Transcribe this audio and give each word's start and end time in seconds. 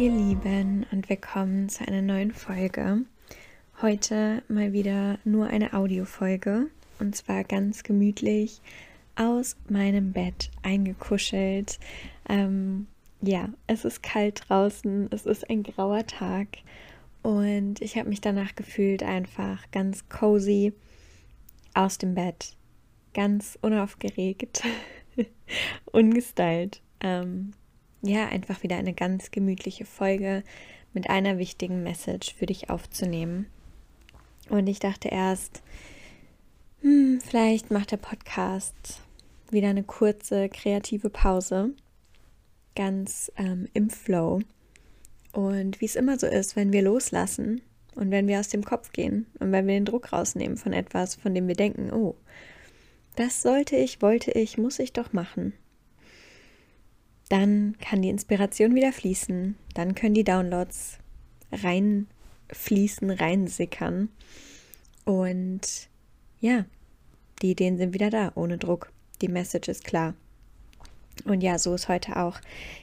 ihr 0.00 0.10
Lieben, 0.10 0.86
und 0.92 1.10
willkommen 1.10 1.68
zu 1.68 1.86
einer 1.86 2.00
neuen 2.00 2.32
Folge. 2.32 3.02
Heute 3.82 4.42
mal 4.48 4.72
wieder 4.72 5.18
nur 5.24 5.48
eine 5.48 5.74
Audiofolge 5.74 6.68
und 7.00 7.14
zwar 7.14 7.44
ganz 7.44 7.82
gemütlich 7.82 8.62
aus 9.16 9.56
meinem 9.68 10.12
Bett 10.12 10.50
eingekuschelt. 10.62 11.78
Ähm, 12.30 12.86
ja, 13.20 13.50
es 13.66 13.84
ist 13.84 14.02
kalt 14.02 14.48
draußen, 14.48 15.08
es 15.12 15.26
ist 15.26 15.50
ein 15.50 15.64
grauer 15.64 16.06
Tag 16.06 16.48
und 17.22 17.82
ich 17.82 17.98
habe 17.98 18.08
mich 18.08 18.22
danach 18.22 18.54
gefühlt 18.54 19.02
einfach 19.02 19.70
ganz 19.70 20.08
cozy 20.08 20.72
aus 21.74 21.98
dem 21.98 22.14
Bett, 22.14 22.56
ganz 23.12 23.58
unaufgeregt, 23.60 24.62
ungestylt. 25.92 26.80
Ähm, 27.02 27.52
ja, 28.02 28.28
einfach 28.28 28.62
wieder 28.62 28.76
eine 28.76 28.94
ganz 28.94 29.30
gemütliche 29.30 29.84
Folge 29.84 30.42
mit 30.92 31.10
einer 31.10 31.38
wichtigen 31.38 31.82
Message 31.82 32.34
für 32.34 32.46
dich 32.46 32.70
aufzunehmen. 32.70 33.46
Und 34.48 34.66
ich 34.66 34.80
dachte 34.80 35.08
erst, 35.08 35.62
hm, 36.80 37.20
vielleicht 37.20 37.70
macht 37.70 37.92
der 37.92 37.98
Podcast 37.98 39.00
wieder 39.50 39.68
eine 39.68 39.82
kurze 39.82 40.48
kreative 40.48 41.10
Pause, 41.10 41.70
ganz 42.74 43.30
ähm, 43.36 43.68
im 43.74 43.90
Flow. 43.90 44.40
Und 45.32 45.80
wie 45.80 45.84
es 45.84 45.96
immer 45.96 46.18
so 46.18 46.26
ist, 46.26 46.56
wenn 46.56 46.72
wir 46.72 46.82
loslassen 46.82 47.60
und 47.94 48.10
wenn 48.10 48.26
wir 48.26 48.40
aus 48.40 48.48
dem 48.48 48.64
Kopf 48.64 48.92
gehen 48.92 49.26
und 49.38 49.52
wenn 49.52 49.66
wir 49.66 49.74
den 49.74 49.84
Druck 49.84 50.12
rausnehmen 50.12 50.56
von 50.56 50.72
etwas, 50.72 51.14
von 51.14 51.34
dem 51.34 51.46
wir 51.46 51.54
denken, 51.54 51.92
oh, 51.92 52.16
das 53.16 53.42
sollte 53.42 53.76
ich, 53.76 54.02
wollte 54.02 54.32
ich, 54.32 54.58
muss 54.58 54.78
ich 54.78 54.92
doch 54.92 55.12
machen, 55.12 55.52
dann 57.30 57.76
kann 57.80 58.02
die 58.02 58.10
Inspiration 58.10 58.74
wieder 58.74 58.92
fließen, 58.92 59.56
dann 59.72 59.94
können 59.94 60.14
die 60.14 60.24
Downloads 60.24 60.98
reinfließen, 61.50 63.10
reinsickern 63.10 64.10
und 65.04 65.88
ja, 66.40 66.64
die 67.42 67.52
Ideen 67.52 67.78
sind 67.78 67.94
wieder 67.94 68.10
da, 68.10 68.32
ohne 68.34 68.58
Druck. 68.58 68.92
Die 69.22 69.28
Message 69.28 69.68
ist 69.68 69.84
klar. 69.84 70.14
Und 71.24 71.42
ja, 71.42 71.58
so 71.58 71.74
ist 71.74 71.88
heute 71.88 72.16
auch 72.16 72.40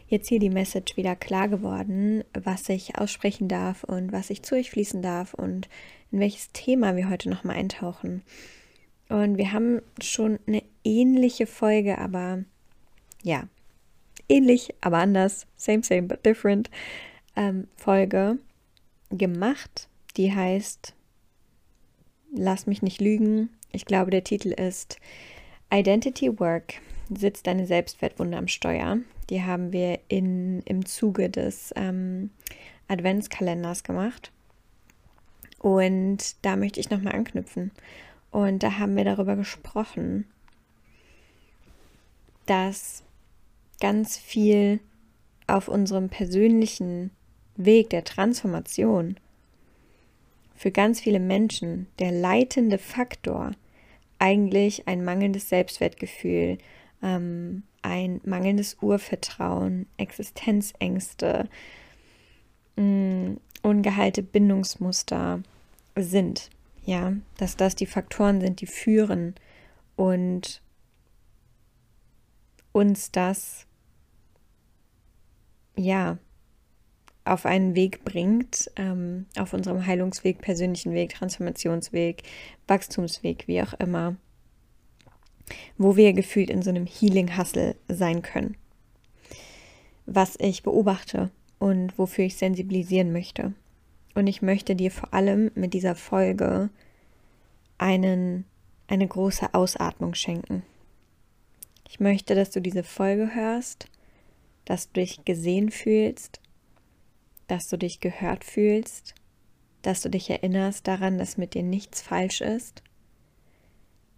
jetzt 0.08 0.30
hier 0.30 0.40
die 0.40 0.50
Message 0.50 0.96
wieder 0.98 1.16
klar 1.16 1.48
geworden, 1.48 2.24
was 2.34 2.70
ich 2.70 2.98
aussprechen 2.98 3.48
darf 3.48 3.84
und 3.84 4.12
was 4.12 4.30
ich 4.30 4.44
zu 4.44 4.56
euch 4.56 4.70
fließen 4.70 5.02
darf 5.02 5.34
und 5.34 5.68
in 6.12 6.20
welches 6.20 6.52
Thema 6.52 6.96
wir 6.96 7.10
heute 7.10 7.30
nochmal 7.30 7.56
eintauchen. 7.56 8.24
Und 9.10 9.38
wir 9.38 9.54
haben 9.54 9.82
schon 10.02 10.40
eine 10.48 10.64
ähnliche 10.84 11.48
Folge, 11.48 11.98
aber 11.98 12.44
ja, 13.24 13.48
ähnlich, 14.30 14.74
aber 14.82 14.98
anders, 14.98 15.48
same, 15.56 15.84
same, 15.84 16.04
but 16.04 16.26
different, 16.26 16.70
ähm, 17.36 17.68
Folge 17.76 18.38
gemacht. 19.10 19.88
Die 20.16 20.34
heißt 20.34 20.94
Lass 22.34 22.68
mich 22.68 22.82
nicht 22.82 23.00
lügen. 23.00 23.50
Ich 23.72 23.86
glaube, 23.86 24.12
der 24.12 24.24
Titel 24.24 24.50
ist 24.50 25.00
Identity 25.72 26.40
Work 26.40 26.76
sitzt 27.10 27.48
deine 27.48 27.66
Selbstwertwunde 27.66 28.38
am 28.38 28.48
Steuer. 28.48 28.98
Die 29.30 29.44
haben 29.44 29.72
wir 29.72 30.00
in, 30.08 30.62
im 30.64 30.86
Zuge 30.86 31.30
des 31.30 31.74
ähm, 31.76 32.32
Adventskalenders 32.88 33.84
gemacht. 33.84 34.32
Und 35.60 36.36
da 36.46 36.56
möchte 36.56 36.80
ich 36.80 36.90
nochmal 36.90 37.16
anknüpfen. 37.16 37.72
Und 38.32 38.64
da 38.64 38.78
haben 38.78 38.96
wir 38.96 39.06
darüber 39.06 39.36
gesprochen, 39.36 40.26
dass 42.46 43.04
ganz 43.80 44.18
viel 44.18 44.80
auf 45.48 45.68
unserem 45.68 46.10
persönlichen 46.10 47.12
Weg 47.56 47.90
der 47.90 48.04
Transformation 48.04 49.18
für 50.56 50.72
ganz 50.72 51.00
viele 51.00 51.20
Menschen 51.20 51.88
der 52.00 52.12
leitende 52.12 52.78
Faktor 52.78 53.52
eigentlich 54.20 54.88
ein 54.88 55.06
mangelndes 55.06 55.50
Selbstwertgefühl, 55.50 56.58
ähm, 57.04 57.64
ein 57.84 58.20
mangelndes 58.26 58.78
Urvertrauen, 58.82 59.86
Existenzängste, 59.98 61.48
mh, 62.76 62.84
mm, 62.84 63.38
ungeheilte 63.62 64.24
Bindungsmuster 64.24 65.44
sind. 65.96 66.50
Ja, 66.86 67.14
dass 67.38 67.58
das 67.58 67.76
die 67.76 67.86
Faktoren 67.86 68.40
sind, 68.42 68.62
die 68.62 68.68
führen 68.68 69.36
und 69.96 70.62
uns 72.72 73.12
das 73.12 73.67
ja 75.78 76.18
auf 77.26 77.46
einen 77.46 77.76
Weg 77.76 78.04
bringt, 78.04 78.72
ähm, 78.76 79.26
auf 79.38 79.54
unserem 79.54 79.86
Heilungsweg, 79.86 80.40
persönlichen 80.40 80.94
Weg, 80.94 81.14
Transformationsweg, 81.14 82.24
Wachstumsweg, 82.68 83.48
wie 83.48 83.62
auch 83.62 83.74
immer, 83.74 84.16
wo 85.78 85.96
wir 85.96 86.14
gefühlt 86.14 86.50
in 86.50 86.62
so 86.62 86.70
einem 86.70 86.86
Healing-Hustle 86.86 87.76
sein 87.88 88.22
können. 88.22 88.56
Was 90.06 90.36
ich 90.40 90.64
beobachte 90.64 91.32
und 91.60 91.98
wofür 91.98 92.26
ich 92.26 92.38
sensibilisieren 92.38 93.12
möchte. 93.12 93.54
Und 94.16 94.28
ich 94.28 94.42
möchte 94.42 94.76
dir 94.76 94.90
vor 94.90 95.14
allem 95.14 95.52
mit 95.54 95.74
dieser 95.74 95.96
Folge 95.96 96.70
einen, 97.78 98.46
eine 98.88 99.08
große 99.08 99.54
Ausatmung 99.54 100.14
schenken. 100.16 100.64
Ich 101.90 102.00
möchte, 102.00 102.36
dass 102.36 102.52
du 102.52 102.62
diese 102.62 102.84
Folge 102.84 103.36
hörst, 103.36 103.88
dass 104.68 104.92
du 104.92 105.02
dich 105.02 105.26
gesehen 105.26 105.72
fühlst, 105.72 106.40
dass 107.48 107.68
du 107.68 107.78
dich 107.78 108.00
gehört 108.00 108.44
fühlst, 108.44 109.16
dass 109.82 110.02
du 110.02 110.10
dich 110.10 110.30
erinnerst 110.30 110.88
daran, 110.88 111.18
dass 111.18 111.38
mit 111.38 111.56
dir 111.56 111.64
nichts 111.64 112.02
falsch 112.02 112.42
ist 112.42 112.84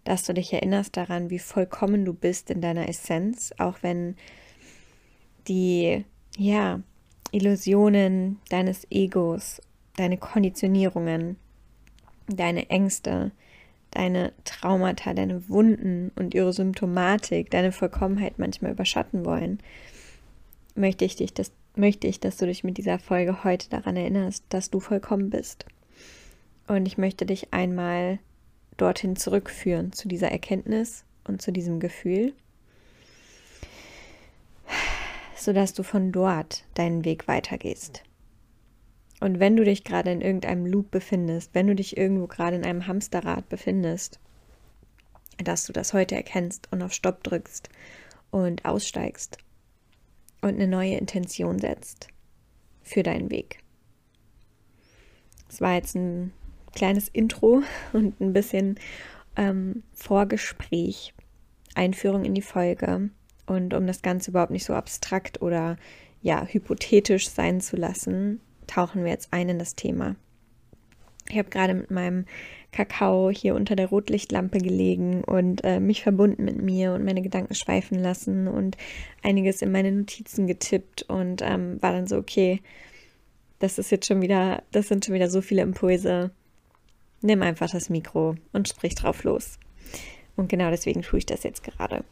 dass 0.04 0.24
du 0.24 0.34
dich 0.34 0.52
erinnerst 0.52 0.96
daran, 0.96 1.30
wie 1.30 1.38
vollkommen 1.38 2.04
du 2.04 2.12
bist 2.12 2.50
in 2.50 2.60
deiner 2.60 2.88
Essenz, 2.88 3.52
auch 3.58 3.76
wenn 3.82 4.16
die, 5.48 6.04
ja, 6.36 6.80
Illusionen 7.32 8.40
deines 8.48 8.86
Egos, 8.90 9.60
deine 9.96 10.16
Konditionierungen, 10.16 11.36
deine 12.26 12.70
Ängste, 12.70 13.30
deine 13.92 14.32
Traumata, 14.44 15.14
deine 15.14 15.48
Wunden 15.48 16.10
und 16.16 16.34
ihre 16.34 16.52
Symptomatik, 16.52 17.50
deine 17.50 17.72
Vollkommenheit 17.72 18.38
manchmal 18.38 18.72
überschatten 18.72 19.24
wollen, 19.24 19.60
möchte 20.80 21.04
ich 21.04 21.16
dich, 21.16 21.32
das, 21.32 21.52
möchte 21.76 22.06
ich, 22.06 22.20
dass 22.20 22.36
du 22.36 22.46
dich 22.46 22.64
mit 22.64 22.78
dieser 22.78 22.98
Folge 22.98 23.44
heute 23.44 23.68
daran 23.68 23.96
erinnerst, 23.96 24.44
dass 24.48 24.70
du 24.70 24.80
vollkommen 24.80 25.30
bist. 25.30 25.66
Und 26.66 26.86
ich 26.86 26.98
möchte 26.98 27.26
dich 27.26 27.52
einmal 27.52 28.18
dorthin 28.76 29.16
zurückführen, 29.16 29.92
zu 29.92 30.08
dieser 30.08 30.30
Erkenntnis 30.30 31.04
und 31.24 31.42
zu 31.42 31.52
diesem 31.52 31.80
Gefühl, 31.80 32.32
sodass 35.36 35.74
du 35.74 35.82
von 35.82 36.12
dort 36.12 36.64
deinen 36.74 37.04
Weg 37.04 37.28
weitergehst. 37.28 38.02
Und 39.20 39.38
wenn 39.38 39.56
du 39.56 39.64
dich 39.64 39.84
gerade 39.84 40.10
in 40.10 40.22
irgendeinem 40.22 40.64
Loop 40.64 40.90
befindest, 40.90 41.54
wenn 41.54 41.66
du 41.66 41.74
dich 41.74 41.96
irgendwo 41.98 42.26
gerade 42.26 42.56
in 42.56 42.64
einem 42.64 42.86
Hamsterrad 42.86 43.48
befindest, 43.50 44.18
dass 45.36 45.66
du 45.66 45.72
das 45.72 45.92
heute 45.92 46.14
erkennst 46.14 46.68
und 46.72 46.82
auf 46.82 46.94
Stopp 46.94 47.22
drückst 47.22 47.68
und 48.30 48.64
aussteigst 48.64 49.38
und 50.40 50.54
eine 50.54 50.68
neue 50.68 50.96
Intention 50.96 51.58
setzt 51.58 52.08
für 52.82 53.02
deinen 53.02 53.30
Weg. 53.30 53.58
Es 55.48 55.60
war 55.60 55.74
jetzt 55.74 55.94
ein 55.94 56.32
kleines 56.74 57.08
Intro 57.08 57.62
und 57.92 58.20
ein 58.20 58.32
bisschen 58.32 58.78
ähm, 59.36 59.82
Vorgespräch, 59.92 61.14
Einführung 61.74 62.24
in 62.24 62.34
die 62.34 62.42
Folge. 62.42 63.10
Und 63.46 63.74
um 63.74 63.86
das 63.86 64.02
Ganze 64.02 64.30
überhaupt 64.30 64.52
nicht 64.52 64.64
so 64.64 64.74
abstrakt 64.74 65.42
oder 65.42 65.76
ja, 66.22 66.46
hypothetisch 66.46 67.28
sein 67.28 67.60
zu 67.60 67.76
lassen, 67.76 68.40
tauchen 68.66 69.04
wir 69.04 69.10
jetzt 69.10 69.32
ein 69.32 69.48
in 69.48 69.58
das 69.58 69.74
Thema. 69.74 70.14
Ich 71.28 71.38
habe 71.38 71.48
gerade 71.48 71.74
mit 71.74 71.90
meinem 71.90 72.26
Kakao 72.72 73.30
hier 73.30 73.54
unter 73.54 73.74
der 73.76 73.88
Rotlichtlampe 73.88 74.58
gelegen 74.58 75.24
und 75.24 75.64
äh, 75.64 75.80
mich 75.80 76.02
verbunden 76.02 76.44
mit 76.44 76.62
mir 76.62 76.92
und 76.92 77.04
meine 77.04 77.22
Gedanken 77.22 77.54
schweifen 77.54 77.98
lassen 77.98 78.46
und 78.46 78.76
einiges 79.22 79.62
in 79.62 79.72
meine 79.72 79.90
Notizen 79.90 80.46
getippt 80.46 81.02
und 81.02 81.42
ähm, 81.42 81.82
war 81.82 81.92
dann 81.92 82.06
so, 82.06 82.16
okay, 82.16 82.60
das 83.58 83.78
ist 83.78 83.90
jetzt 83.90 84.06
schon 84.06 84.22
wieder, 84.22 84.62
das 84.72 84.88
sind 84.88 85.04
schon 85.04 85.14
wieder 85.14 85.28
so 85.28 85.42
viele 85.42 85.62
Impulse, 85.62 86.30
nimm 87.22 87.42
einfach 87.42 87.70
das 87.70 87.90
Mikro 87.90 88.36
und 88.52 88.68
sprich 88.68 88.94
drauf 88.94 89.24
los. 89.24 89.58
Und 90.36 90.48
genau 90.48 90.70
deswegen 90.70 91.02
tue 91.02 91.18
ich 91.18 91.26
das 91.26 91.42
jetzt 91.42 91.62
gerade. 91.62 92.04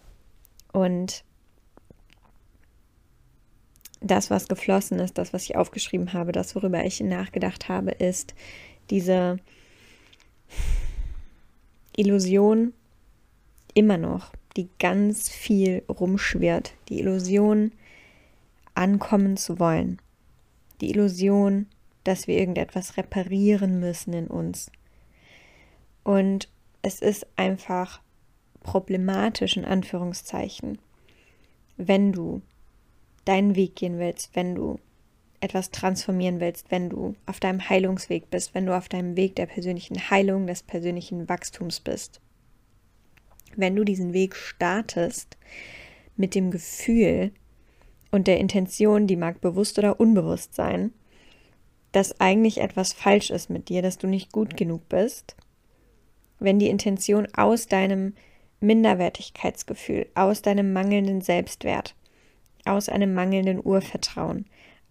Und 0.72 1.24
das, 4.00 4.30
was 4.30 4.48
geflossen 4.48 4.98
ist, 5.00 5.18
das, 5.18 5.32
was 5.32 5.44
ich 5.44 5.56
aufgeschrieben 5.56 6.12
habe, 6.12 6.32
das, 6.32 6.54
worüber 6.54 6.84
ich 6.84 7.00
nachgedacht 7.00 7.68
habe, 7.68 7.90
ist 7.92 8.34
diese 8.90 9.38
Illusion 11.96 12.72
immer 13.74 13.98
noch, 13.98 14.32
die 14.56 14.68
ganz 14.78 15.28
viel 15.28 15.82
rumschwirrt. 15.88 16.74
Die 16.88 17.00
Illusion, 17.00 17.72
ankommen 18.74 19.36
zu 19.36 19.58
wollen. 19.58 20.00
die 20.80 20.90
Illusion, 20.90 21.66
dass 22.04 22.26
wir 22.26 22.38
irgendetwas 22.38 22.96
reparieren 22.96 23.80
müssen 23.80 24.12
in 24.12 24.28
uns. 24.28 24.70
Und 26.04 26.48
es 26.82 27.00
ist 27.00 27.26
einfach 27.36 28.00
problematisch 28.60 29.56
in 29.56 29.64
Anführungszeichen, 29.64 30.78
wenn 31.76 32.12
du 32.12 32.42
deinen 33.24 33.56
Weg 33.56 33.76
gehen 33.76 33.98
willst, 33.98 34.34
wenn 34.34 34.54
du 34.54 34.78
etwas 35.40 35.70
transformieren 35.70 36.40
willst, 36.40 36.70
wenn 36.70 36.90
du 36.90 37.14
auf 37.26 37.40
deinem 37.40 37.68
Heilungsweg 37.68 38.30
bist, 38.30 38.54
wenn 38.54 38.66
du 38.66 38.76
auf 38.76 38.88
deinem 38.88 39.16
Weg 39.16 39.36
der 39.36 39.46
persönlichen 39.46 40.10
Heilung, 40.10 40.46
des 40.46 40.62
persönlichen 40.62 41.28
Wachstums 41.28 41.80
bist. 41.80 42.20
Wenn 43.56 43.76
du 43.76 43.84
diesen 43.84 44.12
Weg 44.12 44.36
startest 44.36 45.36
mit 46.16 46.34
dem 46.34 46.50
Gefühl 46.50 47.32
und 48.10 48.26
der 48.26 48.38
Intention, 48.38 49.06
die 49.06 49.16
mag 49.16 49.40
bewusst 49.40 49.78
oder 49.78 50.00
unbewusst 50.00 50.54
sein, 50.54 50.92
dass 51.92 52.20
eigentlich 52.20 52.58
etwas 52.58 52.92
falsch 52.92 53.30
ist 53.30 53.50
mit 53.50 53.68
dir, 53.68 53.82
dass 53.82 53.98
du 53.98 54.06
nicht 54.06 54.32
gut 54.32 54.56
genug 54.56 54.88
bist, 54.88 55.36
wenn 56.38 56.58
die 56.58 56.68
Intention 56.68 57.26
aus 57.34 57.66
deinem 57.66 58.14
Minderwertigkeitsgefühl, 58.60 60.06
aus 60.14 60.42
deinem 60.42 60.72
mangelnden 60.72 61.20
Selbstwert, 61.20 61.94
aus 62.64 62.88
einem 62.88 63.14
mangelnden 63.14 63.64
Urvertrauen, 63.64 64.46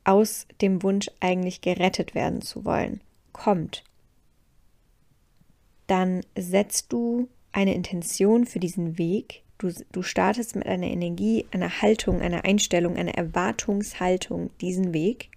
aus 0.07 0.47
dem 0.61 0.81
Wunsch 0.83 1.11
eigentlich 1.19 1.61
gerettet 1.61 2.15
werden 2.15 2.41
zu 2.41 2.63
wollen, 2.63 3.01
kommt, 3.33 3.83
dann 5.87 6.21
setzt 6.37 6.91
du 6.93 7.27
eine 7.51 7.73
Intention 7.73 8.45
für 8.45 8.59
diesen 8.59 8.97
Weg. 8.97 9.43
Du, 9.57 9.71
du 9.91 10.03
startest 10.03 10.55
mit 10.55 10.65
einer 10.65 10.87
Energie, 10.87 11.45
einer 11.51 11.81
Haltung, 11.81 12.21
einer 12.21 12.45
Einstellung, 12.45 12.95
einer 12.95 13.15
Erwartungshaltung 13.15 14.49
diesen 14.61 14.93
Weg 14.93 15.29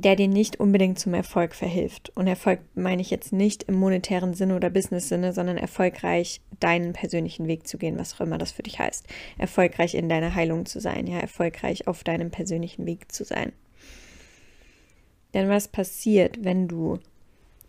der 0.00 0.16
dir 0.16 0.28
nicht 0.28 0.58
unbedingt 0.58 0.98
zum 0.98 1.14
Erfolg 1.14 1.54
verhilft. 1.54 2.10
Und 2.14 2.26
Erfolg 2.26 2.60
meine 2.74 3.02
ich 3.02 3.10
jetzt 3.10 3.32
nicht 3.32 3.64
im 3.64 3.74
monetären 3.74 4.34
Sinne 4.34 4.56
oder 4.56 4.70
Business-Sinne, 4.70 5.32
sondern 5.32 5.58
erfolgreich 5.58 6.40
deinen 6.60 6.92
persönlichen 6.92 7.46
Weg 7.46 7.66
zu 7.66 7.78
gehen, 7.78 7.98
was 7.98 8.14
auch 8.14 8.20
immer 8.20 8.38
das 8.38 8.52
für 8.52 8.62
dich 8.62 8.78
heißt. 8.78 9.06
Erfolgreich 9.38 9.94
in 9.94 10.08
deiner 10.08 10.34
Heilung 10.34 10.66
zu 10.66 10.80
sein, 10.80 11.06
ja, 11.06 11.18
erfolgreich 11.18 11.86
auf 11.88 12.04
deinem 12.04 12.30
persönlichen 12.30 12.86
Weg 12.86 13.12
zu 13.12 13.24
sein. 13.24 13.52
Denn 15.34 15.48
was 15.48 15.68
passiert, 15.68 16.44
wenn 16.44 16.68
du 16.68 16.98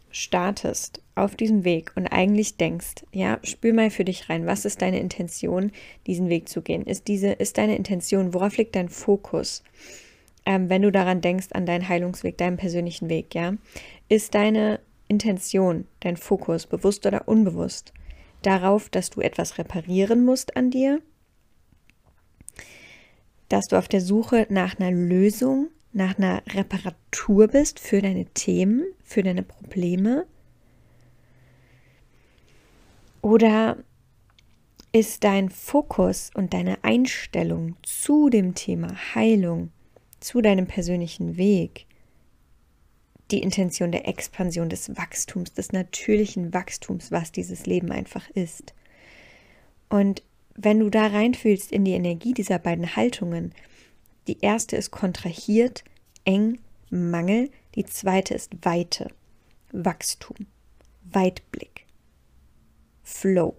startest 0.10 1.02
auf 1.16 1.36
diesem 1.36 1.64
Weg 1.64 1.92
und 1.96 2.08
eigentlich 2.08 2.58
denkst, 2.58 3.06
ja, 3.12 3.40
spür 3.44 3.74
mal 3.74 3.90
für 3.90 4.06
dich 4.06 4.30
rein, 4.30 4.46
was 4.46 4.64
ist 4.64 4.82
deine 4.82 5.00
Intention, 5.00 5.72
diesen 6.08 6.30
Weg 6.30 6.50
zu 6.50 6.62
gehen? 6.62 6.84
Ist 6.84 7.08
diese, 7.08 7.32
ist 7.32 7.58
deine 7.58 7.76
Intention, 7.76 8.34
worauf 8.34 8.58
liegt 8.58 8.76
dein 8.76 8.90
Fokus? 8.90 9.64
Ähm, 10.46 10.70
wenn 10.70 10.82
du 10.82 10.92
daran 10.92 11.22
denkst, 11.22 11.48
an 11.52 11.66
deinen 11.66 11.88
Heilungsweg, 11.88 12.38
deinen 12.38 12.58
persönlichen 12.58 13.10
Weg, 13.10 13.34
ja, 13.36 13.54
ist 14.10 14.36
deine 14.36 14.80
Intention, 15.08 15.86
dein 16.00 16.18
Fokus, 16.18 16.68
bewusst 16.68 17.06
oder 17.06 17.28
unbewusst, 17.28 17.94
darauf, 18.42 18.90
dass 18.90 19.10
du 19.10 19.22
etwas 19.22 19.58
reparieren 19.58 20.26
musst 20.26 20.58
an 20.58 20.70
dir, 20.70 21.02
dass 23.50 23.68
du 23.68 23.78
auf 23.78 23.88
der 23.88 24.02
Suche 24.02 24.48
nach 24.50 24.80
einer 24.80 24.92
Lösung, 24.92 25.70
nach 25.92 26.18
einer 26.18 26.42
Reparatur 26.50 27.48
bist 27.48 27.80
für 27.80 28.02
deine 28.02 28.26
Themen, 28.26 28.84
für 29.04 29.24
deine 29.24 29.44
Probleme? 29.44 30.26
Oder 33.22 33.78
ist 34.92 35.24
dein 35.24 35.50
Fokus 35.50 36.32
und 36.34 36.54
deine 36.54 36.84
Einstellung 36.84 37.76
zu 37.84 38.30
dem 38.30 38.54
Thema 38.54 38.94
Heilung 39.16 39.72
zu 40.24 40.42
deinem 40.42 40.68
persönlichen 40.68 41.38
Weg 41.38 41.86
die 43.32 43.42
Intention 43.42 43.92
der 43.92 44.08
Expansion, 44.08 44.70
des 44.70 44.96
Wachstums, 44.96 45.54
des 45.54 45.72
natürlichen 45.72 46.54
Wachstums, 46.54 47.12
was 47.12 47.32
dieses 47.32 47.66
Leben 47.66 47.92
einfach 47.92 48.30
ist. 48.30 48.74
Und 49.90 50.24
wenn 50.56 50.80
du 50.80 50.90
da 50.90 51.08
reinfühlst 51.08 51.72
in 51.72 51.84
die 51.84 51.94
Energie 51.94 52.34
dieser 52.34 52.60
beiden 52.60 52.96
Haltungen, 52.96 53.54
die 54.28 54.40
erste 54.42 54.76
ist 54.76 54.92
kontrahiert, 54.92 55.84
eng, 56.26 56.60
Mangel, 56.90 57.50
die 57.76 57.86
zweite 57.86 58.36
ist 58.36 58.54
Weite, 58.62 59.08
Wachstum, 59.72 60.46
Weitblick, 61.04 61.86
Flow. 63.02 63.58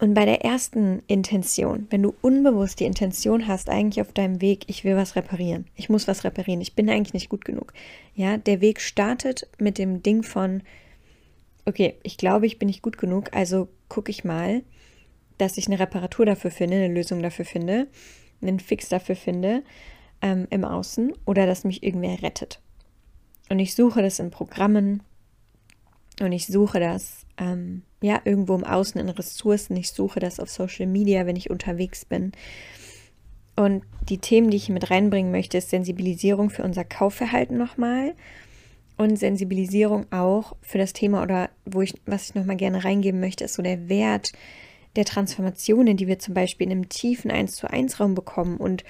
Und 0.00 0.14
bei 0.14 0.24
der 0.24 0.44
ersten 0.44 1.02
Intention, 1.08 1.88
wenn 1.90 2.02
du 2.04 2.14
unbewusst 2.22 2.78
die 2.78 2.84
Intention 2.84 3.48
hast, 3.48 3.68
eigentlich 3.68 4.00
auf 4.00 4.12
deinem 4.12 4.40
Weg, 4.40 4.64
ich 4.68 4.84
will 4.84 4.94
was 4.94 5.16
reparieren, 5.16 5.66
ich 5.74 5.88
muss 5.88 6.06
was 6.06 6.22
reparieren, 6.22 6.60
ich 6.60 6.74
bin 6.74 6.88
eigentlich 6.88 7.14
nicht 7.14 7.28
gut 7.28 7.44
genug. 7.44 7.72
Ja, 8.14 8.36
der 8.36 8.60
Weg 8.60 8.80
startet 8.80 9.48
mit 9.58 9.76
dem 9.76 10.02
Ding 10.02 10.22
von, 10.22 10.62
okay, 11.64 11.96
ich 12.04 12.16
glaube, 12.16 12.46
ich 12.46 12.60
bin 12.60 12.66
nicht 12.66 12.82
gut 12.82 12.96
genug, 12.96 13.34
also 13.34 13.68
gucke 13.88 14.10
ich 14.10 14.24
mal, 14.24 14.62
dass 15.36 15.58
ich 15.58 15.66
eine 15.66 15.80
Reparatur 15.80 16.26
dafür 16.26 16.52
finde, 16.52 16.76
eine 16.76 16.94
Lösung 16.94 17.20
dafür 17.20 17.44
finde, 17.44 17.88
einen 18.40 18.60
Fix 18.60 18.88
dafür 18.88 19.16
finde 19.16 19.64
ähm, 20.22 20.46
im 20.50 20.64
Außen 20.64 21.12
oder 21.24 21.46
dass 21.46 21.64
mich 21.64 21.82
irgendwer 21.82 22.22
rettet. 22.22 22.60
Und 23.48 23.58
ich 23.58 23.74
suche 23.74 24.02
das 24.02 24.20
in 24.20 24.30
Programmen 24.30 25.02
und 26.20 26.30
ich 26.32 26.46
suche 26.46 26.78
das 26.78 27.24
ähm, 27.36 27.82
ja, 28.00 28.20
irgendwo 28.24 28.54
im 28.54 28.64
Außen 28.64 29.00
in 29.00 29.08
Ressourcen. 29.08 29.76
Ich 29.76 29.90
suche 29.90 30.20
das 30.20 30.40
auf 30.40 30.50
Social 30.50 30.86
Media, 30.86 31.26
wenn 31.26 31.36
ich 31.36 31.50
unterwegs 31.50 32.04
bin. 32.04 32.32
Und 33.56 33.82
die 34.08 34.18
Themen, 34.18 34.50
die 34.50 34.56
ich 34.56 34.68
mit 34.68 34.90
reinbringen 34.90 35.32
möchte, 35.32 35.58
ist 35.58 35.70
Sensibilisierung 35.70 36.50
für 36.50 36.62
unser 36.62 36.84
Kaufverhalten 36.84 37.58
nochmal 37.58 38.14
und 38.96 39.16
Sensibilisierung 39.16 40.06
auch 40.12 40.54
für 40.60 40.78
das 40.78 40.92
Thema 40.92 41.22
oder 41.22 41.50
wo 41.64 41.82
ich, 41.82 41.94
was 42.06 42.28
ich 42.28 42.34
nochmal 42.34 42.56
gerne 42.56 42.84
reingeben 42.84 43.20
möchte, 43.20 43.44
ist 43.44 43.54
so 43.54 43.62
der 43.62 43.88
Wert 43.88 44.32
der 44.96 45.04
Transformationen, 45.04 45.96
die 45.96 46.06
wir 46.06 46.18
zum 46.18 46.34
Beispiel 46.34 46.66
in 46.66 46.72
einem 46.72 46.88
tiefen 46.88 47.30
1 47.30 47.56
zu 47.56 47.70
1 47.70 48.00
Raum 48.00 48.14
bekommen 48.14 48.56
und 48.58 48.84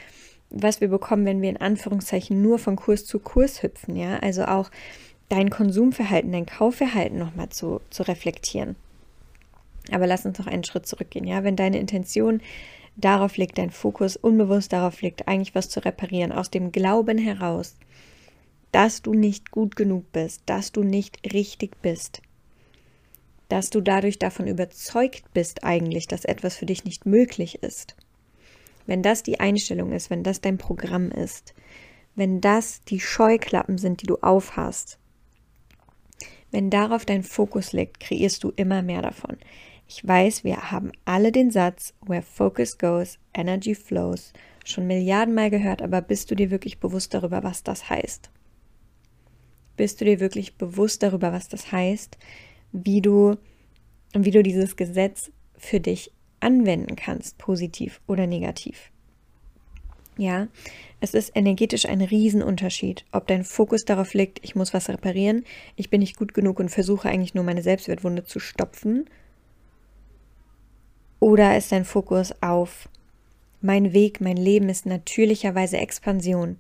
was 0.51 0.81
wir 0.81 0.89
bekommen, 0.89 1.27
wenn 1.27 1.43
wir 1.43 1.51
in 1.51 1.59
Anführungszeichen 1.59 2.41
nur 2.41 2.59
von 2.59 2.77
Kurs 2.77 3.05
zu 3.05 3.19
Kurs 3.19 3.63
hüpfen, 3.63 3.97
ja, 3.97 4.19
also 4.19 4.45
auch 4.45 4.71
dein 5.29 5.51
Konsumverhalten, 5.51 6.33
dein 6.33 6.47
Kaufverhalten 6.47 7.19
nochmal 7.19 7.51
zu, 7.51 7.83
zu 7.91 8.03
reflektieren. 8.03 8.77
Aber 9.93 10.07
lass 10.07 10.27
uns 10.27 10.39
noch 10.39 10.47
einen 10.47 10.65
Schritt 10.65 10.87
zurückgehen, 10.87 11.27
ja. 11.27 11.45
Wenn 11.45 11.57
deine 11.57 11.79
Intention 11.79 12.41
darauf 12.97 13.37
liegt, 13.37 13.59
dein 13.59 13.71
Fokus 13.71 14.17
unbewusst 14.17 14.73
darauf 14.73 15.01
liegt, 15.03 15.29
eigentlich 15.29 15.55
was 15.55 15.69
zu 15.69 15.85
reparieren, 15.85 16.33
aus 16.33 16.51
dem 16.51 16.73
Glauben 16.73 17.19
heraus, 17.19 17.77
dass 18.73 19.03
du 19.03 19.15
nicht 19.15 19.51
gut 19.51 19.77
genug 19.77 20.13
bist, 20.13 20.43
dass 20.47 20.73
du 20.73 20.83
nicht 20.83 21.33
richtig 21.33 21.81
bist, 21.81 22.21
dass 23.49 23.71
du 23.71 23.81
dadurch 23.81 24.19
davon 24.19 24.47
überzeugt 24.47 25.33
bist 25.33 25.65
eigentlich, 25.65 26.07
dass 26.07 26.25
etwas 26.25 26.57
für 26.57 26.67
dich 26.67 26.85
nicht 26.85 27.07
möglich 27.07 27.63
ist. 27.63 27.97
Wenn 28.87 29.03
das 29.03 29.23
die 29.23 29.41
Einstellung 29.41 29.93
ist, 29.93 30.11
wenn 30.11 30.23
das 30.23 30.41
dein 30.41 30.59
Programm 30.59 31.11
ist, 31.11 31.55
wenn 32.15 32.41
das 32.41 32.83
die 32.83 33.01
Scheuklappen 33.01 33.79
sind, 33.79 34.03
die 34.03 34.07
du 34.07 34.17
aufhast, 34.17 34.99
wenn 36.51 36.71
darauf 36.71 37.05
dein 37.05 37.23
Fokus 37.23 37.73
liegt, 37.73 38.01
kreierst 38.01 38.43
du 38.43 38.53
immer 38.57 38.83
mehr 38.83 39.03
davon. 39.03 39.37
Ich 39.91 40.07
weiß, 40.07 40.45
wir 40.45 40.71
haben 40.71 40.93
alle 41.07 41.33
den 41.33 41.51
Satz, 41.51 41.95
where 42.07 42.21
focus 42.21 42.77
goes, 42.77 43.19
energy 43.33 43.75
flows, 43.75 44.35
schon 44.67 44.87
Milliardenmal 44.87 45.49
gehört, 45.49 45.81
aber 45.81 46.03
bist 46.03 46.31
du 46.31 46.35
dir 46.35 46.51
wirklich 46.51 46.79
bewusst 46.79 47.15
darüber, 47.15 47.43
was 47.43 47.63
das 47.63 47.89
heißt? 47.89 48.31
Bist 49.79 50.01
du 50.01 50.05
dir 50.05 50.21
wirklich 50.21 50.57
bewusst 50.57 51.03
darüber, 51.03 51.33
was 51.33 51.49
das 51.49 51.73
heißt, 51.73 52.19
wie 52.73 53.01
du, 53.01 53.37
wie 54.13 54.31
du 54.31 54.43
dieses 54.43 54.77
Gesetz 54.77 55.33
für 55.57 55.81
dich 55.81 56.13
anwenden 56.41 56.95
kannst, 56.95 57.39
positiv 57.39 58.03
oder 58.07 58.27
negativ? 58.27 58.93
Ja, 60.19 60.49
es 61.01 61.15
ist 61.15 61.35
energetisch 61.35 61.87
ein 61.87 62.03
Riesenunterschied, 62.03 63.07
ob 63.13 63.27
dein 63.27 63.45
Fokus 63.45 63.87
darauf 63.87 64.13
liegt, 64.13 64.45
ich 64.45 64.55
muss 64.55 64.75
was 64.75 64.91
reparieren, 64.91 65.45
ich 65.77 65.89
bin 65.89 66.01
nicht 66.01 66.17
gut 66.17 66.35
genug 66.35 66.61
und 66.61 66.69
versuche 66.69 67.09
eigentlich 67.09 67.35
nur 67.35 67.45
meine 67.45 67.63
Selbstwertwunde 67.63 68.25
zu 68.25 68.39
stopfen 68.39 69.09
oder 71.21 71.57
ist 71.57 71.73
dein 71.73 71.85
Fokus 71.85 72.33
auf 72.43 72.89
mein 73.61 73.93
Weg, 73.93 74.21
mein 74.21 74.37
Leben 74.37 74.69
ist 74.69 74.87
natürlicherweise 74.87 75.79
Expansion. 75.79 76.59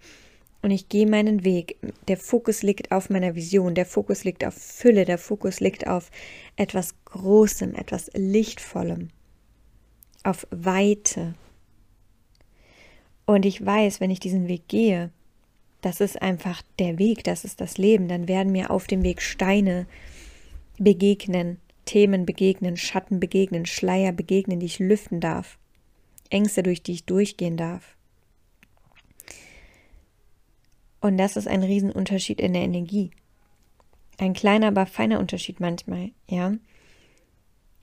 Und 0.62 0.72
ich 0.72 0.88
gehe 0.88 1.06
meinen 1.06 1.44
Weg. 1.44 1.76
Der 2.08 2.16
Fokus 2.16 2.62
liegt 2.62 2.90
auf 2.90 3.10
meiner 3.10 3.36
Vision, 3.36 3.76
der 3.76 3.86
Fokus 3.86 4.24
liegt 4.24 4.44
auf 4.44 4.54
Fülle, 4.54 5.04
der 5.04 5.18
Fokus 5.18 5.60
liegt 5.60 5.86
auf 5.86 6.10
etwas 6.56 6.96
Großem, 7.04 7.74
etwas 7.76 8.10
Lichtvollem, 8.14 9.10
auf 10.24 10.48
Weite. 10.50 11.34
Und 13.24 13.46
ich 13.46 13.64
weiß, 13.64 14.00
wenn 14.00 14.10
ich 14.10 14.18
diesen 14.18 14.48
Weg 14.48 14.66
gehe, 14.66 15.10
das 15.80 16.00
ist 16.00 16.20
einfach 16.20 16.62
der 16.80 16.98
Weg, 16.98 17.22
das 17.22 17.44
ist 17.44 17.60
das 17.60 17.78
Leben, 17.78 18.08
dann 18.08 18.26
werden 18.26 18.50
mir 18.50 18.72
auf 18.72 18.88
dem 18.88 19.04
Weg 19.04 19.22
Steine 19.22 19.86
begegnen, 20.78 21.58
Themen 21.88 22.26
begegnen, 22.26 22.76
Schatten 22.76 23.18
begegnen, 23.18 23.64
Schleier 23.64 24.12
begegnen, 24.12 24.60
die 24.60 24.66
ich 24.66 24.78
lüften 24.78 25.20
darf, 25.20 25.58
Ängste, 26.28 26.62
durch 26.62 26.82
die 26.82 26.92
ich 26.92 27.04
durchgehen 27.06 27.56
darf. 27.56 27.96
Und 31.00 31.16
das 31.16 31.38
ist 31.38 31.48
ein 31.48 31.62
Riesenunterschied 31.62 32.40
in 32.40 32.52
der 32.52 32.62
Energie. 32.62 33.10
Ein 34.18 34.34
kleiner, 34.34 34.68
aber 34.68 34.84
feiner 34.84 35.18
Unterschied 35.18 35.60
manchmal, 35.60 36.10
ja. 36.28 36.52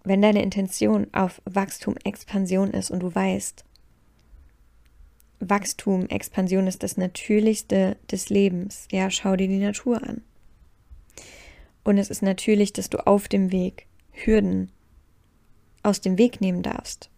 Wenn 0.03 0.21
deine 0.21 0.43
Intention 0.43 1.07
auf 1.11 1.41
Wachstum, 1.45 1.95
Expansion 2.03 2.69
ist 2.69 2.91
und 2.91 2.99
du 2.99 3.15
weißt, 3.15 3.65
Wachstum, 5.39 6.07
Expansion 6.09 6.67
ist 6.67 6.83
das 6.83 6.95
Natürlichste 6.95 7.97
des 8.11 8.29
Lebens, 8.29 8.87
ja, 8.91 9.09
schau 9.09 9.35
dir 9.35 9.47
die 9.47 9.57
Natur 9.57 10.03
an. 10.03 10.21
Und 11.83 11.97
es 11.97 12.11
ist 12.11 12.21
natürlich, 12.21 12.71
dass 12.71 12.91
du 12.91 13.07
auf 13.07 13.27
dem 13.27 13.51
Weg 13.51 13.87
Hürden 14.15 14.71
aus 15.83 16.01
dem 16.01 16.17
Weg 16.17 16.41
nehmen 16.41 16.63
darfst. 16.63 17.09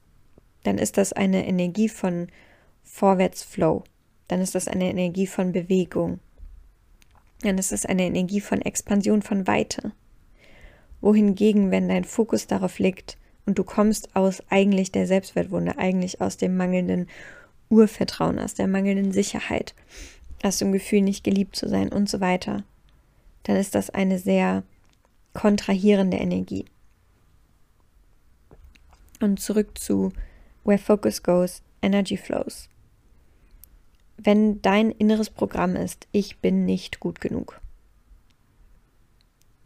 Dann 0.63 0.77
ist 0.77 0.97
das 0.97 1.13
eine 1.13 1.47
Energie 1.47 1.87
von 1.87 2.27
Vorwärtsflow. 2.83 3.83
Dann 4.27 4.41
ist 4.41 4.55
das 4.55 4.67
eine 4.67 4.89
Energie 4.89 5.27
von 5.27 5.51
Bewegung. 5.51 6.19
Dann 7.41 7.57
ist 7.57 7.71
es 7.71 7.85
eine 7.85 8.05
Energie 8.05 8.41
von 8.41 8.61
Expansion, 8.61 9.21
von 9.21 9.47
Weite. 9.47 9.91
Wohingegen, 10.99 11.71
wenn 11.71 11.87
dein 11.87 12.03
Fokus 12.03 12.47
darauf 12.47 12.79
liegt 12.79 13.17
und 13.45 13.59
du 13.59 13.63
kommst 13.63 14.15
aus 14.15 14.41
eigentlich 14.49 14.91
der 14.91 15.05
Selbstwertwunde, 15.05 15.77
eigentlich 15.77 16.19
aus 16.19 16.37
dem 16.37 16.57
mangelnden 16.57 17.07
Urvertrauen, 17.69 18.39
aus 18.39 18.55
der 18.55 18.67
mangelnden 18.67 19.11
Sicherheit, 19.11 19.75
aus 20.43 20.57
dem 20.57 20.71
Gefühl, 20.71 21.01
nicht 21.01 21.23
geliebt 21.23 21.55
zu 21.55 21.69
sein 21.69 21.89
und 21.89 22.09
so 22.09 22.19
weiter, 22.19 22.63
dann 23.43 23.55
ist 23.55 23.75
das 23.75 23.89
eine 23.89 24.17
sehr 24.19 24.63
kontrahierende 25.33 26.17
Energie. 26.17 26.65
Und 29.19 29.39
zurück 29.39 29.77
zu 29.77 30.11
Where 30.63 30.77
Focus 30.77 31.23
Goes, 31.23 31.61
Energy 31.81 32.17
Flows. 32.17 32.69
Wenn 34.17 34.61
dein 34.61 34.91
inneres 34.91 35.29
Programm 35.29 35.75
ist, 35.75 36.07
ich 36.11 36.39
bin 36.39 36.65
nicht 36.65 36.99
gut 36.99 37.21
genug, 37.21 37.61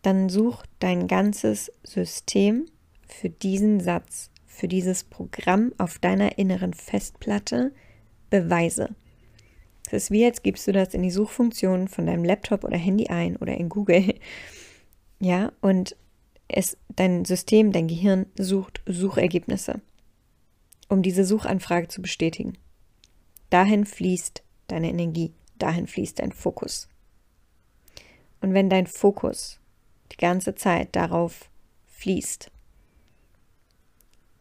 dann 0.01 0.29
such 0.29 0.63
dein 0.79 1.08
ganzes 1.08 1.72
System 1.84 2.65
für 3.08 3.29
diesen 3.29 3.79
Satz, 3.79 4.29
für 4.46 4.67
dieses 4.67 5.03
Programm 5.03 5.74
auf 5.77 6.00
deiner 6.00 6.38
inneren 6.38 6.74
Festplatte 6.74 7.72
Beweise. 8.29 8.89
Es 9.88 10.03
ist 10.03 10.12
wie, 10.12 10.25
als 10.25 10.41
gibst 10.41 10.67
du 10.67 10.72
das 10.72 10.93
in 10.93 11.03
die 11.03 11.12
Suchfunktion 11.12 11.88
von 11.88 12.05
deinem 12.05 12.24
Laptop 12.24 12.63
oder 12.63 12.77
Handy 12.77 13.08
ein 13.08 13.36
oder 13.38 13.55
in 13.55 13.70
Google. 13.70 14.15
Ja, 15.24 15.51
und 15.62 15.96
es, 16.51 16.77
dein 16.96 17.25
System, 17.25 17.72
dein 17.72 17.88
Gehirn 17.88 18.25
sucht 18.38 18.81
Suchergebnisse, 18.86 19.81
um 20.89 21.01
diese 21.01 21.25
Suchanfrage 21.25 21.88
zu 21.88 22.01
bestätigen. 22.01 22.58
Dahin 23.50 23.86
fließt 23.86 24.43
deine 24.67 24.89
Energie, 24.89 25.34
dahin 25.58 25.88
fließt 25.88 26.20
dein 26.20 26.31
Fokus. 26.31 26.88
Und 28.41 28.53
wenn 28.53 28.70
dein 28.70 28.88
Fokus 28.88 29.60
die 30.12 30.17
ganze 30.17 30.55
Zeit 30.55 30.96
darauf 30.96 31.50
fließt, 31.88 32.51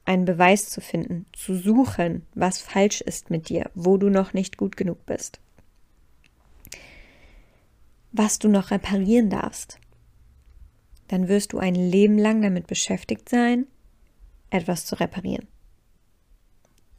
einen 0.05 0.25
Beweis 0.25 0.71
zu 0.71 0.81
finden, 0.81 1.27
zu 1.33 1.55
suchen, 1.55 2.27
was 2.35 2.59
falsch 2.59 3.01
ist 3.01 3.31
mit 3.31 3.49
dir, 3.49 3.71
wo 3.75 3.97
du 3.97 4.09
noch 4.09 4.33
nicht 4.33 4.57
gut 4.57 4.77
genug 4.77 5.05
bist, 5.07 5.39
was 8.11 8.39
du 8.39 8.49
noch 8.49 8.71
reparieren 8.71 9.31
darfst, 9.31 9.79
dann 11.11 11.27
wirst 11.27 11.53
du 11.53 11.59
ein 11.59 11.75
Leben 11.75 12.19
lang 12.19 12.41
damit 12.41 12.69
beschäftigt 12.69 13.29
sein, 13.29 13.67
etwas 14.49 14.87
zu 14.87 14.95
reparieren. 14.95 15.49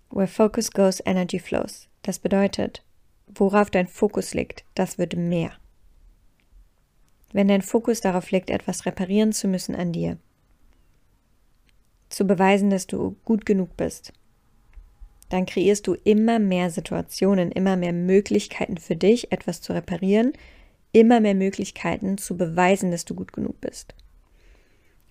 Where 0.10 0.28
focus 0.28 0.72
goes, 0.72 1.02
energy 1.06 1.40
flows. 1.40 1.88
Das 2.02 2.20
bedeutet, 2.20 2.84
worauf 3.28 3.70
dein 3.70 3.88
Fokus 3.88 4.34
liegt, 4.34 4.66
das 4.76 4.98
wird 4.98 5.16
mehr. 5.16 5.54
Wenn 7.32 7.48
dein 7.48 7.62
Fokus 7.62 8.02
darauf 8.02 8.32
liegt, 8.32 8.50
etwas 8.50 8.86
reparieren 8.86 9.32
zu 9.32 9.48
müssen 9.48 9.76
an 9.76 9.94
dir, 9.94 10.18
zu 12.10 12.28
beweisen, 12.28 12.70
dass 12.70 12.88
du 12.88 13.16
gut 13.24 13.46
genug 13.46 13.78
bist, 13.78 14.12
dann 15.30 15.46
kreierst 15.46 15.88
du 15.88 15.94
immer 15.94 16.40
mehr 16.40 16.70
Situationen, 16.70 17.50
immer 17.50 17.78
mehr 17.78 17.94
Möglichkeiten 17.94 18.76
für 18.76 18.98
dich, 18.98 19.32
etwas 19.32 19.62
zu 19.62 19.72
reparieren, 19.72 20.34
immer 20.92 21.22
mehr 21.22 21.36
Möglichkeiten 21.36 22.18
zu 22.18 22.36
beweisen, 22.36 22.92
dass 22.92 23.06
du 23.06 23.16
gut 23.16 23.32
genug 23.32 23.62
bist. 23.62 23.96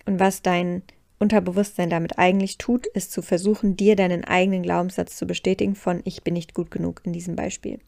Und 0.05 0.19
was 0.19 0.41
dein 0.41 0.83
Unterbewusstsein 1.19 1.89
damit 1.89 2.17
eigentlich 2.17 2.57
tut, 2.57 2.87
ist 2.87 3.11
zu 3.11 3.21
versuchen, 3.21 3.75
dir 3.75 3.95
deinen 3.95 4.23
eigenen 4.23 4.63
Glaubenssatz 4.63 5.15
zu 5.17 5.27
bestätigen 5.27 5.75
von 5.75 6.01
ich 6.03 6.23
bin 6.23 6.33
nicht 6.33 6.53
gut 6.53 6.71
genug 6.71 7.01
in 7.03 7.13
diesem 7.13 7.35
Beispiel. 7.35 7.79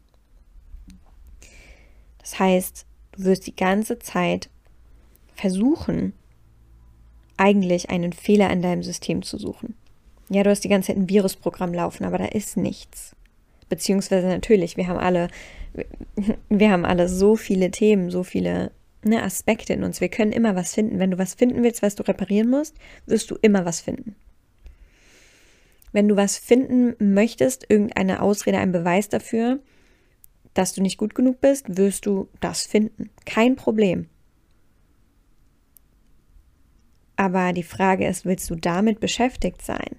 Das 2.18 2.38
heißt, 2.38 2.86
du 3.12 3.24
wirst 3.24 3.46
die 3.46 3.56
ganze 3.56 3.98
Zeit 3.98 4.48
versuchen, 5.34 6.12
eigentlich 7.36 7.90
einen 7.90 8.12
Fehler 8.12 8.50
in 8.50 8.62
deinem 8.62 8.82
System 8.82 9.22
zu 9.22 9.38
suchen. 9.38 9.74
Ja, 10.30 10.42
du 10.42 10.50
hast 10.50 10.64
die 10.64 10.68
ganze 10.68 10.88
Zeit 10.88 10.96
ein 10.96 11.08
Virusprogramm 11.08 11.74
laufen, 11.74 12.04
aber 12.04 12.18
da 12.18 12.26
ist 12.26 12.56
nichts. 12.56 13.14
Beziehungsweise 13.68 14.28
natürlich, 14.28 14.76
wir 14.76 14.86
haben 14.86 14.98
alle, 14.98 15.28
wir 16.48 16.70
haben 16.70 16.84
alle 16.84 17.08
so 17.08 17.36
viele 17.36 17.70
Themen, 17.70 18.10
so 18.10 18.22
viele 18.22 18.70
ne, 19.04 19.22
Aspekte 19.22 19.72
in 19.72 19.84
uns. 19.84 20.00
Wir 20.00 20.08
können 20.08 20.32
immer 20.32 20.56
was 20.56 20.74
finden. 20.74 20.98
Wenn 20.98 21.10
du 21.10 21.18
was 21.18 21.34
finden 21.34 21.62
willst, 21.62 21.82
was 21.82 21.94
du 21.94 22.02
reparieren 22.02 22.50
musst, 22.50 22.76
wirst 23.06 23.30
du 23.30 23.36
immer 23.40 23.64
was 23.64 23.80
finden. 23.80 24.16
Wenn 25.92 26.08
du 26.08 26.16
was 26.16 26.36
finden 26.36 26.96
möchtest, 27.14 27.66
irgendeine 27.68 28.20
Ausrede, 28.20 28.58
ein 28.58 28.72
Beweis 28.72 29.08
dafür, 29.08 29.60
dass 30.52 30.72
du 30.72 30.82
nicht 30.82 30.98
gut 30.98 31.14
genug 31.14 31.40
bist, 31.40 31.76
wirst 31.76 32.06
du 32.06 32.28
das 32.40 32.62
finden. 32.66 33.10
Kein 33.24 33.56
Problem. 33.56 34.08
Aber 37.16 37.52
die 37.52 37.62
Frage 37.62 38.06
ist, 38.06 38.24
willst 38.24 38.50
du 38.50 38.56
damit 38.56 39.00
beschäftigt 39.00 39.62
sein? 39.62 39.96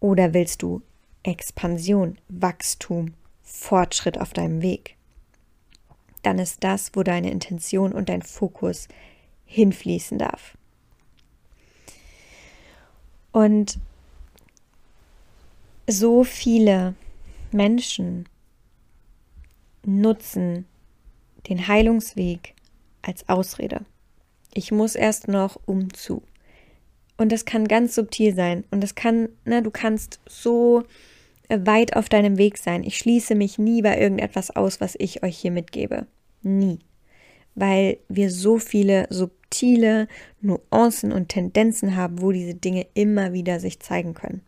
Oder 0.00 0.32
willst 0.32 0.62
du 0.62 0.82
Expansion, 1.22 2.18
Wachstum, 2.28 3.14
Fortschritt 3.42 4.18
auf 4.18 4.32
deinem 4.32 4.62
Weg? 4.62 4.95
Dann 6.26 6.38
ist 6.38 6.64
das, 6.64 6.90
wo 6.94 7.02
deine 7.02 7.30
Intention 7.30 7.92
und 7.92 8.08
dein 8.08 8.22
Fokus 8.22 8.88
hinfließen 9.44 10.18
darf. 10.18 10.56
Und 13.32 13.78
so 15.86 16.24
viele 16.24 16.94
Menschen 17.52 18.28
nutzen 19.84 20.66
den 21.48 21.68
Heilungsweg 21.68 22.54
als 23.02 23.28
Ausrede 23.28 23.84
ich 24.56 24.72
muss 24.72 24.94
erst 24.94 25.28
noch 25.28 25.60
umzu. 25.66 26.22
Und 27.18 27.32
das 27.32 27.44
kann 27.44 27.68
ganz 27.68 27.94
subtil 27.94 28.34
sein. 28.34 28.64
Und 28.70 28.82
das 28.82 28.94
kann, 28.94 29.28
na, 29.44 29.60
du 29.60 29.70
kannst 29.70 30.20
so 30.26 30.84
weit 31.48 31.94
auf 31.94 32.08
deinem 32.08 32.38
Weg 32.38 32.58
sein. 32.58 32.82
Ich 32.82 32.96
schließe 32.98 33.34
mich 33.34 33.58
nie 33.58 33.82
bei 33.82 33.98
irgendetwas 33.98 34.54
aus, 34.54 34.80
was 34.80 34.96
ich 34.98 35.22
euch 35.22 35.38
hier 35.38 35.52
mitgebe. 35.52 36.06
Nie. 36.46 36.78
Weil 37.56 37.98
wir 38.08 38.30
so 38.30 38.58
viele 38.58 39.08
subtile 39.10 40.06
Nuancen 40.40 41.10
und 41.10 41.28
Tendenzen 41.28 41.96
haben, 41.96 42.20
wo 42.20 42.30
diese 42.30 42.54
Dinge 42.54 42.86
immer 42.94 43.32
wieder 43.32 43.58
sich 43.58 43.80
zeigen 43.80 44.14
können. 44.14 44.42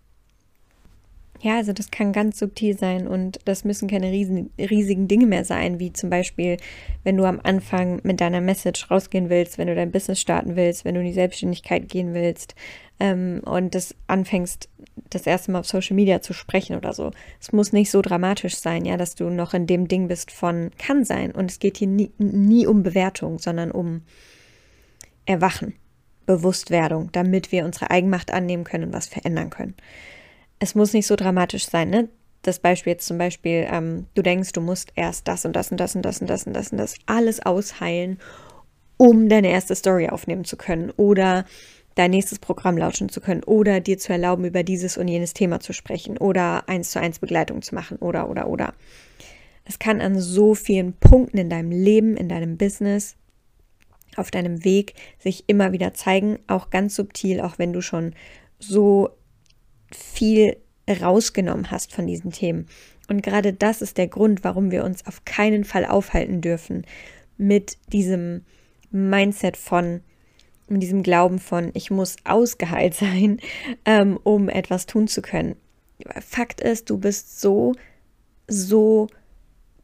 Ja, 1.40 1.56
also 1.56 1.72
das 1.72 1.92
kann 1.92 2.12
ganz 2.12 2.38
subtil 2.38 2.76
sein 2.76 3.06
und 3.06 3.38
das 3.44 3.64
müssen 3.64 3.88
keine 3.88 4.10
riesen, 4.10 4.50
riesigen 4.58 5.06
Dinge 5.06 5.26
mehr 5.26 5.44
sein, 5.44 5.78
wie 5.78 5.92
zum 5.92 6.10
Beispiel, 6.10 6.56
wenn 7.04 7.16
du 7.16 7.24
am 7.24 7.38
Anfang 7.40 8.00
mit 8.02 8.20
deiner 8.20 8.40
Message 8.40 8.90
rausgehen 8.90 9.30
willst, 9.30 9.56
wenn 9.56 9.68
du 9.68 9.74
dein 9.76 9.92
Business 9.92 10.20
starten 10.20 10.56
willst, 10.56 10.84
wenn 10.84 10.94
du 10.94 11.00
in 11.00 11.06
die 11.06 11.12
Selbstständigkeit 11.12 11.88
gehen 11.88 12.12
willst 12.12 12.56
ähm, 12.98 13.40
und 13.44 13.76
das 13.76 13.94
anfängst, 14.08 14.68
das 15.10 15.28
erste 15.28 15.52
Mal 15.52 15.60
auf 15.60 15.68
Social 15.68 15.94
Media 15.94 16.20
zu 16.22 16.32
sprechen 16.32 16.74
oder 16.74 16.92
so. 16.92 17.12
Es 17.40 17.52
muss 17.52 17.72
nicht 17.72 17.92
so 17.92 18.02
dramatisch 18.02 18.56
sein, 18.56 18.84
ja, 18.84 18.96
dass 18.96 19.14
du 19.14 19.30
noch 19.30 19.54
in 19.54 19.68
dem 19.68 19.86
Ding 19.86 20.08
bist 20.08 20.32
von 20.32 20.72
kann 20.76 21.04
sein. 21.04 21.30
Und 21.30 21.52
es 21.52 21.60
geht 21.60 21.76
hier 21.76 21.86
nie, 21.86 22.10
nie 22.18 22.66
um 22.66 22.82
Bewertung, 22.82 23.38
sondern 23.38 23.70
um 23.70 24.02
Erwachen, 25.24 25.74
Bewusstwerdung, 26.26 27.10
damit 27.12 27.52
wir 27.52 27.64
unsere 27.64 27.92
Eigenmacht 27.92 28.32
annehmen 28.32 28.64
können 28.64 28.86
und 28.86 28.92
was 28.92 29.06
verändern 29.06 29.50
können 29.50 29.76
es 30.58 30.74
muss 30.74 30.92
nicht 30.92 31.06
so 31.06 31.16
dramatisch 31.16 31.66
sein, 31.66 31.90
ne? 31.90 32.08
Das 32.42 32.60
Beispiel 32.60 32.92
jetzt 32.92 33.06
zum 33.06 33.18
Beispiel, 33.18 33.66
ähm, 33.70 34.06
du 34.14 34.22
denkst, 34.22 34.52
du 34.52 34.60
musst 34.60 34.92
erst 34.94 35.26
das 35.26 35.44
und 35.44 35.54
das 35.54 35.70
und 35.70 35.78
das 35.78 35.96
und 35.96 36.02
das 36.02 36.20
und 36.20 36.30
das 36.30 36.46
und 36.46 36.54
das 36.54 36.72
und 36.72 36.78
das 36.78 36.94
alles 37.06 37.44
ausheilen, 37.44 38.18
um 38.96 39.28
deine 39.28 39.50
erste 39.50 39.74
Story 39.74 40.08
aufnehmen 40.08 40.44
zu 40.44 40.56
können 40.56 40.90
oder 40.96 41.44
dein 41.96 42.12
nächstes 42.12 42.38
Programm 42.38 42.78
lauschen 42.78 43.08
zu 43.08 43.20
können 43.20 43.42
oder 43.42 43.80
dir 43.80 43.98
zu 43.98 44.12
erlauben, 44.12 44.44
über 44.44 44.62
dieses 44.62 44.96
und 44.96 45.08
jenes 45.08 45.34
Thema 45.34 45.58
zu 45.58 45.72
sprechen 45.72 46.16
oder 46.16 46.68
eins 46.68 46.92
zu 46.92 47.00
eins 47.00 47.18
Begleitung 47.18 47.60
zu 47.60 47.74
machen 47.74 47.98
oder 47.98 48.30
oder 48.30 48.48
oder. 48.48 48.74
Es 49.64 49.78
kann 49.78 50.00
an 50.00 50.18
so 50.18 50.54
vielen 50.54 50.92
Punkten 50.94 51.38
in 51.38 51.50
deinem 51.50 51.72
Leben, 51.72 52.16
in 52.16 52.28
deinem 52.28 52.56
Business, 52.56 53.16
auf 54.16 54.30
deinem 54.30 54.64
Weg 54.64 54.94
sich 55.18 55.44
immer 55.48 55.72
wieder 55.72 55.92
zeigen, 55.92 56.38
auch 56.46 56.70
ganz 56.70 56.94
subtil, 56.94 57.40
auch 57.40 57.58
wenn 57.58 57.72
du 57.72 57.82
schon 57.82 58.14
so 58.58 59.10
viel 59.90 60.56
rausgenommen 60.88 61.70
hast 61.70 61.92
von 61.92 62.06
diesen 62.06 62.32
Themen. 62.32 62.66
Und 63.08 63.22
gerade 63.22 63.52
das 63.52 63.82
ist 63.82 63.98
der 63.98 64.08
Grund, 64.08 64.44
warum 64.44 64.70
wir 64.70 64.84
uns 64.84 65.06
auf 65.06 65.24
keinen 65.24 65.64
Fall 65.64 65.84
aufhalten 65.84 66.40
dürfen 66.40 66.84
mit 67.38 67.78
diesem 67.92 68.42
Mindset 68.90 69.56
von, 69.56 70.00
mit 70.68 70.82
diesem 70.82 71.02
Glauben 71.02 71.38
von, 71.38 71.70
ich 71.74 71.90
muss 71.90 72.16
ausgeheilt 72.24 72.94
sein, 72.94 73.40
ähm, 73.84 74.18
um 74.22 74.48
etwas 74.48 74.86
tun 74.86 75.08
zu 75.08 75.22
können. 75.22 75.56
Fakt 76.20 76.60
ist, 76.60 76.90
du 76.90 76.98
bist 76.98 77.40
so, 77.40 77.74
so 78.46 79.08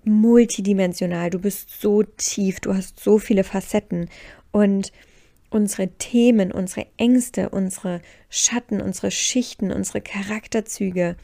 multidimensional, 0.04 1.30
du 1.30 1.38
bist 1.38 1.80
so 1.80 2.02
tief, 2.02 2.60
du 2.60 2.74
hast 2.74 3.00
so 3.00 3.18
viele 3.18 3.42
Facetten. 3.42 4.08
Und 4.52 4.92
unsere 5.54 5.88
Themen, 5.88 6.50
unsere 6.50 6.86
Ängste, 6.96 7.50
unsere 7.50 8.00
Schatten, 8.28 8.80
unsere 8.80 9.10
Schichten, 9.10 9.70
unsere 9.70 10.00
Charakterzüge 10.00 11.16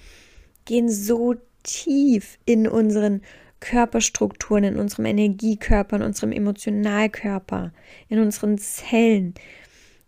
gehen 0.65 0.89
so 0.89 1.35
tief 1.65 2.39
in 2.45 2.69
unseren 2.69 3.23
Körperstrukturen, 3.59 4.65
in 4.65 4.79
unserem 4.79 5.05
Energiekörper, 5.07 5.97
in 5.97 6.03
unserem 6.03 6.33
Emotionalkörper, 6.33 7.73
in 8.09 8.21
unseren 8.21 8.57
Zellen. 8.57 9.35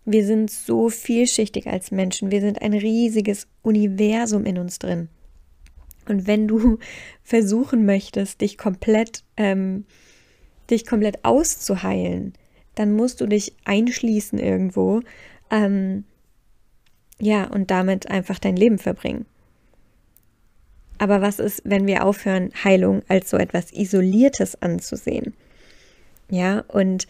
Wir 0.05 0.25
sind 0.25 0.51
so 0.51 0.89
vielschichtig 0.89 1.67
als 1.67 1.91
Menschen. 1.91 2.31
Wir 2.31 2.41
sind 2.41 2.63
ein 2.63 2.75
riesiges 2.75 3.49
Universum 3.63 4.47
in 4.47 4.59
uns 4.59 4.79
drin. 4.79 5.09
Und 6.09 6.27
wenn 6.27 6.49
du 6.49 6.79
versuchen 7.25 7.85
möchtest, 7.85 8.41
dich 8.41 8.57
komplett, 8.57 9.25
ähm, 9.37 9.85
dich 10.71 10.87
komplett 10.87 11.25
auszuheilen, 11.25 12.35
dann 12.75 12.93
musst 12.93 13.21
du 13.21 13.27
dich 13.27 13.55
einschließen 13.65 14.39
irgendwo, 14.39 15.01
ähm, 15.51 16.05
ja, 17.21 17.45
und 17.45 17.71
damit 17.71 18.11
einfach 18.11 18.39
dein 18.39 18.57
Leben 18.57 18.79
verbringen. 18.79 19.27
Aber 20.99 21.21
was 21.21 21.39
ist, 21.39 21.63
wenn 21.65 21.87
wir 21.87 22.05
aufhören, 22.05 22.51
Heilung 22.65 23.03
als 23.09 23.31
so 23.31 23.37
etwas 23.37 23.73
Isoliertes 23.73 24.61
anzusehen? 24.63 25.35
Ja, 26.31 26.65
und 26.69 27.07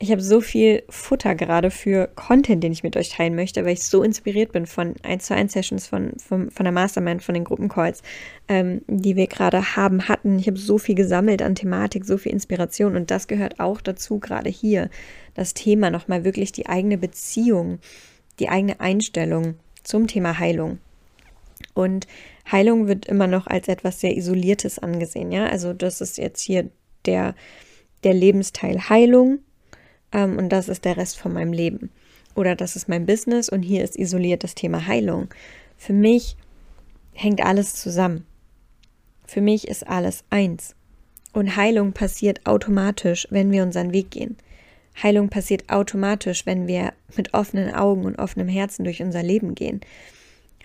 ich 0.00 0.12
habe 0.12 0.22
so 0.22 0.40
viel 0.40 0.84
Futter 0.88 1.34
gerade 1.34 1.72
für 1.72 2.08
Content, 2.14 2.62
den 2.62 2.70
ich 2.70 2.84
mit 2.84 2.96
euch 2.96 3.08
teilen 3.08 3.34
möchte, 3.34 3.64
weil 3.64 3.72
ich 3.72 3.82
so 3.82 4.04
inspiriert 4.04 4.52
bin 4.52 4.66
von 4.66 4.94
1 5.02 5.26
zu 5.26 5.34
1 5.34 5.52
Sessions, 5.52 5.88
von, 5.88 6.12
von, 6.18 6.52
von 6.52 6.64
der 6.64 6.72
Mastermind, 6.72 7.20
von 7.20 7.34
den 7.34 7.42
Gruppencalls, 7.42 8.02
ähm, 8.46 8.82
die 8.86 9.16
wir 9.16 9.26
gerade 9.26 9.74
haben, 9.74 10.06
hatten. 10.06 10.38
Ich 10.38 10.46
habe 10.46 10.56
so 10.56 10.78
viel 10.78 10.94
gesammelt 10.94 11.42
an 11.42 11.56
Thematik, 11.56 12.04
so 12.04 12.16
viel 12.16 12.30
Inspiration 12.30 12.94
und 12.94 13.10
das 13.10 13.26
gehört 13.26 13.58
auch 13.58 13.80
dazu, 13.80 14.20
gerade 14.20 14.48
hier, 14.48 14.88
das 15.34 15.52
Thema 15.52 15.90
nochmal 15.90 16.22
wirklich 16.24 16.52
die 16.52 16.66
eigene 16.66 16.96
Beziehung, 16.96 17.80
die 18.38 18.48
eigene 18.48 18.78
Einstellung 18.78 19.54
zum 19.82 20.06
Thema 20.06 20.38
Heilung. 20.38 20.78
Und 21.74 22.06
Heilung 22.50 22.86
wird 22.86 23.06
immer 23.06 23.26
noch 23.26 23.48
als 23.48 23.66
etwas 23.66 23.98
sehr 23.98 24.16
Isoliertes 24.16 24.78
angesehen, 24.78 25.32
ja. 25.32 25.46
Also 25.46 25.72
das 25.72 26.00
ist 26.00 26.18
jetzt 26.18 26.40
hier 26.40 26.70
der, 27.04 27.34
der 28.04 28.14
Lebensteil 28.14 28.88
Heilung 28.88 29.40
ähm, 30.12 30.38
und 30.38 30.48
das 30.50 30.68
ist 30.68 30.84
der 30.84 30.96
Rest 30.96 31.18
von 31.18 31.32
meinem 31.32 31.52
Leben. 31.52 31.90
Oder 32.34 32.54
das 32.54 32.76
ist 32.76 32.88
mein 32.88 33.06
Business 33.06 33.48
und 33.48 33.62
hier 33.62 33.82
ist 33.82 33.98
isoliert 33.98 34.44
das 34.44 34.54
Thema 34.54 34.86
Heilung. 34.86 35.28
Für 35.76 35.92
mich 35.92 36.36
hängt 37.12 37.44
alles 37.44 37.74
zusammen. 37.74 38.26
Für 39.26 39.40
mich 39.40 39.66
ist 39.66 39.86
alles 39.86 40.24
eins. 40.30 40.74
Und 41.32 41.56
Heilung 41.56 41.92
passiert 41.92 42.46
automatisch, 42.46 43.26
wenn 43.30 43.50
wir 43.50 43.62
unseren 43.62 43.92
Weg 43.92 44.10
gehen. 44.10 44.36
Heilung 45.02 45.28
passiert 45.28 45.68
automatisch, 45.68 46.46
wenn 46.46 46.66
wir 46.66 46.92
mit 47.16 47.34
offenen 47.34 47.74
Augen 47.74 48.04
und 48.04 48.18
offenem 48.18 48.48
Herzen 48.48 48.84
durch 48.84 49.02
unser 49.02 49.22
Leben 49.22 49.54
gehen. 49.54 49.80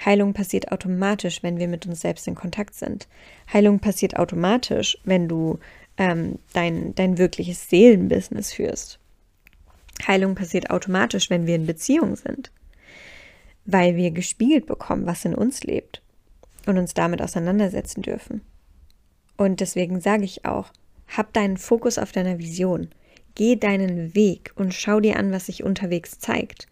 Heilung 0.04 0.34
passiert 0.34 0.72
automatisch, 0.72 1.44
wenn 1.44 1.60
wir 1.60 1.68
mit 1.68 1.86
uns 1.86 2.02
selbst 2.02 2.28
in 2.28 2.36
Kontakt 2.36 2.76
sind. 2.76 3.08
Heilung 3.52 3.80
passiert 3.80 4.18
automatisch, 4.18 4.98
wenn 5.04 5.28
du 5.28 5.60
ähm, 5.98 6.40
dein, 6.54 6.96
dein 6.96 7.18
wirkliches 7.18 7.70
Seelenbusiness 7.70 8.54
führst. 8.54 9.00
Heilung 10.08 10.36
passiert 10.36 10.70
automatisch, 10.70 11.30
wenn 11.30 11.48
wir 11.48 11.56
in 11.56 11.66
Beziehung 11.66 12.16
sind, 12.16 12.52
weil 13.66 13.96
wir 13.96 14.12
gespiegelt 14.12 14.66
bekommen, 14.66 15.06
was 15.06 15.26
in 15.26 15.36
uns 15.36 15.64
lebt 15.64 16.02
und 16.66 16.78
uns 16.78 16.94
damit 16.94 17.22
auseinandersetzen 17.22 18.02
dürfen. 18.02 18.42
Und 19.38 19.60
deswegen 19.60 20.00
sage 20.00 20.24
ich 20.24 20.46
auch, 20.46 20.72
hab 21.08 21.34
deinen 21.34 21.58
Fokus 21.58 21.98
auf 21.98 22.12
deiner 22.12 22.40
Vision. 22.40 22.90
Geh 23.36 23.56
deinen 23.56 24.14
Weg 24.14 24.52
und 24.56 24.74
schau 24.74 25.00
dir 25.00 25.18
an, 25.18 25.32
was 25.32 25.48
sich 25.48 25.64
unterwegs 25.64 26.20
zeigt. 26.20 26.68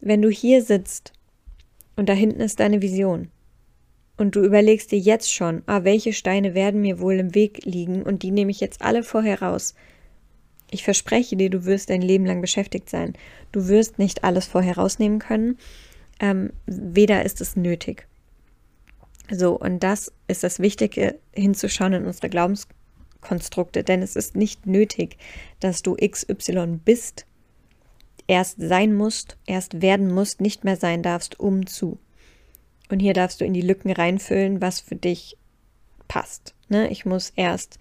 Wenn 0.00 0.22
du 0.22 0.30
hier 0.30 0.62
sitzt 0.62 1.12
und 1.96 2.08
da 2.08 2.12
hinten 2.12 2.40
ist 2.40 2.60
deine 2.60 2.80
Vision. 2.80 3.28
Und 4.16 4.34
du 4.34 4.44
überlegst 4.44 4.90
dir 4.90 4.98
jetzt 4.98 5.32
schon, 5.32 5.62
ah, 5.66 5.84
welche 5.84 6.12
Steine 6.12 6.54
werden 6.54 6.80
mir 6.80 7.00
wohl 7.00 7.14
im 7.14 7.34
Weg 7.34 7.64
liegen 7.64 8.02
und 8.02 8.22
die 8.22 8.32
nehme 8.32 8.50
ich 8.50 8.60
jetzt 8.60 8.82
alle 8.82 9.02
vorher 9.02 9.42
raus. 9.42 9.74
Ich 10.70 10.84
verspreche 10.84 11.36
dir, 11.36 11.50
du 11.50 11.64
wirst 11.64 11.90
dein 11.90 12.02
Leben 12.02 12.26
lang 12.26 12.40
beschäftigt 12.40 12.90
sein. 12.90 13.14
Du 13.52 13.68
wirst 13.68 13.98
nicht 13.98 14.24
alles 14.24 14.46
vorher 14.46 14.76
rausnehmen 14.76 15.18
können. 15.18 15.58
Ähm, 16.20 16.52
weder 16.66 17.24
ist 17.24 17.40
es 17.40 17.56
nötig. 17.56 18.06
So, 19.30 19.58
und 19.58 19.82
das 19.82 20.12
ist 20.26 20.42
das 20.42 20.58
Wichtige, 20.58 21.18
hinzuschauen 21.34 21.92
in 21.92 22.06
unsere 22.06 22.28
Glaubenskonstrukte, 22.28 23.84
denn 23.84 24.02
es 24.02 24.16
ist 24.16 24.36
nicht 24.36 24.66
nötig, 24.66 25.18
dass 25.60 25.82
du 25.82 25.96
XY 25.96 26.80
bist, 26.84 27.26
erst 28.26 28.56
sein 28.58 28.94
musst, 28.94 29.36
erst 29.46 29.82
werden 29.82 30.12
musst, 30.12 30.40
nicht 30.40 30.64
mehr 30.64 30.76
sein 30.76 31.02
darfst, 31.02 31.38
um 31.38 31.66
zu. 31.66 31.98
Und 32.90 33.00
hier 33.00 33.12
darfst 33.12 33.40
du 33.40 33.44
in 33.44 33.54
die 33.54 33.62
Lücken 33.62 33.90
reinfüllen, 33.90 34.60
was 34.62 34.80
für 34.80 34.96
dich 34.96 35.36
passt. 36.08 36.54
Ne? 36.68 36.88
Ich 36.88 37.04
muss 37.04 37.32
erst 37.36 37.78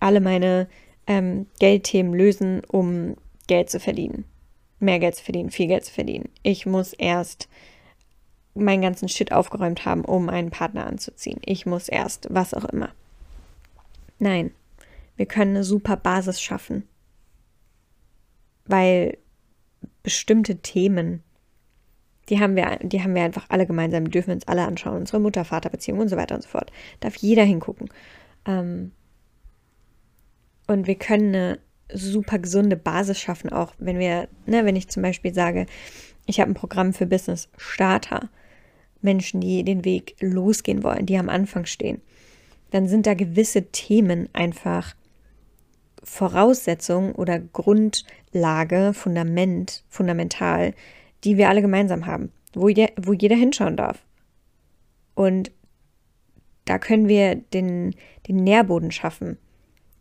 alle 0.00 0.20
meine 0.20 0.68
ähm, 1.08 1.46
Geldthemen 1.58 2.14
lösen, 2.14 2.62
um 2.68 3.16
Geld 3.48 3.70
zu 3.70 3.80
verdienen. 3.80 4.24
Mehr 4.78 5.00
Geld 5.00 5.16
zu 5.16 5.24
verdienen, 5.24 5.50
viel 5.50 5.66
Geld 5.66 5.84
zu 5.84 5.92
verdienen. 5.92 6.28
Ich 6.44 6.66
muss 6.66 6.92
erst 6.92 7.48
meinen 8.54 8.82
ganzen 8.82 9.08
Shit 9.08 9.32
aufgeräumt 9.32 9.84
haben, 9.84 10.04
um 10.04 10.28
einen 10.28 10.50
Partner 10.50 10.86
anzuziehen. 10.86 11.40
Ich 11.44 11.66
muss 11.66 11.88
erst, 11.88 12.28
was 12.30 12.54
auch 12.54 12.66
immer. 12.66 12.90
Nein, 14.18 14.52
wir 15.16 15.26
können 15.26 15.56
eine 15.56 15.64
super 15.64 15.96
Basis 15.96 16.40
schaffen. 16.40 16.86
Weil 18.66 19.16
bestimmte 20.02 20.56
Themen, 20.56 21.22
die 22.28 22.38
haben 22.38 22.54
wir, 22.54 22.78
die 22.82 23.02
haben 23.02 23.14
wir 23.14 23.22
einfach 23.22 23.46
alle 23.48 23.66
gemeinsam, 23.66 24.04
die 24.04 24.10
dürfen 24.10 24.28
wir 24.28 24.34
uns 24.34 24.48
alle 24.48 24.66
anschauen, 24.66 24.98
unsere 24.98 25.20
Mutter-Vater-Beziehung 25.20 26.00
und 26.00 26.08
so 26.08 26.16
weiter 26.16 26.34
und 26.34 26.42
so 26.42 26.48
fort. 26.48 26.70
Darf 27.00 27.16
jeder 27.16 27.44
hingucken. 27.44 27.88
Ähm, 28.44 28.92
und 30.68 30.86
wir 30.86 30.94
können 30.94 31.34
eine 31.34 31.58
super 31.92 32.38
gesunde 32.38 32.76
Basis 32.76 33.18
schaffen, 33.18 33.50
auch 33.50 33.72
wenn 33.78 33.98
wir, 33.98 34.28
ne, 34.46 34.64
wenn 34.64 34.76
ich 34.76 34.88
zum 34.88 35.02
Beispiel 35.02 35.34
sage, 35.34 35.66
ich 36.26 36.40
habe 36.40 36.50
ein 36.50 36.54
Programm 36.54 36.92
für 36.92 37.06
Business 37.06 37.48
Starter, 37.56 38.28
Menschen, 39.00 39.40
die 39.40 39.64
den 39.64 39.84
Weg 39.84 40.16
losgehen 40.20 40.82
wollen, 40.82 41.06
die 41.06 41.16
am 41.16 41.28
Anfang 41.28 41.64
stehen, 41.64 42.00
dann 42.70 42.86
sind 42.86 43.06
da 43.06 43.14
gewisse 43.14 43.70
Themen 43.70 44.28
einfach 44.34 44.94
Voraussetzung 46.02 47.14
oder 47.14 47.38
Grundlage, 47.38 48.92
Fundament, 48.92 49.84
fundamental, 49.88 50.74
die 51.24 51.36
wir 51.36 51.48
alle 51.48 51.62
gemeinsam 51.62 52.06
haben, 52.06 52.30
wo, 52.52 52.68
je, 52.68 52.88
wo 53.00 53.12
jeder 53.12 53.36
hinschauen 53.36 53.76
darf. 53.76 54.04
Und 55.14 55.50
da 56.66 56.78
können 56.78 57.08
wir 57.08 57.36
den, 57.36 57.94
den 58.26 58.36
Nährboden 58.36 58.90
schaffen, 58.90 59.38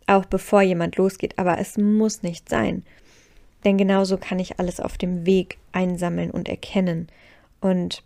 auch 0.08 0.26
bevor 0.26 0.62
jemand 0.62 0.98
losgeht, 0.98 1.38
aber 1.38 1.60
es 1.60 1.78
muss 1.78 2.24
nicht 2.24 2.50
sein. 2.50 2.84
Denn 3.66 3.78
genauso 3.78 4.18
kann 4.18 4.40
ich 4.40 4.60
alles 4.60 4.80
auf 4.80 4.98
dem 4.98 5.26
Weg 5.26 5.58
einsammeln 5.72 6.32
und 6.32 6.48
erkennen. 6.48 7.08
Und 7.60 8.04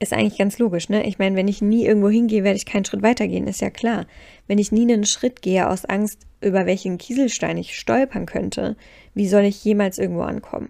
ist 0.00 0.12
eigentlich 0.12 0.38
ganz 0.38 0.58
logisch, 0.58 0.88
ne? 0.88 1.04
Ich 1.06 1.18
meine, 1.18 1.36
wenn 1.36 1.48
ich 1.48 1.60
nie 1.60 1.84
irgendwo 1.84 2.08
hingehe, 2.08 2.44
werde 2.44 2.56
ich 2.56 2.66
keinen 2.66 2.84
Schritt 2.84 3.02
weitergehen, 3.02 3.48
ist 3.48 3.60
ja 3.60 3.70
klar. 3.70 4.06
Wenn 4.46 4.58
ich 4.58 4.70
nie 4.70 4.82
einen 4.82 5.04
Schritt 5.04 5.42
gehe 5.42 5.68
aus 5.68 5.84
Angst, 5.84 6.20
über 6.40 6.66
welchen 6.66 6.98
Kieselstein 6.98 7.58
ich 7.58 7.76
stolpern 7.76 8.24
könnte, 8.24 8.76
wie 9.14 9.28
soll 9.28 9.42
ich 9.42 9.64
jemals 9.64 9.98
irgendwo 9.98 10.22
ankommen? 10.22 10.68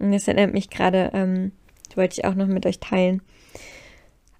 Und 0.00 0.12
das 0.12 0.26
erinnert 0.26 0.52
mich 0.52 0.68
gerade, 0.68 1.10
ähm, 1.14 1.52
wollte 1.94 2.18
ich 2.18 2.24
auch 2.24 2.34
noch 2.34 2.48
mit 2.48 2.66
euch 2.66 2.80
teilen, 2.80 3.22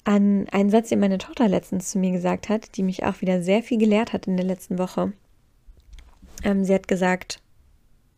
an 0.05 0.49
einen 0.51 0.71
Satz, 0.71 0.89
den 0.89 1.01
meine 1.01 1.19
Tochter 1.19 1.49
letztens 1.49 1.91
zu 1.91 1.99
mir 1.99 2.13
gesagt 2.13 2.49
hat, 2.49 2.77
die 2.77 2.83
mich 2.83 3.05
auch 3.05 3.21
wieder 3.21 3.43
sehr 3.43 3.63
viel 3.63 3.79
gelehrt 3.79 4.13
hat 4.13 4.27
in 4.27 4.37
der 4.37 4.47
letzten 4.47 4.79
Woche. 4.79 5.13
Ähm, 6.43 6.65
sie 6.65 6.75
hat 6.75 6.89
gesagt, 6.89 7.41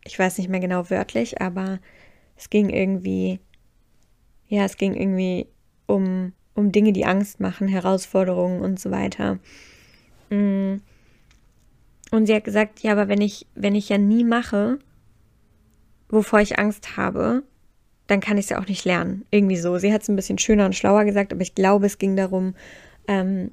ich 0.05 0.17
weiß 0.17 0.37
nicht 0.37 0.49
mehr 0.49 0.59
genau 0.59 0.89
wörtlich, 0.89 1.41
aber 1.41 1.79
es 2.35 2.49
ging 2.49 2.69
irgendwie 2.69 3.39
ja, 4.53 4.65
es 4.65 4.77
ging 4.77 4.93
irgendwie 4.93 5.47
um, 5.87 6.33
um 6.53 6.71
Dinge, 6.71 6.93
die 6.93 7.05
Angst 7.05 7.39
machen, 7.39 7.67
Herausforderungen 7.67 8.61
und 8.61 8.79
so 8.79 8.91
weiter. 8.91 9.39
Mm. 10.29 10.75
Und 12.11 12.27
sie 12.27 12.35
hat 12.35 12.43
gesagt, 12.43 12.81
ja, 12.81 12.91
aber 12.91 13.07
wenn 13.07 13.21
ich, 13.21 13.47
wenn 13.55 13.73
ich 13.73 13.89
ja 13.89 13.97
nie 13.97 14.23
mache, 14.23 14.77
wovor 16.09 16.39
ich 16.39 16.59
Angst 16.59 16.97
habe, 16.97 17.41
dann 18.07 18.19
kann 18.19 18.37
ich 18.37 18.45
es 18.45 18.49
ja 18.49 18.59
auch 18.59 18.67
nicht 18.67 18.85
lernen. 18.85 19.25
Irgendwie 19.31 19.57
so. 19.57 19.77
Sie 19.77 19.93
hat 19.93 20.01
es 20.03 20.09
ein 20.09 20.15
bisschen 20.15 20.37
schöner 20.37 20.65
und 20.65 20.75
schlauer 20.75 21.05
gesagt, 21.05 21.31
aber 21.33 21.41
ich 21.41 21.55
glaube, 21.55 21.85
es 21.85 21.97
ging 21.97 22.15
darum, 22.15 22.55
Ähm, 23.07 23.51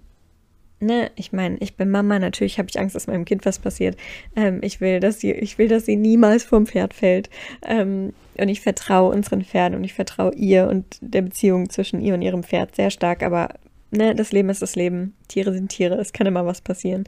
ne, 0.81 1.11
ich 1.17 1.33
meine, 1.33 1.57
ich 1.61 1.77
bin 1.77 1.91
Mama, 1.91 2.19
natürlich 2.19 2.59
habe 2.59 2.69
ich 2.69 2.79
Angst, 2.79 2.95
dass 2.95 3.07
meinem 3.07 3.25
Kind 3.25 3.45
was 3.47 3.59
passiert. 3.59 3.97
Ähm, 4.37 4.61
ich 4.63 4.81
will, 4.81 5.01
dass 5.01 5.21
sie, 5.21 5.33
ich 5.33 5.59
will, 5.59 5.69
dass 5.69 5.87
sie 5.87 5.97
niemals 5.97 6.45
vom 6.45 6.67
Pferd 6.67 6.95
fällt. 6.95 7.31
Ähm, 7.67 8.13
und 8.39 8.49
ich 8.49 8.61
vertraue 8.61 9.15
unseren 9.15 9.45
Pferden 9.45 9.77
und 9.77 9.85
ich 9.85 9.95
vertraue 9.95 10.35
ihr 10.35 10.69
und 10.69 10.99
der 11.01 11.23
Beziehung 11.23 11.69
zwischen 11.69 12.01
ihr 12.01 12.15
und 12.15 12.23
ihrem 12.23 12.43
Pferd 12.43 12.75
sehr 12.75 12.91
stark. 12.91 13.23
Aber 13.23 13.51
ne, 13.91 14.15
das 14.15 14.33
Leben 14.33 14.49
ist 14.49 14.63
das 14.63 14.77
Leben. 14.77 15.15
Tiere 15.29 15.53
sind 15.53 15.69
Tiere. 15.69 15.97
Es 15.97 16.13
kann 16.13 16.27
immer 16.27 16.47
was 16.47 16.61
passieren. 16.63 17.05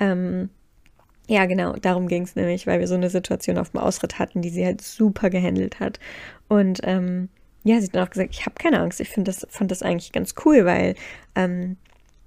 Ähm, 0.00 0.50
ja, 1.32 1.46
genau, 1.46 1.72
darum 1.72 2.08
ging 2.08 2.24
es 2.24 2.36
nämlich, 2.36 2.66
weil 2.66 2.78
wir 2.78 2.86
so 2.86 2.94
eine 2.94 3.08
Situation 3.08 3.56
auf 3.56 3.70
dem 3.70 3.80
Ausritt 3.80 4.18
hatten, 4.18 4.42
die 4.42 4.50
sie 4.50 4.66
halt 4.66 4.82
super 4.82 5.30
gehandelt 5.30 5.80
hat. 5.80 5.98
Und 6.46 6.80
ähm, 6.82 7.30
ja, 7.64 7.80
sie 7.80 7.86
hat 7.86 7.94
dann 7.94 8.06
auch 8.06 8.10
gesagt, 8.10 8.34
ich 8.34 8.44
habe 8.44 8.56
keine 8.58 8.80
Angst. 8.80 9.00
Ich 9.00 9.08
finde 9.08 9.30
das, 9.30 9.46
fand 9.48 9.70
das 9.70 9.82
eigentlich 9.82 10.12
ganz 10.12 10.34
cool, 10.44 10.66
weil 10.66 10.94
ähm, 11.34 11.78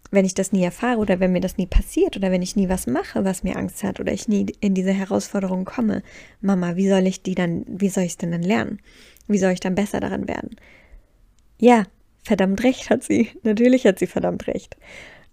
wenn 0.09 0.25
ich 0.25 0.33
das 0.33 0.51
nie 0.51 0.63
erfahre 0.63 0.97
oder 0.97 1.19
wenn 1.19 1.33
mir 1.33 1.39
das 1.39 1.57
nie 1.57 1.67
passiert 1.67 2.17
oder 2.17 2.31
wenn 2.31 2.41
ich 2.41 2.55
nie 2.55 2.67
was 2.67 2.87
mache, 2.87 3.23
was 3.23 3.43
mir 3.43 3.57
Angst 3.57 3.83
hat 3.83 3.99
oder 3.99 4.11
ich 4.11 4.27
nie 4.27 4.47
in 4.59 4.73
diese 4.73 4.91
Herausforderung 4.91 5.65
komme, 5.65 6.01
Mama, 6.41 6.75
wie 6.75 6.89
soll 6.89 7.05
ich 7.05 7.21
die 7.21 7.35
dann, 7.35 7.63
wie 7.67 7.89
soll 7.89 8.05
ich 8.05 8.13
es 8.13 8.17
denn 8.17 8.31
dann 8.31 8.41
lernen? 8.41 8.79
Wie 9.27 9.37
soll 9.37 9.51
ich 9.51 9.59
dann 9.59 9.75
besser 9.75 9.99
daran 9.99 10.27
werden? 10.27 10.55
Ja, 11.59 11.83
verdammt 12.23 12.63
recht 12.63 12.89
hat 12.89 13.03
sie. 13.03 13.29
Natürlich 13.43 13.85
hat 13.85 13.99
sie 13.99 14.07
verdammt 14.07 14.47
recht. 14.47 14.75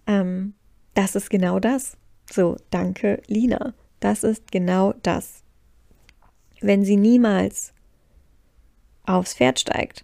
Ähm, 0.05 0.53
das 0.93 1.15
ist 1.15 1.31
genau 1.31 1.59
das. 1.59 1.97
So, 2.33 2.57
danke, 2.71 3.21
Lina. 3.27 3.75
Das 3.99 4.23
ist 4.23 4.51
genau 4.51 4.95
das. 5.03 5.43
Wenn 6.61 6.83
sie 6.83 6.97
niemals 6.97 7.73
aufs 9.05 9.35
Pferd 9.35 9.59
steigt 9.59 10.03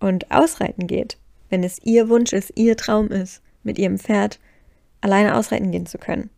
und 0.00 0.32
ausreiten 0.32 0.88
geht, 0.88 1.16
wenn 1.48 1.62
es 1.62 1.78
ihr 1.84 2.08
Wunsch 2.08 2.32
ist, 2.32 2.54
ihr 2.56 2.76
Traum 2.76 3.06
ist, 3.12 3.40
mit 3.62 3.78
ihrem 3.78 4.00
Pferd 4.00 4.40
alleine 5.00 5.36
ausreiten 5.36 5.70
gehen 5.70 5.86
zu 5.86 5.98
können, 5.98 6.28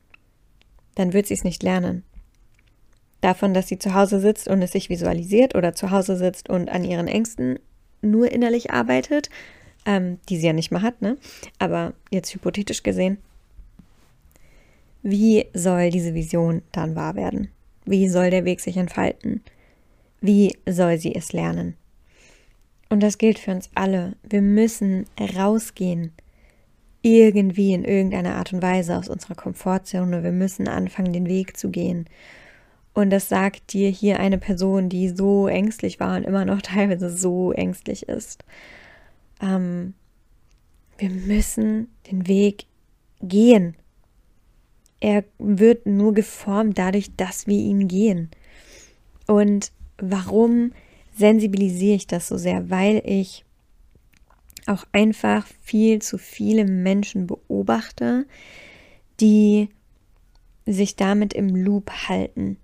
dann 0.97 1.15
wird 1.15 1.29
sie 1.29 1.35
es 1.35 1.45
nicht 1.45 1.63
lernen. 1.63 2.05
Davon, 3.23 3.55
dass 3.55 3.69
sie 3.69 3.79
zu 3.79 3.95
Hause 3.95 4.21
sitzt 4.21 4.49
und 4.49 4.61
es 4.61 4.73
sich 4.73 4.91
visualisiert 4.91 5.55
oder 5.55 5.75
zu 5.75 5.93
Hause 5.93 6.15
sitzt 6.15 6.51
und 6.51 6.69
an 6.69 6.85
ihren 6.85 7.09
Ängsten 7.09 7.59
nur 8.03 8.31
innerlich 8.31 8.71
arbeitet, 8.71 9.31
ähm, 9.87 10.19
die 10.29 10.37
sie 10.37 10.47
ja 10.47 10.53
nicht 10.53 10.73
mehr 10.73 10.83
hat, 10.83 11.01
ne? 11.01 11.17
Aber 11.59 11.95
jetzt 12.11 12.35
hypothetisch 12.35 12.83
gesehen, 12.83 13.17
wie 15.03 15.47
soll 15.55 15.91
diese 15.91 16.15
Vision 16.15 16.63
dann 16.73 16.97
wahr 16.97 17.15
werden? 17.15 17.49
Wie 17.85 18.09
soll 18.09 18.31
der 18.31 18.45
Weg 18.45 18.61
sich 18.61 18.77
entfalten? 18.77 19.43
Wie 20.21 20.57
soll 20.69 20.99
sie 20.99 21.15
es 21.15 21.33
lernen? 21.33 21.77
Und 22.91 23.03
das 23.03 23.19
gilt 23.19 23.39
für 23.39 23.53
uns 23.53 23.71
alle. 23.75 24.17
Wir 24.23 24.43
müssen 24.43 25.07
rausgehen. 25.37 26.13
Irgendwie 27.03 27.73
in 27.73 27.85
irgendeiner 27.85 28.35
Art 28.35 28.53
und 28.53 28.63
Weise 28.63 28.97
aus 28.97 29.09
unserer 29.09 29.35
Komfortzone. 29.35 30.25
Wir 30.25 30.33
müssen 30.33 30.69
anfangen, 30.69 31.13
den 31.13 31.29
Weg 31.29 31.57
zu 31.57 31.71
gehen. 31.71 32.07
Und 32.95 33.11
das 33.11 33.29
sagt 33.29 33.73
dir 33.73 33.91
hier 33.91 34.19
eine 34.19 34.39
Person, 34.39 34.89
die 34.89 35.09
so 35.11 35.47
ängstlich 35.47 36.01
war 36.01 36.17
und 36.17 36.25
immer 36.25 36.45
noch 36.45 36.61
teilweise 36.63 37.11
so 37.11 37.53
ängstlich 37.53 38.09
ist. 38.09 38.45
Ähm, 39.41 39.95
wir 40.97 41.11
müssen 41.11 41.89
den 42.11 42.27
Weg 42.27 42.67
gehen. 43.21 43.77
Er 45.01 45.25
wird 45.39 45.87
nur 45.87 46.13
geformt 46.13 46.79
dadurch, 46.79 47.15
dass 47.17 47.47
wir 47.47 47.59
ihn 47.59 47.89
gehen. 47.89 48.31
Und 49.27 49.73
warum 49.99 50.73
sensibilisiere 51.17 51.97
ich 51.97 52.07
das 52.07 52.29
so 52.29 52.37
sehr? 52.37 52.71
Weil 52.71 53.03
ich 53.05 53.45
auch 54.67 54.85
einfach 54.93 55.47
viel 55.63 56.01
zu 56.01 56.19
viele 56.19 56.65
Menschen 56.65 57.27
beobachte, 57.27 58.27
die 59.21 59.69
sich 60.67 60.97
damit 60.97 61.33
im 61.33 61.57
Loop 61.57 61.91
halten 62.09 62.59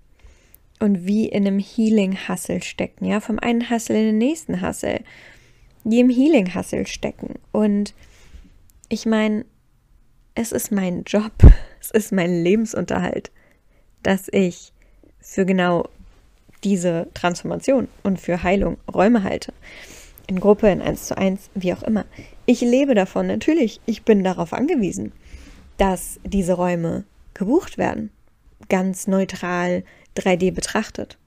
und 0.79 1.05
wie 1.05 1.27
in 1.27 1.47
einem 1.47 1.59
Healing-Hustle 1.59 2.61
stecken, 2.61 3.05
ja, 3.05 3.19
vom 3.19 3.39
einen 3.39 3.69
Hustle 3.69 3.99
in 3.99 4.05
den 4.05 4.17
nächsten 4.17 4.61
Hustle, 4.61 5.01
die 5.83 5.99
im 5.99 6.09
Healing-Hustle 6.09 6.85
stecken. 6.85 7.35
Und 7.51 7.93
ich 8.89 9.05
meine, 9.05 9.45
es 10.35 10.51
ist 10.51 10.71
mein 10.71 11.03
Job, 11.03 11.33
es 11.85 11.91
ist 11.91 12.11
mein 12.11 12.43
Lebensunterhalt, 12.43 13.31
dass 14.01 14.27
ich 14.31 14.73
für 15.19 15.45
genau 15.45 15.87
diese 16.63 17.07
Transformation 17.13 17.87
und 18.01 18.19
für 18.19 18.41
Heilung 18.41 18.77
Räume 18.91 19.23
halte. 19.23 19.53
In 20.27 20.39
Gruppe, 20.39 20.69
in 20.69 20.81
1 20.81 21.07
zu 21.07 21.17
1, 21.17 21.51
wie 21.53 21.73
auch 21.73 21.83
immer. 21.83 22.05
Ich 22.47 22.61
lebe 22.61 22.95
davon, 22.95 23.27
natürlich. 23.27 23.79
Ich 23.85 24.03
bin 24.03 24.23
darauf 24.23 24.53
angewiesen, 24.53 25.11
dass 25.77 26.19
diese 26.23 26.53
Räume 26.53 27.03
gebucht 27.35 27.77
werden. 27.77 28.09
Ganz 28.67 29.05
neutral 29.05 29.83
3D 30.17 30.51
betrachtet. 30.51 31.19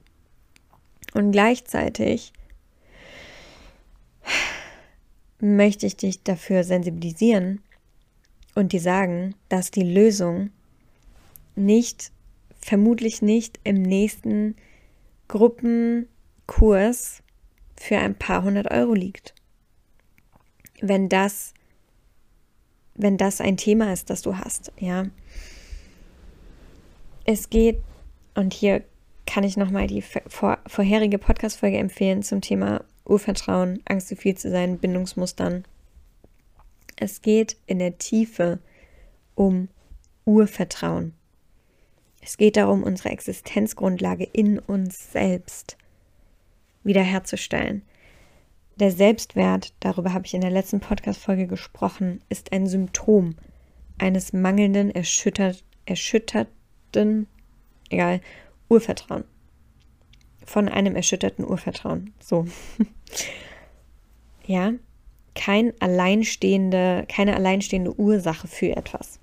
Und 1.15 1.31
gleichzeitig 1.31 2.33
möchte 5.39 5.87
ich 5.87 5.97
dich 5.97 6.25
dafür 6.25 6.65
sensibilisieren 6.65 7.61
und 8.59 8.73
dir 8.73 8.81
sagen, 8.81 9.37
dass 9.49 9.71
die 9.71 9.85
Lösung 9.85 10.51
nicht, 11.55 12.11
vermutlich 12.61 13.23
nicht 13.23 13.61
im 13.63 13.83
nächsten 13.83 14.57
Gruppenkurs 15.29 17.23
für 17.77 17.99
ein 17.99 18.17
paar 18.17 18.43
hundert 18.43 18.71
Euro 18.71 18.95
liegt. 18.95 19.35
Wenn 20.81 21.09
das, 21.09 21.55
wenn 22.95 23.17
das 23.17 23.41
ein 23.41 23.57
Thema 23.57 23.93
ist, 23.93 24.11
das 24.11 24.23
du 24.23 24.37
hast, 24.37 24.73
ja. 24.79 25.07
Es 27.25 27.51
geht, 27.51 27.81
und 28.35 28.55
hier 28.55 28.83
kann 29.25 29.45
ich 29.45 29.57
nochmal 29.57 29.87
die 29.87 30.03
vor, 30.03 30.59
vorherige 30.67 31.19
Podcast-Folge 31.19 31.77
empfehlen 31.77 32.25
zum 32.25 32.41
Thema 32.41 32.85
Urvertrauen, 33.05 33.81
Angst 33.85 34.09
zu 34.09 34.17
viel 34.17 34.37
zu 34.37 34.51
sein, 34.51 34.79
Bindungsmustern. 34.79 35.65
Es 37.01 37.23
geht 37.23 37.57
in 37.67 37.79
der 37.79 37.97
Tiefe 37.99 38.59
um 39.37 39.69
Urvertrauen. 40.25 41.15
Es 42.21 42.37
geht 42.37 42.57
darum, 42.57 42.83
unsere 42.83 43.11
Existenzgrundlage 43.11 44.25
in 44.25 44.59
uns 44.59 45.13
selbst 45.13 45.79
wiederherzustellen. 46.83 47.83
Der 48.77 48.91
Selbstwert, 48.91 49.75
darüber 49.79 50.13
habe 50.13 50.27
ich 50.27 50.35
in 50.35 50.41
der 50.41 50.51
letzten 50.51 50.81
Podcast-Folge 50.81 51.47
gesprochen, 51.47 52.21
ist 52.29 52.53
ein 52.53 52.67
Symptom 52.67 53.37
eines 53.99 54.33
mangelnden, 54.33 54.91
erschüttert, 54.91 55.65
erschütterten, 55.87 57.29
egal, 57.91 58.21
Urvertrauen. 58.69 59.25
Von 60.45 60.69
einem 60.69 60.97
erschütterten 60.97 61.45
Urvertrauen. 61.45 62.13
So. 62.19 62.47
ja, 64.47 64.73
kein 65.39 65.73
alleinstehende, 65.81 67.07
keine 67.09 67.37
alleinstehende 67.37 67.99
Ursache 67.99 68.49
für 68.49 68.77
etwas. 68.77 69.21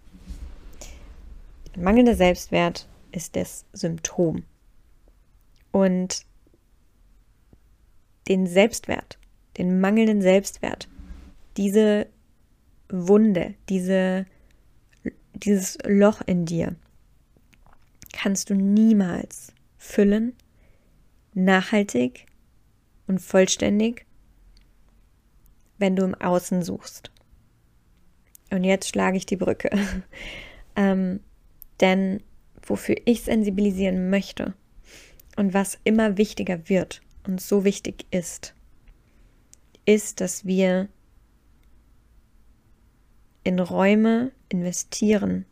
Mangelnder 1.75 2.15
Selbstwert 2.15 2.87
ist 3.11 3.35
das 3.35 3.65
Symptom. 3.73 4.43
Und 5.73 6.25
den 8.29 8.47
Selbstwert, 8.47 9.19
den 9.57 9.81
mangelnden 9.81 10.21
Selbstwert, 10.21 10.87
diese 11.57 12.07
Wunde, 12.87 13.55
diese, 13.67 14.25
dieses 15.33 15.77
Loch 15.85 16.21
in 16.25 16.45
dir, 16.45 16.75
kannst 18.13 18.49
du 18.49 18.55
niemals 18.55 19.51
füllen, 19.77 20.33
nachhaltig 21.33 22.25
und 23.05 23.19
vollständig, 23.19 24.05
wenn 25.77 25.95
du 25.95 26.03
im 26.03 26.15
Außen 26.15 26.63
suchst. 26.63 27.11
Und 28.51 28.63
jetzt 28.63 28.89
schlage 28.89 29.17
ich 29.17 29.25
die 29.25 29.37
Brücke. 29.37 29.69
ähm, 30.75 31.19
denn 31.81 32.21
wofür 32.61 32.95
ich 33.05 33.23
sensibilisieren 33.23 34.09
möchte 34.09 34.53
und 35.35 35.53
was 35.53 35.77
immer 35.83 36.17
wichtiger 36.17 36.69
wird 36.69 37.01
und 37.27 37.41
so 37.41 37.63
wichtig 37.63 38.05
ist, 38.11 38.55
ist, 39.85 40.21
dass 40.21 40.45
wir 40.45 40.87
in 43.43 43.59
Räume 43.59 44.31
investieren, 44.49 45.45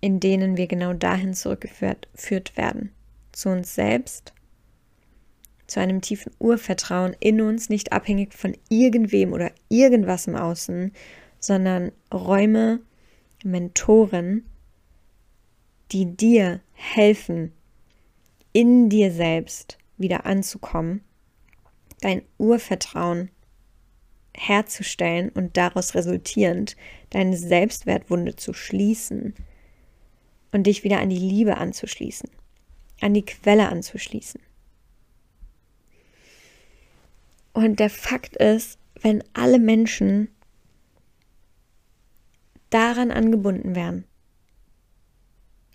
in 0.00 0.18
denen 0.18 0.56
wir 0.56 0.66
genau 0.66 0.92
dahin 0.92 1.34
zurückgeführt 1.34 2.56
werden, 2.56 2.92
zu 3.32 3.50
uns 3.50 3.74
selbst, 3.74 4.32
zu 5.70 5.80
einem 5.80 6.00
tiefen 6.00 6.32
Urvertrauen 6.38 7.14
in 7.20 7.40
uns, 7.40 7.68
nicht 7.68 7.92
abhängig 7.92 8.34
von 8.34 8.56
irgendwem 8.68 9.32
oder 9.32 9.52
irgendwas 9.68 10.26
im 10.26 10.36
Außen, 10.36 10.92
sondern 11.38 11.92
Räume, 12.12 12.80
Mentoren, 13.44 14.44
die 15.92 16.16
dir 16.16 16.60
helfen, 16.72 17.52
in 18.52 18.88
dir 18.88 19.12
selbst 19.12 19.78
wieder 19.96 20.26
anzukommen, 20.26 21.02
dein 22.00 22.22
Urvertrauen 22.38 23.30
herzustellen 24.34 25.30
und 25.30 25.56
daraus 25.56 25.94
resultierend 25.94 26.76
deine 27.10 27.36
Selbstwertwunde 27.36 28.36
zu 28.36 28.52
schließen 28.52 29.34
und 30.52 30.66
dich 30.66 30.82
wieder 30.82 30.98
an 30.98 31.10
die 31.10 31.18
Liebe 31.18 31.56
anzuschließen, 31.56 32.28
an 33.00 33.14
die 33.14 33.24
Quelle 33.24 33.68
anzuschließen. 33.68 34.40
Und 37.52 37.80
der 37.80 37.90
Fakt 37.90 38.36
ist, 38.36 38.78
wenn 39.00 39.24
alle 39.32 39.58
Menschen 39.58 40.28
daran 42.70 43.10
angebunden 43.10 43.74
wären, 43.74 44.04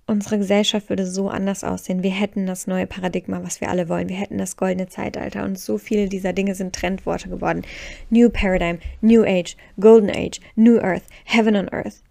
unsere 0.08 0.38
Gesellschaft 0.38 0.90
würde 0.90 1.06
so 1.06 1.30
anders 1.30 1.64
aussehen. 1.64 2.04
Wir 2.04 2.12
hätten 2.12 2.46
das 2.46 2.68
neue 2.68 2.88
Paradigma, 2.88 3.44
was 3.44 3.60
wir 3.60 3.70
alle 3.70 3.90
wollen. 3.90 4.10
Wir 4.10 4.18
hätten 4.18 4.38
das 4.38 4.56
goldene 4.56 4.88
Zeitalter. 4.88 5.44
Und 5.44 5.60
so 5.60 5.78
viele 5.78 6.08
dieser 6.08 6.34
Dinge 6.34 6.56
sind 6.56 6.76
Trendworte 6.76 7.30
geworden. 7.30 7.64
New 8.10 8.30
Paradigm, 8.30 8.80
New 9.02 9.24
Age, 9.24 9.58
Golden 9.80 10.10
Age, 10.12 10.40
New 10.56 10.78
Earth, 10.78 11.04
Heaven 11.26 11.56
on 11.56 11.70
Earth. 11.70 12.04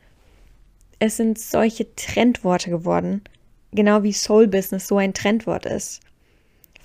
Es 0.99 1.17
sind 1.17 1.39
solche 1.39 1.95
Trendworte 1.95 2.71
geworden, 2.71 3.23
genau 3.73 4.03
wie 4.03 4.13
Soul 4.13 4.49
Business 4.49 4.89
so 4.89 4.97
ein 4.97 5.15
Trendwort 5.15 5.67
ist. 5.67 6.01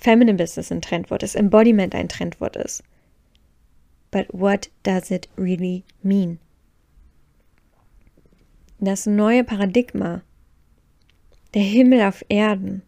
Feminine 0.00 0.38
Business 0.38 0.72
ein 0.72 0.80
Trendwort 0.80 1.22
ist, 1.22 1.34
Embodiment 1.34 1.94
ein 1.94 2.08
Trendwort 2.08 2.56
ist. 2.56 2.82
But 4.10 4.26
what 4.32 4.70
does 4.82 5.10
it 5.10 5.28
really 5.36 5.84
mean? 6.02 6.38
Das 8.78 9.06
neue 9.06 9.44
Paradigma 9.44 10.22
der 11.52 11.62
Himmel 11.62 12.02
auf 12.02 12.24
Erden, 12.28 12.82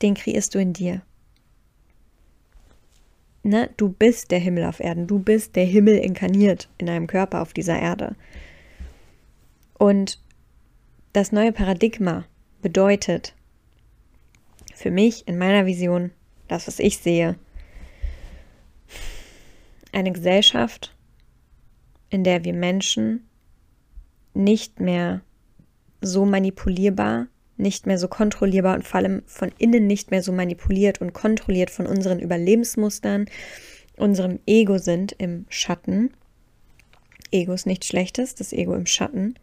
den 0.00 0.14
kreierst 0.14 0.54
du 0.54 0.58
in 0.58 0.72
dir. 0.72 1.02
Ne? 3.42 3.68
Du 3.76 3.90
bist 3.90 4.30
der 4.30 4.38
Himmel 4.38 4.64
auf 4.64 4.80
Erden, 4.80 5.06
du 5.06 5.18
bist 5.18 5.54
der 5.54 5.66
Himmel 5.66 5.98
inkarniert 5.98 6.70
in 6.78 6.88
einem 6.88 7.06
Körper 7.06 7.42
auf 7.42 7.52
dieser 7.52 7.78
Erde. 7.78 8.16
Und 9.78 10.18
das 11.12 11.30
neue 11.30 11.52
Paradigma 11.52 12.24
bedeutet 12.62 13.34
für 14.74 14.90
mich 14.90 15.26
in 15.26 15.38
meiner 15.38 15.66
Vision, 15.66 16.10
das, 16.48 16.66
was 16.66 16.78
ich 16.78 16.98
sehe, 16.98 17.36
eine 19.92 20.12
Gesellschaft, 20.12 20.94
in 22.10 22.24
der 22.24 22.44
wir 22.44 22.52
Menschen 22.52 23.28
nicht 24.34 24.80
mehr 24.80 25.22
so 26.00 26.26
manipulierbar, 26.26 27.28
nicht 27.56 27.86
mehr 27.86 27.98
so 27.98 28.08
kontrollierbar 28.08 28.74
und 28.74 28.84
vor 28.84 28.98
allem 28.98 29.22
von 29.26 29.52
innen 29.58 29.86
nicht 29.86 30.10
mehr 30.10 30.22
so 30.22 30.32
manipuliert 30.32 31.00
und 31.00 31.12
kontrolliert 31.12 31.70
von 31.70 31.86
unseren 31.86 32.18
Überlebensmustern, 32.18 33.26
unserem 33.96 34.40
Ego 34.46 34.78
sind 34.78 35.12
im 35.18 35.46
Schatten. 35.48 36.12
Ego 37.30 37.52
ist 37.52 37.66
nichts 37.66 37.86
Schlechtes, 37.86 38.34
das 38.34 38.52
Ego 38.52 38.74
im 38.74 38.86
Schatten, 38.86 39.34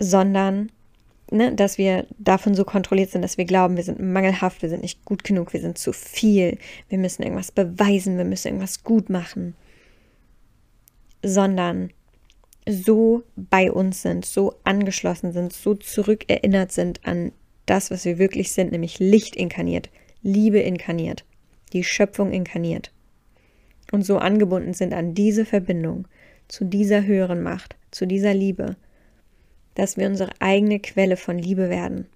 sondern 0.00 0.70
ne, 1.30 1.54
dass 1.54 1.78
wir 1.78 2.06
davon 2.18 2.54
so 2.54 2.64
kontrolliert 2.64 3.10
sind, 3.10 3.22
dass 3.22 3.38
wir 3.38 3.44
glauben, 3.44 3.76
wir 3.76 3.84
sind 3.84 4.00
mangelhaft, 4.00 4.62
wir 4.62 4.68
sind 4.68 4.82
nicht 4.82 5.04
gut 5.04 5.24
genug, 5.24 5.52
wir 5.52 5.60
sind 5.60 5.78
zu 5.78 5.92
viel, 5.92 6.58
wir 6.88 6.98
müssen 6.98 7.22
irgendwas 7.22 7.52
beweisen, 7.52 8.16
wir 8.16 8.24
müssen 8.24 8.48
irgendwas 8.48 8.84
gut 8.84 9.10
machen, 9.10 9.54
sondern 11.22 11.90
so 12.68 13.22
bei 13.36 13.70
uns 13.70 14.02
sind, 14.02 14.24
so 14.24 14.54
angeschlossen 14.64 15.32
sind, 15.32 15.52
so 15.52 15.74
zurückerinnert 15.74 16.72
sind 16.72 17.04
an 17.04 17.32
das, 17.66 17.90
was 17.90 18.04
wir 18.04 18.18
wirklich 18.18 18.52
sind, 18.52 18.72
nämlich 18.72 18.98
Licht 18.98 19.36
inkarniert, 19.36 19.90
Liebe 20.22 20.60
inkarniert, 20.60 21.24
die 21.72 21.84
Schöpfung 21.84 22.32
inkarniert. 22.32 22.90
Und 23.92 24.02
so 24.02 24.18
angebunden 24.18 24.74
sind 24.74 24.94
an 24.94 25.14
diese 25.14 25.44
Verbindung, 25.44 26.08
zu 26.48 26.64
dieser 26.64 27.04
höheren 27.04 27.42
Macht, 27.42 27.76
zu 27.90 28.06
dieser 28.06 28.34
Liebe, 28.34 28.76
dass 29.74 29.96
wir 29.96 30.06
unsere 30.06 30.30
eigene 30.40 30.80
Quelle 30.80 31.16
von 31.16 31.38
Liebe 31.38 31.68
werden, 31.68 32.06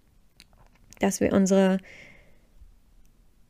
dass 1.01 1.21
wir 1.21 1.33
unsere, 1.33 1.79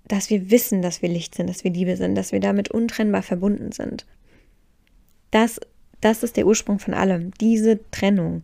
dass 0.07 0.31
wir 0.31 0.51
wissen, 0.51 0.83
dass 0.83 1.03
wir 1.03 1.09
Licht 1.09 1.35
sind, 1.35 1.49
dass 1.49 1.64
wir 1.64 1.71
Liebe 1.71 1.97
sind, 1.97 2.14
dass 2.14 2.33
wir 2.33 2.40
damit 2.40 2.71
untrennbar 2.71 3.23
verbunden 3.23 3.73
sind. 3.73 4.07
Das 5.31 5.61
das 6.01 6.23
ist 6.23 6.37
der 6.37 6.47
Ursprung 6.47 6.79
von 6.79 6.94
allem. 6.94 7.33
Diese 7.40 7.81
Trennung 7.90 8.42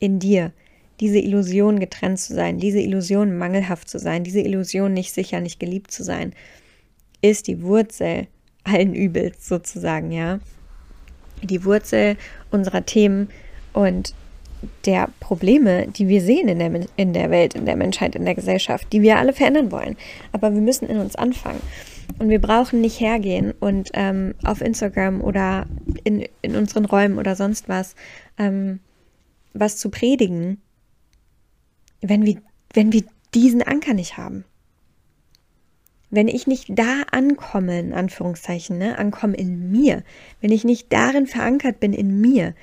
in 0.00 0.18
dir, 0.18 0.52
diese 1.00 1.18
Illusion 1.18 1.78
getrennt 1.78 2.18
zu 2.18 2.34
sein, 2.34 2.58
diese 2.58 2.80
Illusion 2.80 3.36
mangelhaft 3.36 3.88
zu 3.88 3.98
sein, 3.98 4.24
diese 4.24 4.40
Illusion 4.40 4.92
nicht 4.92 5.12
sicher, 5.12 5.40
nicht 5.40 5.60
geliebt 5.60 5.90
zu 5.90 6.02
sein, 6.02 6.32
ist 7.20 7.48
die 7.48 7.62
Wurzel 7.62 8.28
allen 8.64 8.94
Übels 8.94 9.46
sozusagen, 9.46 10.10
ja. 10.10 10.40
Die 11.42 11.64
Wurzel 11.64 12.16
unserer 12.50 12.86
Themen 12.86 13.28
und 13.74 14.14
der 14.84 15.08
Probleme, 15.20 15.86
die 15.88 16.08
wir 16.08 16.20
sehen 16.20 16.48
in 16.48 16.58
der, 16.58 16.86
in 16.96 17.12
der 17.12 17.30
Welt, 17.30 17.54
in 17.54 17.66
der 17.66 17.76
Menschheit, 17.76 18.14
in 18.14 18.24
der 18.24 18.34
Gesellschaft, 18.34 18.92
die 18.92 19.02
wir 19.02 19.18
alle 19.18 19.32
verändern 19.32 19.70
wollen. 19.70 19.96
Aber 20.32 20.52
wir 20.52 20.60
müssen 20.60 20.88
in 20.88 20.98
uns 20.98 21.16
anfangen. 21.16 21.60
Und 22.18 22.28
wir 22.28 22.40
brauchen 22.40 22.80
nicht 22.80 23.00
hergehen 23.00 23.52
und 23.58 23.90
ähm, 23.94 24.34
auf 24.44 24.60
Instagram 24.60 25.20
oder 25.20 25.66
in, 26.04 26.24
in 26.40 26.54
unseren 26.54 26.84
Räumen 26.84 27.18
oder 27.18 27.34
sonst 27.34 27.68
was 27.68 27.96
ähm, 28.38 28.78
was 29.60 29.76
zu 29.76 29.90
predigen, 29.90 30.60
wenn 32.00 32.24
wir, 32.24 32.40
wenn 32.72 32.92
wir 32.92 33.04
diesen 33.34 33.62
Anker 33.62 33.94
nicht 33.94 34.16
haben. 34.16 34.44
Wenn 36.10 36.28
ich 36.28 36.46
nicht 36.46 36.66
da 36.68 37.02
ankomme, 37.10 37.80
in 37.80 37.92
Anführungszeichen, 37.92 38.78
ne, 38.78 38.96
ankomme 38.98 39.36
in 39.36 39.72
mir, 39.72 40.04
wenn 40.40 40.52
ich 40.52 40.64
nicht 40.64 40.92
darin 40.92 41.26
verankert 41.26 41.80
bin 41.80 41.92
in 41.92 42.20
mir, 42.20 42.54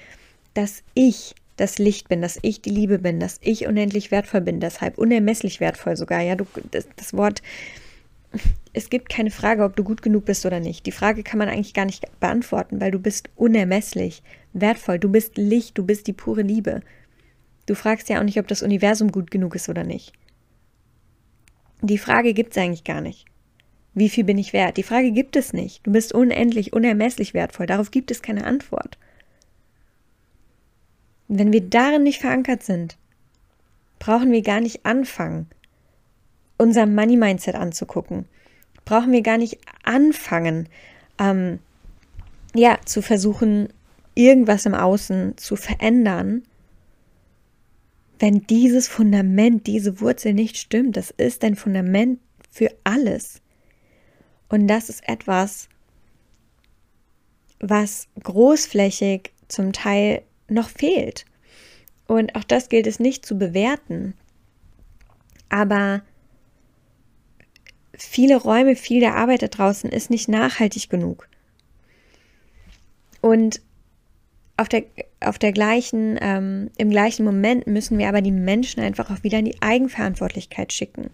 dass 0.54 0.84
ich 0.94 1.36
das 1.58 1.78
Licht 1.78 2.10
bin, 2.10 2.22
dass 2.22 2.40
ich 2.42 2.62
die 2.62 2.72
Liebe 2.72 3.00
bin, 3.00 3.20
dass 3.20 3.40
ich 3.42 3.68
unendlich 3.68 4.12
wertvoll 4.12 4.42
bin, 4.42 4.60
deshalb 4.60 4.98
unermesslich 4.98 5.60
wertvoll 5.60 5.96
sogar. 5.96 6.22
Ja, 6.22 6.36
du, 6.36 6.46
das, 6.72 6.88
das 6.96 7.14
Wort 7.14 7.42
es 8.74 8.90
gibt 8.90 9.10
keine 9.10 9.32
Frage, 9.32 9.64
ob 9.64 9.76
du 9.76 9.84
gut 9.84 10.02
genug 10.02 10.26
bist 10.26 10.46
oder 10.46 10.60
nicht. 10.60 10.86
Die 10.86 10.92
Frage 10.92 11.24
kann 11.24 11.38
man 11.38 11.50
eigentlich 11.50 11.74
gar 11.74 11.86
nicht 11.86 12.06
beantworten, 12.20 12.82
weil 12.82 12.92
du 12.92 13.00
bist 13.00 13.30
unermesslich, 13.36 14.24
wertvoll, 14.54 15.00
du 15.00 15.10
bist 15.10 15.38
Licht, 15.38 15.78
du 15.78 15.86
bist 15.86 16.08
die 16.08 16.14
pure 16.14 16.42
Liebe. 16.42 16.82
Du 17.66 17.76
fragst 17.76 18.10
ja 18.10 18.20
auch 18.20 18.24
nicht, 18.24 18.40
ob 18.40 18.48
das 18.48 18.64
Universum 18.64 19.12
gut 19.12 19.32
genug 19.32 19.56
ist 19.56 19.70
oder 19.70 19.84
nicht. 19.84 20.14
Die 21.82 21.98
Frage 21.98 22.34
gibt 22.34 22.52
es 22.52 22.58
eigentlich 22.58 22.84
gar 22.84 23.02
nicht. 23.02 23.26
Wie 23.94 24.10
viel 24.10 24.24
bin 24.24 24.40
ich 24.40 24.54
wert? 24.54 24.78
Die 24.78 24.84
Frage 24.84 25.12
gibt 25.12 25.36
es 25.36 25.54
nicht. 25.54 25.86
Du 25.86 25.92
bist 25.92 26.14
unendlich, 26.14 26.74
unermesslich 26.74 27.34
wertvoll. 27.34 27.68
Darauf 27.68 27.92
gibt 27.92 28.10
es 28.10 28.24
keine 28.24 28.46
Antwort. 28.46 28.98
Wenn 31.40 31.54
wir 31.54 31.62
darin 31.62 32.04
nicht 32.04 32.22
verankert 32.22 32.64
sind, 32.64 32.98
brauchen 34.00 34.32
wir 34.32 34.42
gar 34.42 34.60
nicht 34.60 34.86
anfangen, 34.86 35.48
unser 36.58 36.86
Money-Mindset 36.86 37.56
anzugucken. 37.56 38.26
Brauchen 38.86 39.12
wir 39.12 39.22
gar 39.22 39.38
nicht 39.38 39.60
anfangen, 39.84 40.68
ähm, 41.20 41.60
ja, 42.54 42.80
zu 42.86 43.02
versuchen, 43.02 43.70
irgendwas 44.16 44.66
im 44.66 44.74
Außen 44.74 45.38
zu 45.38 45.56
verändern, 45.56 46.44
wenn 48.20 48.46
dieses 48.48 48.88
Fundament, 48.88 49.68
diese 49.68 50.00
Wurzel 50.00 50.34
nicht 50.34 50.58
stimmt. 50.58 50.98
Das 50.98 51.12
ist 51.12 51.44
ein 51.44 51.56
Fundament 51.56 52.20
für 52.52 52.70
alles. 52.84 53.42
Und 54.50 54.68
das 54.68 54.90
ist 54.90 55.08
etwas, 55.08 55.68
was 57.60 58.08
großflächig 58.22 59.32
zum 59.48 59.74
Teil 59.74 60.22
noch 60.54 60.70
fehlt. 60.70 61.26
Und 62.08 62.36
auch 62.36 62.44
das 62.44 62.70
gilt 62.70 62.88
es 62.88 63.00
nicht 63.00 63.26
zu 63.26 63.38
bewerten. 63.38 64.14
Aber 65.50 66.02
viele 67.98 68.38
Räume, 68.38 68.76
viel 68.76 69.00
der 69.00 69.16
Arbeit 69.16 69.42
da 69.42 69.48
draußen 69.48 69.90
ist 69.90 70.10
nicht 70.10 70.28
nachhaltig 70.28 70.90
genug. 70.90 71.28
Und 73.22 73.62
auf 74.58 74.70
der, 74.70 74.84
auf 75.22 75.40
der 75.40 75.52
gleichen, 75.52 76.18
ähm, 76.22 76.70
im 76.78 76.90
gleichen 76.90 77.26
Moment 77.26 77.66
müssen 77.66 77.98
wir 77.98 78.08
aber 78.08 78.22
die 78.22 78.32
Menschen 78.32 78.82
einfach 78.82 79.10
auch 79.10 79.24
wieder 79.24 79.40
in 79.40 79.46
die 79.46 79.62
Eigenverantwortlichkeit 79.62 80.72
schicken. 80.74 81.10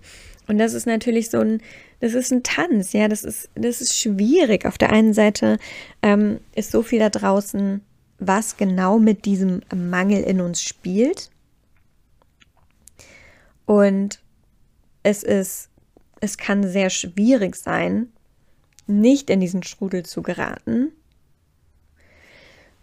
Und 0.48 0.58
das 0.58 0.74
ist 0.74 0.88
natürlich 0.88 1.30
so 1.30 1.40
ein, 1.40 1.62
das 2.00 2.16
ist 2.16 2.32
ein 2.32 2.44
Tanz, 2.44 2.94
ja, 2.94 3.08
das 3.08 3.24
ist, 3.24 3.50
das 3.56 3.82
ist 3.82 3.98
schwierig. 3.98 4.66
Auf 4.66 4.78
der 4.78 4.92
einen 4.92 5.14
Seite 5.14 5.60
ähm, 6.02 6.40
ist 6.56 6.72
so 6.72 6.82
viel 6.82 7.00
da 7.00 7.10
draußen, 7.10 7.82
was 8.20 8.58
genau 8.58 9.00
mit 9.00 9.26
diesem 9.26 9.62
Mangel 9.74 10.24
in 10.24 10.42
uns 10.42 10.62
spielt. 10.62 11.32
Und 13.66 14.22
es 15.04 15.24
ist 15.24 15.70
es 16.22 16.38
kann 16.38 16.64
sehr 16.64 16.90
schwierig 16.90 17.56
sein, 17.56 18.12
nicht 18.88 19.30
in 19.30 19.40
diesen 19.40 19.64
Strudel 19.64 20.06
zu 20.06 20.22
geraten. 20.22 20.92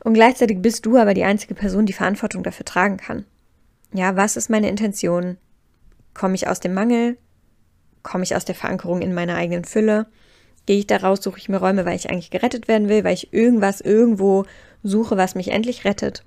Und 0.02 0.14
gleichzeitig 0.14 0.62
bist 0.62 0.86
du 0.86 0.96
aber 0.96 1.14
die 1.14 1.24
einzige 1.24 1.54
Person, 1.54 1.86
die 1.86 1.92
Verantwortung 1.92 2.42
dafür 2.42 2.64
tragen 2.64 2.96
kann. 2.96 3.24
Ja, 3.92 4.16
was 4.16 4.36
ist 4.36 4.48
meine 4.48 4.68
Intention? 4.68 5.36
Komme 6.14 6.34
ich 6.34 6.48
aus 6.48 6.60
dem 6.60 6.74
Mangel? 6.74 7.18
Komme 8.02 8.24
ich 8.24 8.36
aus 8.36 8.44
der 8.44 8.54
Verankerung 8.54 9.02
in 9.02 9.14
meiner 9.14 9.34
eigenen 9.34 9.64
Fülle? 9.64 10.06
Gehe 10.66 10.78
ich 10.78 10.86
da 10.86 10.96
raus, 10.96 11.22
suche 11.22 11.38
ich 11.38 11.48
mir 11.48 11.58
Räume, 11.58 11.84
weil 11.84 11.96
ich 11.96 12.10
eigentlich 12.10 12.30
gerettet 12.30 12.68
werden 12.68 12.88
will, 12.88 13.04
weil 13.04 13.14
ich 13.14 13.32
irgendwas 13.32 13.80
irgendwo 13.80 14.44
suche, 14.82 15.16
was 15.16 15.34
mich 15.34 15.48
endlich 15.48 15.84
rettet, 15.84 16.24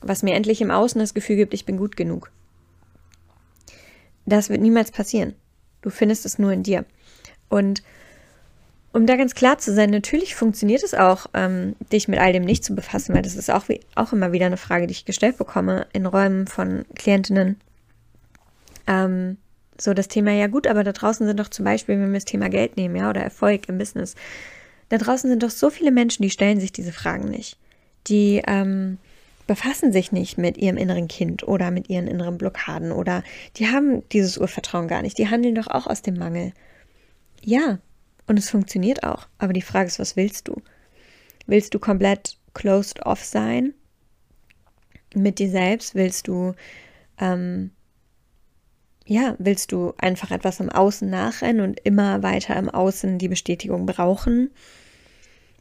was 0.00 0.22
mir 0.22 0.34
endlich 0.34 0.60
im 0.60 0.70
Außen 0.70 0.98
das 0.98 1.14
Gefühl 1.14 1.36
gibt, 1.36 1.54
ich 1.54 1.66
bin 1.66 1.76
gut 1.76 1.96
genug. 1.96 2.30
Das 4.24 4.50
wird 4.50 4.60
niemals 4.60 4.90
passieren. 4.90 5.34
Du 5.82 5.90
findest 5.90 6.24
es 6.24 6.38
nur 6.38 6.52
in 6.52 6.62
dir. 6.62 6.84
Und 7.48 7.82
um 8.92 9.06
da 9.06 9.16
ganz 9.16 9.34
klar 9.34 9.58
zu 9.58 9.74
sein, 9.74 9.90
natürlich 9.90 10.34
funktioniert 10.34 10.82
es 10.82 10.94
auch, 10.94 11.26
ähm, 11.34 11.76
dich 11.90 12.08
mit 12.08 12.20
all 12.20 12.32
dem 12.32 12.44
nicht 12.44 12.62
zu 12.62 12.74
befassen, 12.74 13.14
weil 13.14 13.22
das 13.22 13.36
ist 13.36 13.50
auch, 13.50 13.68
wie, 13.68 13.80
auch 13.94 14.12
immer 14.12 14.32
wieder 14.32 14.46
eine 14.46 14.58
Frage, 14.58 14.86
die 14.86 14.92
ich 14.92 15.04
gestellt 15.04 15.38
bekomme 15.38 15.86
in 15.92 16.06
Räumen 16.06 16.46
von 16.46 16.84
Klientinnen. 16.94 17.58
Ähm, 18.86 19.38
so 19.82 19.94
das 19.94 20.08
Thema, 20.08 20.32
ja 20.32 20.46
gut, 20.46 20.66
aber 20.66 20.84
da 20.84 20.92
draußen 20.92 21.26
sind 21.26 21.38
doch 21.38 21.48
zum 21.48 21.64
Beispiel, 21.64 21.98
wenn 21.98 22.08
wir 22.08 22.14
das 22.14 22.24
Thema 22.24 22.48
Geld 22.48 22.76
nehmen, 22.76 22.96
ja, 22.96 23.10
oder 23.10 23.22
Erfolg 23.22 23.68
im 23.68 23.78
Business, 23.78 24.14
da 24.88 24.98
draußen 24.98 25.28
sind 25.28 25.42
doch 25.42 25.50
so 25.50 25.70
viele 25.70 25.90
Menschen, 25.90 26.22
die 26.22 26.30
stellen 26.30 26.60
sich 26.60 26.72
diese 26.72 26.92
Fragen 26.92 27.28
nicht. 27.30 27.56
Die 28.08 28.42
ähm, 28.46 28.98
befassen 29.46 29.92
sich 29.92 30.12
nicht 30.12 30.38
mit 30.38 30.58
ihrem 30.58 30.76
inneren 30.76 31.08
Kind 31.08 31.46
oder 31.46 31.70
mit 31.70 31.88
ihren 31.88 32.06
inneren 32.06 32.38
Blockaden 32.38 32.92
oder 32.92 33.22
die 33.56 33.68
haben 33.68 34.08
dieses 34.10 34.38
Urvertrauen 34.38 34.88
gar 34.88 35.02
nicht. 35.02 35.18
Die 35.18 35.28
handeln 35.28 35.54
doch 35.54 35.68
auch 35.68 35.86
aus 35.86 36.02
dem 36.02 36.18
Mangel. 36.18 36.52
Ja, 37.42 37.78
und 38.26 38.38
es 38.38 38.50
funktioniert 38.50 39.02
auch. 39.02 39.26
Aber 39.38 39.52
die 39.52 39.62
Frage 39.62 39.88
ist, 39.88 39.98
was 39.98 40.16
willst 40.16 40.48
du? 40.48 40.62
Willst 41.46 41.74
du 41.74 41.78
komplett 41.78 42.36
closed 42.54 43.04
off 43.04 43.24
sein 43.24 43.74
mit 45.14 45.38
dir 45.38 45.50
selbst? 45.50 45.94
Willst 45.94 46.28
du, 46.28 46.54
ähm, 47.18 47.70
ja, 49.06 49.34
willst 49.38 49.72
du 49.72 49.94
einfach 49.98 50.30
etwas 50.30 50.60
im 50.60 50.68
Außen 50.70 51.08
nachrennen 51.08 51.62
und 51.62 51.80
immer 51.80 52.22
weiter 52.22 52.56
im 52.56 52.70
Außen 52.70 53.18
die 53.18 53.28
Bestätigung 53.28 53.86
brauchen? 53.86 54.50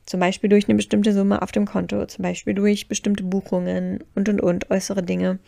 Zum 0.06 0.20
Beispiel 0.20 0.50
durch 0.50 0.68
eine 0.68 0.76
bestimmte 0.76 1.14
Summe 1.14 1.42
auf 1.42 1.52
dem 1.52 1.66
Konto, 1.66 2.06
zum 2.06 2.24
Beispiel 2.24 2.54
durch 2.54 2.88
bestimmte 2.88 3.24
Buchungen 3.24 4.04
und 4.16 4.30
und 4.30 4.42
und 4.42 4.70
äußere 4.70 5.04
Dinge. 5.04 5.40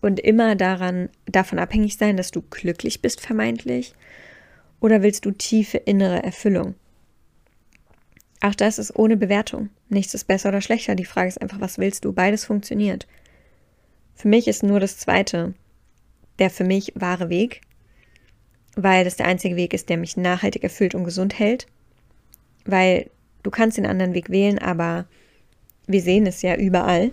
Und 0.00 0.18
immer 0.18 0.56
daran, 0.56 1.10
davon 1.26 1.58
abhängig 1.58 1.96
sein, 1.96 2.16
dass 2.16 2.30
du 2.30 2.40
glücklich 2.42 3.02
bist, 3.02 3.20
vermeintlich 3.20 3.94
oder 4.80 5.02
willst 5.02 5.26
du 5.26 5.30
tiefe 5.30 5.76
innere 5.76 6.22
Erfüllung? 6.22 6.74
Auch 8.40 8.54
das 8.54 8.78
ist 8.78 8.98
ohne 8.98 9.18
Bewertung. 9.18 9.68
Nichts 9.90 10.14
ist 10.14 10.24
besser 10.24 10.48
oder 10.48 10.62
schlechter. 10.62 10.94
Die 10.94 11.04
Frage 11.04 11.28
ist 11.28 11.42
einfach, 11.42 11.60
was 11.60 11.76
willst 11.76 12.06
du? 12.06 12.12
Beides 12.12 12.46
funktioniert. 12.46 13.06
Für 14.14 14.28
mich 14.28 14.48
ist 14.48 14.62
nur 14.62 14.80
das 14.80 14.96
Zweite 14.96 15.54
der 16.40 16.50
für 16.50 16.64
mich 16.64 16.92
wahre 16.96 17.28
Weg, 17.28 17.60
weil 18.74 19.04
das 19.04 19.16
der 19.16 19.26
einzige 19.26 19.56
Weg 19.56 19.74
ist, 19.74 19.88
der 19.88 19.96
mich 19.96 20.16
nachhaltig 20.16 20.64
erfüllt 20.64 20.94
und 20.94 21.04
gesund 21.04 21.38
hält. 21.38 21.66
Weil 22.64 23.10
du 23.42 23.50
kannst 23.50 23.76
den 23.76 23.86
anderen 23.86 24.14
Weg 24.14 24.30
wählen, 24.30 24.58
aber 24.58 25.06
wir 25.86 26.02
sehen 26.02 26.26
es 26.26 26.42
ja 26.42 26.56
überall. 26.56 27.12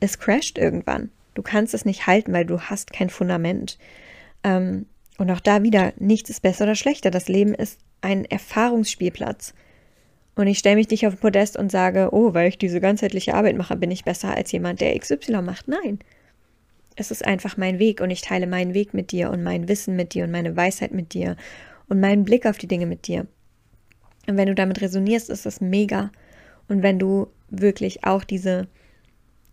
Es 0.00 0.18
crasht 0.18 0.58
irgendwann. 0.58 1.10
Du 1.34 1.42
kannst 1.42 1.74
es 1.74 1.84
nicht 1.84 2.06
halten, 2.06 2.32
weil 2.32 2.44
du 2.44 2.60
hast 2.60 2.92
kein 2.92 3.10
Fundament. 3.10 3.78
Ähm, 4.42 4.86
und 5.18 5.30
auch 5.30 5.40
da 5.40 5.62
wieder, 5.62 5.92
nichts 5.98 6.30
ist 6.30 6.42
besser 6.42 6.64
oder 6.64 6.74
schlechter. 6.74 7.10
Das 7.10 7.28
Leben 7.28 7.54
ist 7.54 7.78
ein 8.00 8.24
Erfahrungsspielplatz. 8.24 9.54
Und 10.34 10.46
ich 10.46 10.58
stelle 10.58 10.76
mich 10.76 10.88
nicht 10.88 11.06
auf 11.06 11.14
den 11.14 11.20
Podest 11.20 11.56
und 11.56 11.70
sage, 11.70 12.08
oh, 12.12 12.32
weil 12.34 12.48
ich 12.48 12.58
diese 12.58 12.80
ganzheitliche 12.80 13.34
Arbeit 13.34 13.56
mache, 13.56 13.76
bin 13.76 13.90
ich 13.90 14.04
besser 14.04 14.34
als 14.34 14.50
jemand, 14.52 14.80
der 14.80 14.98
XY 14.98 15.42
macht. 15.42 15.68
Nein. 15.68 15.98
Es 17.00 17.10
ist 17.10 17.24
einfach 17.24 17.56
mein 17.56 17.78
Weg 17.78 18.02
und 18.02 18.10
ich 18.10 18.20
teile 18.20 18.46
meinen 18.46 18.74
Weg 18.74 18.92
mit 18.92 19.10
dir 19.10 19.30
und 19.30 19.42
mein 19.42 19.68
Wissen 19.68 19.96
mit 19.96 20.12
dir 20.12 20.24
und 20.24 20.30
meine 20.30 20.54
Weisheit 20.54 20.92
mit 20.92 21.14
dir 21.14 21.34
und 21.88 21.98
meinen 21.98 22.24
Blick 22.24 22.44
auf 22.44 22.58
die 22.58 22.68
Dinge 22.68 22.84
mit 22.84 23.06
dir. 23.06 23.26
Und 24.28 24.36
wenn 24.36 24.48
du 24.48 24.54
damit 24.54 24.82
resonierst, 24.82 25.30
ist 25.30 25.46
das 25.46 25.62
mega. 25.62 26.12
Und 26.68 26.82
wenn 26.82 26.98
du 26.98 27.28
wirklich 27.48 28.04
auch 28.04 28.22
diese, 28.22 28.68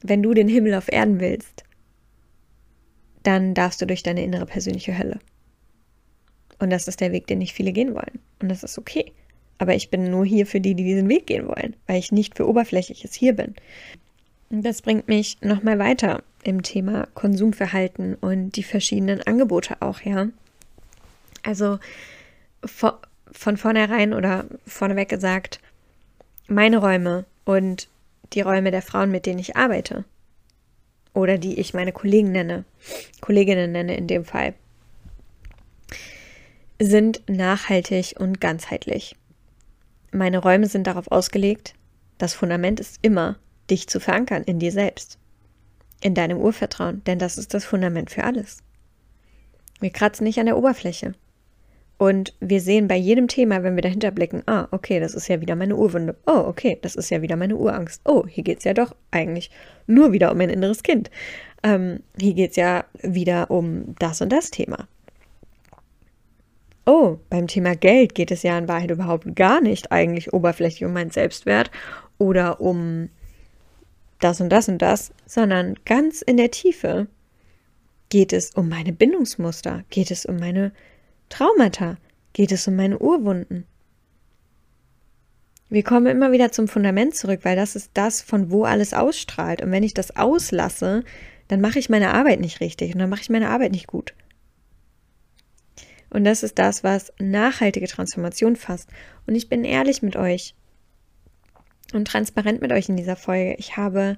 wenn 0.01 0.21
du 0.21 0.33
den 0.33 0.49
Himmel 0.49 0.73
auf 0.73 0.91
Erden 0.91 1.21
willst, 1.21 1.63
dann 3.23 3.53
darfst 3.53 3.81
du 3.81 3.85
durch 3.85 4.03
deine 4.03 4.25
innere 4.25 4.45
persönliche 4.45 4.97
Hölle. 4.97 5.17
Und 6.59 6.69
das 6.69 6.89
ist 6.89 6.99
der 6.99 7.13
Weg, 7.13 7.27
den 7.27 7.37
nicht 7.37 7.53
viele 7.53 7.71
gehen 7.71 7.95
wollen. 7.95 8.19
Und 8.41 8.49
das 8.49 8.65
ist 8.65 8.77
okay. 8.77 9.13
Aber 9.57 9.73
ich 9.73 9.89
bin 9.89 10.11
nur 10.11 10.25
hier 10.25 10.45
für 10.47 10.59
die, 10.59 10.75
die 10.75 10.83
diesen 10.83 11.07
Weg 11.07 11.27
gehen 11.27 11.47
wollen, 11.47 11.77
weil 11.85 11.97
ich 11.97 12.11
nicht 12.11 12.35
für 12.35 12.45
Oberflächliches 12.45 13.13
hier 13.13 13.37
bin. 13.37 13.55
Das 14.49 14.81
bringt 14.81 15.07
mich 15.07 15.41
nochmal 15.41 15.77
weiter 15.77 16.23
im 16.43 16.63
Thema 16.63 17.07
Konsumverhalten 17.13 18.15
und 18.15 18.51
die 18.51 18.63
verschiedenen 18.63 19.21
Angebote 19.21 19.81
auch, 19.81 20.01
ja. 20.01 20.27
Also 21.43 21.79
von 22.63 23.57
vornherein 23.57 24.13
oder 24.13 24.45
vorneweg 24.65 25.09
gesagt, 25.09 25.59
meine 26.47 26.77
Räume 26.77 27.25
und 27.43 27.89
die 28.33 28.41
Räume 28.41 28.71
der 28.71 28.81
Frauen, 28.81 29.11
mit 29.11 29.25
denen 29.25 29.39
ich 29.39 29.57
arbeite 29.57 30.05
oder 31.13 31.37
die 31.37 31.59
ich 31.59 31.73
meine 31.73 31.91
Kollegen 31.91 32.31
nenne, 32.31 32.63
Kolleginnen 33.21 33.71
nenne 33.71 33.97
in 33.97 34.07
dem 34.07 34.23
Fall, 34.23 34.53
sind 36.79 37.21
nachhaltig 37.27 38.15
und 38.19 38.39
ganzheitlich. 38.39 39.15
Meine 40.11 40.37
Räume 40.37 40.67
sind 40.67 40.87
darauf 40.87 41.11
ausgelegt, 41.11 41.73
das 42.17 42.33
Fundament 42.33 42.79
ist 42.79 42.99
immer, 43.01 43.37
dich 43.69 43.87
zu 43.87 43.99
verankern 43.99 44.43
in 44.43 44.59
dir 44.59 44.71
selbst, 44.71 45.17
in 46.01 46.13
deinem 46.13 46.37
Urvertrauen, 46.37 47.03
denn 47.05 47.19
das 47.19 47.37
ist 47.37 47.53
das 47.53 47.65
Fundament 47.65 48.09
für 48.11 48.23
alles. 48.23 48.59
Wir 49.79 49.89
kratzen 49.89 50.23
nicht 50.23 50.39
an 50.39 50.45
der 50.45 50.57
Oberfläche. 50.57 51.13
Und 51.99 52.35
wir 52.39 52.61
sehen 52.61 52.87
bei 52.87 52.95
jedem 52.95 53.27
Thema, 53.27 53.63
wenn 53.63 53.75
wir 53.75 53.81
dahinter 53.81 54.11
blicken, 54.11 54.43
ah, 54.45 54.67
okay, 54.69 54.99
das 54.99 55.15
ist 55.15 55.27
ja 55.29 55.41
wieder 55.41 55.55
meine 55.55 55.75
Urwunde. 55.75 56.15
Oh, 56.27 56.43
okay, 56.45 56.77
das 56.79 56.95
ist 56.95 57.09
ja 57.09 57.23
wieder 57.23 57.35
meine 57.35 57.55
Urangst. 57.55 58.01
Oh, 58.05 58.27
hier 58.27 58.43
geht 58.43 58.59
es 58.59 58.65
ja 58.65 58.75
doch 58.75 58.95
eigentlich 59.09 59.49
nur 59.87 60.11
wieder 60.11 60.31
um 60.31 60.37
mein 60.37 60.51
inneres 60.51 60.83
Kind. 60.83 61.09
Ähm, 61.63 62.01
hier 62.19 62.35
geht 62.35 62.51
es 62.51 62.55
ja 62.55 62.85
wieder 63.01 63.49
um 63.49 63.95
das 63.97 64.21
und 64.21 64.29
das 64.31 64.51
Thema 64.51 64.87
oh, 66.87 67.17
beim 67.29 67.47
Thema 67.47 67.75
Geld 67.75 68.15
geht 68.15 68.31
es 68.31 68.41
ja 68.41 68.57
in 68.57 68.67
Wahrheit 68.67 68.89
überhaupt 68.89 69.35
gar 69.35 69.61
nicht 69.61 69.91
eigentlich 69.91 70.33
oberflächlich 70.33 70.85
um 70.85 70.93
meinen 70.93 71.11
Selbstwert 71.11 71.69
oder 72.17 72.61
um 72.61 73.09
das 74.19 74.41
und 74.41 74.49
das 74.49 74.67
und 74.67 74.81
das, 74.81 75.11
sondern 75.25 75.75
ganz 75.85 76.21
in 76.21 76.37
der 76.37 76.51
Tiefe 76.51 77.07
geht 78.09 78.33
es 78.33 78.51
um 78.51 78.69
meine 78.69 78.93
Bindungsmuster, 78.93 79.83
geht 79.89 80.11
es 80.11 80.25
um 80.25 80.37
meine 80.37 80.71
Traumata, 81.29 81.97
geht 82.33 82.51
es 82.51 82.67
um 82.67 82.75
meine 82.75 82.99
Urwunden. 82.99 83.65
Wir 85.69 85.83
kommen 85.83 86.07
immer 86.07 86.31
wieder 86.31 86.51
zum 86.51 86.67
Fundament 86.69 87.15
zurück, 87.15 87.41
weil 87.43 87.57
das 87.57 87.75
ist 87.75 87.91
das, 87.93 88.21
von 88.21 88.51
wo 88.51 88.63
alles 88.63 88.93
ausstrahlt. 88.93 89.61
Und 89.61 89.71
wenn 89.71 89.83
ich 89.83 89.93
das 89.93 90.15
auslasse, 90.15 91.03
dann 91.49 91.59
mache 91.59 91.79
ich 91.79 91.89
meine 91.89 92.13
Arbeit 92.13 92.39
nicht 92.39 92.61
richtig 92.61 92.93
und 92.93 92.99
dann 92.99 93.09
mache 93.09 93.21
ich 93.21 93.29
meine 93.29 93.49
Arbeit 93.49 93.71
nicht 93.71 93.87
gut. 93.87 94.13
Und 96.09 96.23
das 96.23 96.43
ist 96.43 96.57
das, 96.57 96.85
was 96.85 97.11
nachhaltige 97.19 97.87
Transformation 97.87 98.55
fasst. 98.55 98.89
Und 99.25 99.35
ich 99.35 99.49
bin 99.49 99.65
ehrlich 99.65 100.01
mit 100.01 100.15
euch 100.15 100.55
und 101.93 102.07
transparent 102.07 102.61
mit 102.61 102.71
euch 102.71 102.89
in 102.89 102.97
dieser 102.97 103.15
Folge. 103.15 103.55
Ich 103.57 103.77
habe 103.77 104.17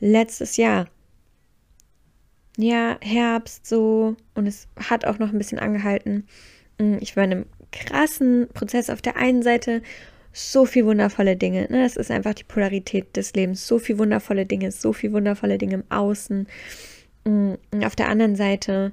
letztes 0.00 0.56
Jahr, 0.56 0.86
ja, 2.56 2.96
Herbst 3.00 3.66
so, 3.66 4.16
und 4.34 4.46
es 4.46 4.68
hat 4.76 5.04
auch 5.04 5.18
noch 5.18 5.32
ein 5.32 5.38
bisschen 5.38 5.58
angehalten. 5.58 6.26
Mm, 6.78 6.96
ich 7.00 7.16
war 7.16 7.24
in 7.24 7.32
einem 7.32 7.46
krassen 7.72 8.48
Prozess 8.54 8.90
auf 8.90 9.02
der 9.02 9.16
einen 9.16 9.42
Seite 9.42 9.82
so 10.32 10.66
viel 10.66 10.84
wundervolle 10.84 11.36
Dinge. 11.36 11.66
Ne? 11.70 11.82
Das 11.82 11.96
ist 11.96 12.10
einfach 12.10 12.34
die 12.34 12.44
Polarität 12.44 13.16
des 13.16 13.34
Lebens. 13.34 13.66
So 13.66 13.78
viel 13.78 13.98
wundervolle 13.98 14.46
Dinge, 14.46 14.70
so 14.70 14.92
viel 14.92 15.12
wundervolle 15.12 15.58
Dinge 15.58 15.74
im 15.74 15.84
Außen. 15.90 16.46
Mm, 17.24 17.54
und 17.70 17.84
auf 17.84 17.96
der 17.96 18.08
anderen 18.08 18.36
Seite 18.36 18.92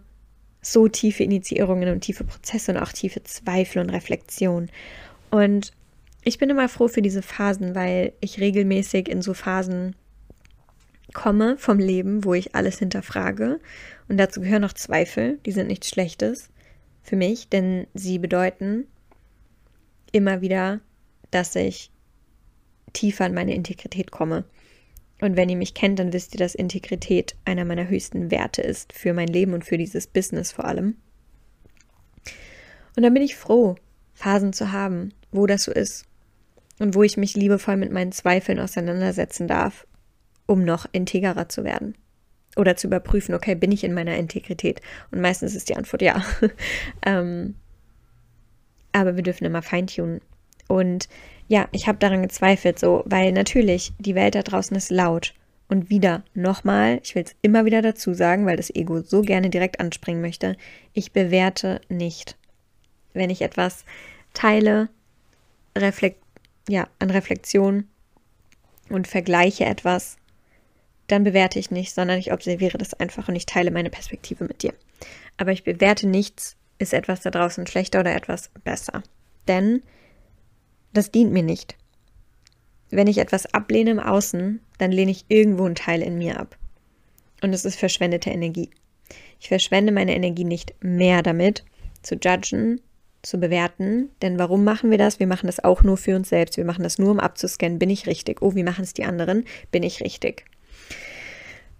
so 0.61 0.87
tiefe 0.87 1.23
Initiierungen 1.23 1.89
und 1.89 2.01
tiefe 2.01 2.23
Prozesse 2.23 2.71
und 2.71 2.77
auch 2.77 2.93
tiefe 2.93 3.23
Zweifel 3.23 3.81
und 3.81 3.89
Reflexion. 3.89 4.69
Und 5.29 5.73
ich 6.23 6.37
bin 6.37 6.49
immer 6.49 6.69
froh 6.69 6.87
für 6.87 7.01
diese 7.01 7.21
Phasen, 7.21 7.75
weil 7.75 8.13
ich 8.21 8.39
regelmäßig 8.39 9.09
in 9.09 9.21
so 9.21 9.33
Phasen 9.33 9.95
komme 11.13 11.57
vom 11.57 11.79
Leben, 11.79 12.23
wo 12.23 12.33
ich 12.33 12.55
alles 12.55 12.79
hinterfrage. 12.79 13.59
Und 14.07 14.17
dazu 14.17 14.41
gehören 14.41 14.63
auch 14.63 14.73
Zweifel, 14.73 15.39
die 15.45 15.51
sind 15.51 15.67
nichts 15.67 15.89
Schlechtes 15.89 16.49
für 17.01 17.17
mich, 17.17 17.49
denn 17.49 17.87
sie 17.93 18.19
bedeuten 18.19 18.85
immer 20.11 20.41
wieder, 20.41 20.79
dass 21.31 21.55
ich 21.55 21.91
tiefer 22.93 23.25
an 23.25 23.33
meine 23.33 23.53
Integrität 23.53 24.11
komme. 24.11 24.45
Und 25.19 25.35
wenn 25.35 25.49
ihr 25.49 25.57
mich 25.57 25.73
kennt, 25.73 25.99
dann 25.99 26.13
wisst 26.13 26.33
ihr, 26.33 26.39
dass 26.39 26.55
Integrität 26.55 27.35
einer 27.45 27.65
meiner 27.65 27.87
höchsten 27.87 28.31
Werte 28.31 28.61
ist 28.61 28.93
für 28.93 29.13
mein 29.13 29.27
Leben 29.27 29.53
und 29.53 29.65
für 29.65 29.77
dieses 29.77 30.07
Business 30.07 30.51
vor 30.51 30.65
allem. 30.65 30.95
Und 32.95 33.03
dann 33.03 33.13
bin 33.13 33.23
ich 33.23 33.35
froh, 33.35 33.75
Phasen 34.13 34.53
zu 34.53 34.71
haben, 34.71 35.13
wo 35.31 35.47
das 35.47 35.63
so 35.63 35.71
ist 35.71 36.05
und 36.79 36.95
wo 36.95 37.03
ich 37.03 37.17
mich 37.17 37.35
liebevoll 37.35 37.77
mit 37.77 37.91
meinen 37.91 38.11
Zweifeln 38.11 38.59
auseinandersetzen 38.59 39.47
darf, 39.47 39.85
um 40.45 40.63
noch 40.63 40.85
integrer 40.91 41.49
zu 41.49 41.63
werden. 41.63 41.95
Oder 42.55 42.75
zu 42.75 42.87
überprüfen, 42.87 43.33
okay, 43.33 43.55
bin 43.55 43.71
ich 43.71 43.83
in 43.83 43.93
meiner 43.93 44.15
Integrität? 44.15 44.81
Und 45.11 45.21
meistens 45.21 45.55
ist 45.55 45.69
die 45.69 45.75
Antwort 45.75 46.01
ja. 46.01 46.23
ähm, 47.05 47.55
aber 48.91 49.15
wir 49.15 49.23
dürfen 49.23 49.45
immer 49.45 49.61
feintunen. 49.61 50.21
Und 50.67 51.09
ja, 51.47 51.67
ich 51.71 51.87
habe 51.87 51.97
daran 51.97 52.21
gezweifelt, 52.21 52.79
so, 52.79 53.03
weil 53.05 53.31
natürlich 53.31 53.93
die 53.99 54.15
Welt 54.15 54.35
da 54.35 54.43
draußen 54.43 54.77
ist 54.77 54.91
laut. 54.91 55.33
Und 55.67 55.89
wieder, 55.89 56.23
nochmal, 56.35 56.99
ich 57.03 57.15
will 57.15 57.23
es 57.23 57.35
immer 57.41 57.65
wieder 57.65 57.81
dazu 57.81 58.13
sagen, 58.13 58.45
weil 58.45 58.57
das 58.57 58.73
Ego 58.73 59.01
so 59.01 59.21
gerne 59.21 59.49
direkt 59.49 59.79
anspringen 59.79 60.21
möchte, 60.21 60.55
ich 60.93 61.13
bewerte 61.13 61.81
nicht. 61.89 62.37
Wenn 63.13 63.29
ich 63.29 63.41
etwas 63.41 63.85
teile, 64.33 64.89
reflekt, 65.75 66.22
ja, 66.67 66.87
an 66.99 67.09
Reflexion 67.09 67.87
und 68.89 69.07
vergleiche 69.07 69.65
etwas, 69.65 70.17
dann 71.07 71.23
bewerte 71.23 71.59
ich 71.59 71.71
nicht, 71.71 71.93
sondern 71.93 72.17
ich 72.17 72.31
observiere 72.31 72.77
das 72.77 72.93
einfach 72.93 73.27
und 73.27 73.35
ich 73.35 73.45
teile 73.45 73.71
meine 73.71 73.89
Perspektive 73.89 74.45
mit 74.45 74.63
dir. 74.63 74.73
Aber 75.37 75.51
ich 75.51 75.63
bewerte 75.63 76.07
nichts, 76.07 76.55
ist 76.79 76.93
etwas 76.93 77.21
da 77.21 77.29
draußen 77.29 77.67
schlechter 77.67 77.99
oder 77.99 78.15
etwas 78.15 78.49
besser. 78.63 79.03
Denn 79.47 79.83
das 80.93 81.11
dient 81.11 81.31
mir 81.31 81.43
nicht. 81.43 81.75
Wenn 82.89 83.07
ich 83.07 83.17
etwas 83.17 83.51
ablehne 83.53 83.91
im 83.91 83.99
Außen, 83.99 84.61
dann 84.77 84.91
lehne 84.91 85.11
ich 85.11 85.25
irgendwo 85.27 85.65
einen 85.65 85.75
Teil 85.75 86.01
in 86.01 86.17
mir 86.17 86.39
ab. 86.39 86.57
Und 87.41 87.53
es 87.53 87.65
ist 87.65 87.77
verschwendete 87.77 88.29
Energie. 88.29 88.69
Ich 89.39 89.49
verschwende 89.49 89.91
meine 89.91 90.15
Energie 90.15 90.45
nicht 90.45 90.75
mehr 90.81 91.21
damit, 91.21 91.65
zu 92.01 92.15
judgen, 92.15 92.79
zu 93.23 93.39
bewerten. 93.39 94.09
Denn 94.21 94.37
warum 94.37 94.63
machen 94.63 94.91
wir 94.91 94.99
das? 94.99 95.19
Wir 95.19 95.27
machen 95.27 95.47
das 95.47 95.63
auch 95.63 95.81
nur 95.81 95.97
für 95.97 96.15
uns 96.15 96.29
selbst. 96.29 96.57
Wir 96.57 96.65
machen 96.65 96.83
das 96.83 96.99
nur, 96.99 97.09
um 97.09 97.19
abzuscannen. 97.19 97.79
Bin 97.79 97.89
ich 97.89 98.05
richtig? 98.05 98.41
Oh, 98.41 98.53
wie 98.53 98.63
machen 98.63 98.83
es 98.83 98.93
die 98.93 99.05
anderen? 99.05 99.45
Bin 99.71 99.81
ich 99.81 100.01
richtig? 100.01 100.45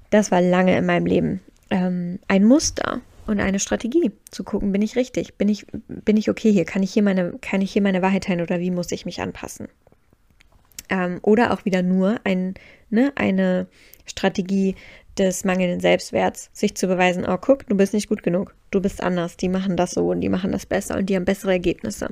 Das 0.09 0.31
war 0.31 0.41
lange 0.41 0.77
in 0.77 0.85
meinem 0.85 1.05
Leben 1.05 1.41
ähm, 1.73 2.19
ein 2.27 2.45
Muster 2.45 3.01
und 3.25 3.39
eine 3.39 3.59
Strategie, 3.59 4.11
zu 4.29 4.43
gucken, 4.43 4.71
bin 4.71 4.81
ich 4.81 4.95
richtig, 4.95 5.35
bin 5.35 5.49
ich, 5.49 5.65
bin 5.87 6.17
ich 6.17 6.29
okay 6.29 6.51
hier, 6.51 6.65
kann 6.65 6.83
ich 6.83 6.93
hier 6.93 7.03
meine, 7.03 7.33
kann 7.41 7.61
ich 7.61 7.71
hier 7.71 7.81
meine 7.81 8.01
Wahrheit 8.01 8.25
teilen 8.25 8.41
oder 8.41 8.59
wie 8.59 8.71
muss 8.71 8.91
ich 8.91 9.05
mich 9.05 9.21
anpassen? 9.21 9.67
Ähm, 10.89 11.19
oder 11.23 11.51
auch 11.51 11.65
wieder 11.65 11.81
nur 11.81 12.19
ein, 12.25 12.53
ne, 12.89 13.11
eine 13.15 13.67
Strategie 14.05 14.75
des 15.17 15.45
mangelnden 15.45 15.79
Selbstwerts, 15.79 16.49
sich 16.53 16.75
zu 16.75 16.87
beweisen, 16.87 17.25
oh, 17.27 17.37
guck, 17.37 17.67
du 17.67 17.75
bist 17.75 17.93
nicht 17.93 18.09
gut 18.09 18.23
genug, 18.23 18.53
du 18.73 18.81
bist 18.81 19.01
anders, 19.01 19.37
die 19.37 19.49
machen 19.49 19.77
das 19.77 19.91
so 19.91 20.09
und 20.09 20.21
die 20.21 20.29
machen 20.29 20.51
das 20.51 20.65
besser 20.65 20.97
und 20.97 21.07
die 21.07 21.15
haben 21.15 21.25
bessere 21.25 21.51
Ergebnisse. 21.51 22.07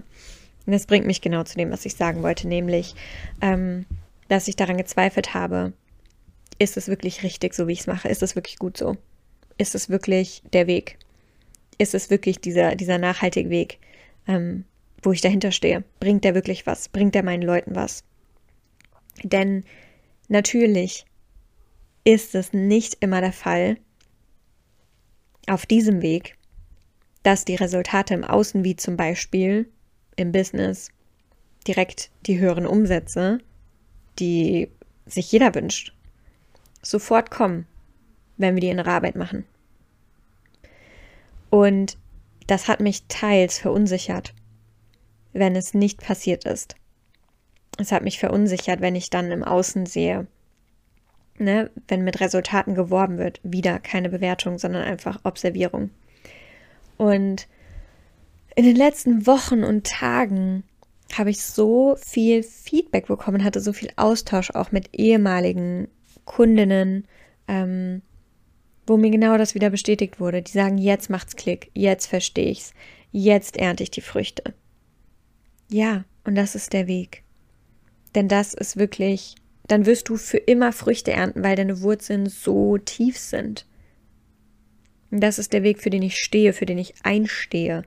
Und 0.65 0.73
das 0.73 0.85
bringt 0.85 1.07
mich 1.07 1.21
genau 1.21 1.43
zu 1.43 1.57
dem, 1.57 1.71
was 1.71 1.85
ich 1.85 1.95
sagen 1.95 2.23
wollte, 2.23 2.47
nämlich, 2.47 2.95
ähm, 3.41 3.85
dass 4.27 4.47
ich 4.47 4.55
daran 4.55 4.77
gezweifelt 4.77 5.33
habe, 5.33 5.73
ist 6.59 6.77
es 6.77 6.87
wirklich 6.87 7.23
richtig, 7.23 7.53
so 7.53 7.67
wie 7.67 7.73
ich 7.73 7.81
es 7.81 7.87
mache? 7.87 8.07
Ist 8.07 8.21
es 8.23 8.35
wirklich 8.35 8.59
gut 8.59 8.77
so? 8.77 8.95
ist 9.61 9.75
es 9.75 9.89
wirklich 9.89 10.41
der 10.53 10.67
Weg? 10.67 10.97
Ist 11.77 11.93
es 11.93 12.09
wirklich 12.09 12.39
dieser, 12.39 12.75
dieser 12.75 12.97
nachhaltige 12.97 13.49
Weg, 13.49 13.79
ähm, 14.27 14.65
wo 15.03 15.11
ich 15.11 15.21
dahinter 15.21 15.51
stehe? 15.51 15.83
Bringt 15.99 16.23
der 16.23 16.35
wirklich 16.35 16.65
was? 16.65 16.89
Bringt 16.89 17.15
der 17.15 17.23
meinen 17.23 17.43
Leuten 17.43 17.75
was? 17.75 18.03
Denn 19.23 19.63
natürlich 20.27 21.05
ist 22.03 22.33
es 22.33 22.53
nicht 22.53 22.97
immer 23.01 23.21
der 23.21 23.33
Fall 23.33 23.77
auf 25.47 25.65
diesem 25.65 26.01
Weg, 26.01 26.37
dass 27.23 27.45
die 27.45 27.55
Resultate 27.55 28.13
im 28.13 28.23
Außen, 28.23 28.63
wie 28.63 28.75
zum 28.75 28.97
Beispiel 28.97 29.69
im 30.15 30.31
Business, 30.31 30.89
direkt 31.67 32.09
die 32.25 32.39
höheren 32.39 32.65
Umsätze, 32.65 33.39
die 34.19 34.69
sich 35.05 35.31
jeder 35.31 35.53
wünscht, 35.53 35.93
sofort 36.81 37.31
kommen, 37.31 37.67
wenn 38.37 38.55
wir 38.55 38.61
die 38.61 38.69
innere 38.69 38.91
Arbeit 38.91 39.15
machen. 39.15 39.45
Und 41.49 41.97
das 42.47 42.67
hat 42.67 42.79
mich 42.79 43.03
teils 43.07 43.59
verunsichert, 43.59 44.33
wenn 45.33 45.55
es 45.55 45.73
nicht 45.73 46.01
passiert 46.01 46.45
ist. 46.45 46.75
Es 47.77 47.91
hat 47.91 48.03
mich 48.03 48.19
verunsichert, 48.19 48.81
wenn 48.81 48.95
ich 48.95 49.09
dann 49.09 49.31
im 49.31 49.43
Außen 49.43 49.85
sehe, 49.85 50.27
ne, 51.37 51.69
wenn 51.87 52.03
mit 52.03 52.19
Resultaten 52.19 52.75
geworben 52.75 53.17
wird, 53.17 53.39
wieder 53.43 53.79
keine 53.79 54.09
Bewertung, 54.09 54.57
sondern 54.57 54.83
einfach 54.83 55.19
Observierung. 55.23 55.91
Und 57.01 57.47
in 58.55 58.63
den 58.63 58.75
letzten 58.75 59.25
Wochen 59.25 59.63
und 59.63 59.87
Tagen 59.87 60.61
habe 61.17 61.31
ich 61.31 61.41
so 61.41 61.95
viel 61.99 62.43
Feedback 62.43 63.07
bekommen, 63.07 63.43
hatte 63.43 63.59
so 63.59 63.73
viel 63.73 63.89
Austausch 63.95 64.51
auch 64.51 64.71
mit 64.71 64.89
ehemaligen 64.93 65.87
Kundinnen, 66.25 67.07
ähm, 67.47 68.03
wo 68.85 68.97
mir 68.97 69.09
genau 69.09 69.39
das 69.39 69.55
wieder 69.55 69.71
bestätigt 69.71 70.19
wurde. 70.19 70.43
Die 70.43 70.51
sagen, 70.51 70.77
jetzt 70.77 71.09
macht's 71.09 71.35
Klick, 71.35 71.71
jetzt 71.73 72.05
verstehe 72.05 72.51
ich's, 72.51 72.71
jetzt 73.11 73.57
ernte 73.57 73.81
ich 73.81 73.89
die 73.89 74.01
Früchte. 74.01 74.53
Ja, 75.71 76.05
und 76.23 76.35
das 76.35 76.53
ist 76.53 76.71
der 76.71 76.85
Weg. 76.85 77.23
Denn 78.13 78.27
das 78.27 78.53
ist 78.53 78.77
wirklich, 78.77 79.33
dann 79.65 79.87
wirst 79.87 80.07
du 80.07 80.17
für 80.17 80.37
immer 80.37 80.71
Früchte 80.71 81.13
ernten, 81.13 81.43
weil 81.43 81.55
deine 81.55 81.81
Wurzeln 81.81 82.29
so 82.29 82.77
tief 82.77 83.17
sind. 83.17 83.65
Das 85.11 85.37
ist 85.37 85.51
der 85.51 85.63
Weg, 85.63 85.81
für 85.81 85.89
den 85.89 86.01
ich 86.01 86.15
stehe, 86.17 86.53
für 86.53 86.65
den 86.65 86.77
ich 86.77 86.93
einstehe 87.03 87.83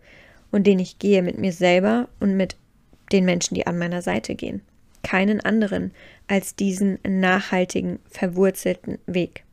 und 0.50 0.66
den 0.66 0.78
ich 0.78 0.98
gehe 0.98 1.22
mit 1.22 1.38
mir 1.38 1.52
selber 1.52 2.08
und 2.20 2.36
mit 2.36 2.56
den 3.12 3.24
Menschen, 3.24 3.54
die 3.54 3.66
an 3.66 3.78
meiner 3.78 4.02
Seite 4.02 4.34
gehen. 4.34 4.62
Keinen 5.02 5.40
anderen 5.40 5.92
als 6.28 6.54
diesen 6.54 6.98
nachhaltigen, 7.06 7.98
verwurzelten 8.10 8.98
Weg. 9.06 9.44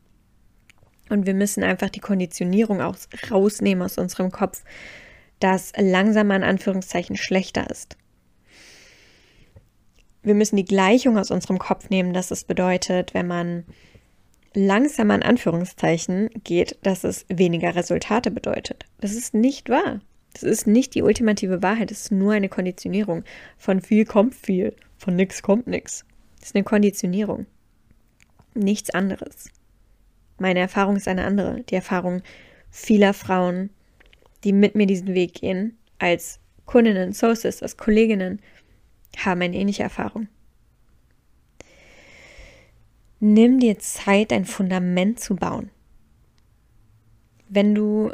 Und 1.08 1.26
wir 1.26 1.34
müssen 1.34 1.62
einfach 1.64 1.90
die 1.90 2.00
Konditionierung 2.00 2.80
aus, 2.80 3.08
rausnehmen 3.30 3.82
aus 3.82 3.98
unserem 3.98 4.30
Kopf, 4.30 4.64
dass 5.40 5.72
langsamer 5.76 6.36
in 6.36 6.44
Anführungszeichen 6.44 7.16
schlechter 7.16 7.68
ist. 7.70 7.96
Wir 10.22 10.34
müssen 10.34 10.56
die 10.56 10.64
Gleichung 10.64 11.18
aus 11.18 11.30
unserem 11.30 11.58
Kopf 11.58 11.90
nehmen, 11.90 12.12
dass 12.12 12.30
es 12.30 12.44
bedeutet, 12.44 13.12
wenn 13.12 13.26
man 13.26 13.64
langsamer 14.54 15.14
in 15.14 15.22
Anführungszeichen 15.22 16.30
geht, 16.44 16.78
dass 16.82 17.04
es 17.04 17.24
weniger 17.28 17.74
Resultate 17.74 18.30
bedeutet. 18.30 18.86
Das 19.00 19.12
ist 19.12 19.34
nicht 19.34 19.68
wahr. 19.68 20.00
Das 20.32 20.42
ist 20.42 20.66
nicht 20.66 20.94
die 20.94 21.02
ultimative 21.02 21.62
Wahrheit, 21.62 21.90
es 21.90 22.04
ist 22.04 22.12
nur 22.12 22.32
eine 22.32 22.48
Konditionierung. 22.48 23.24
Von 23.58 23.80
viel 23.80 24.04
kommt 24.04 24.34
viel, 24.34 24.74
von 24.96 25.14
nix 25.14 25.42
kommt 25.42 25.66
nix. 25.66 26.04
Das 26.38 26.48
ist 26.48 26.54
eine 26.54 26.64
Konditionierung. 26.64 27.46
Nichts 28.54 28.90
anderes. 28.90 29.50
Meine 30.38 30.60
Erfahrung 30.60 30.96
ist 30.96 31.08
eine 31.08 31.24
andere. 31.24 31.62
Die 31.62 31.74
Erfahrung 31.74 32.22
vieler 32.70 33.14
Frauen, 33.14 33.70
die 34.44 34.52
mit 34.52 34.74
mir 34.74 34.86
diesen 34.86 35.14
Weg 35.14 35.34
gehen, 35.34 35.76
als 35.98 36.40
Kundinnen, 36.64 37.12
Soul 37.12 37.36
als 37.42 37.76
Kolleginnen, 37.76 38.40
haben 39.18 39.42
eine 39.42 39.56
ähnliche 39.56 39.82
Erfahrung. 39.82 40.28
Nimm 43.24 43.60
dir 43.60 43.78
Zeit, 43.78 44.32
ein 44.32 44.44
Fundament 44.44 45.20
zu 45.20 45.36
bauen. 45.36 45.70
Wenn 47.48 47.72
du, 47.72 48.10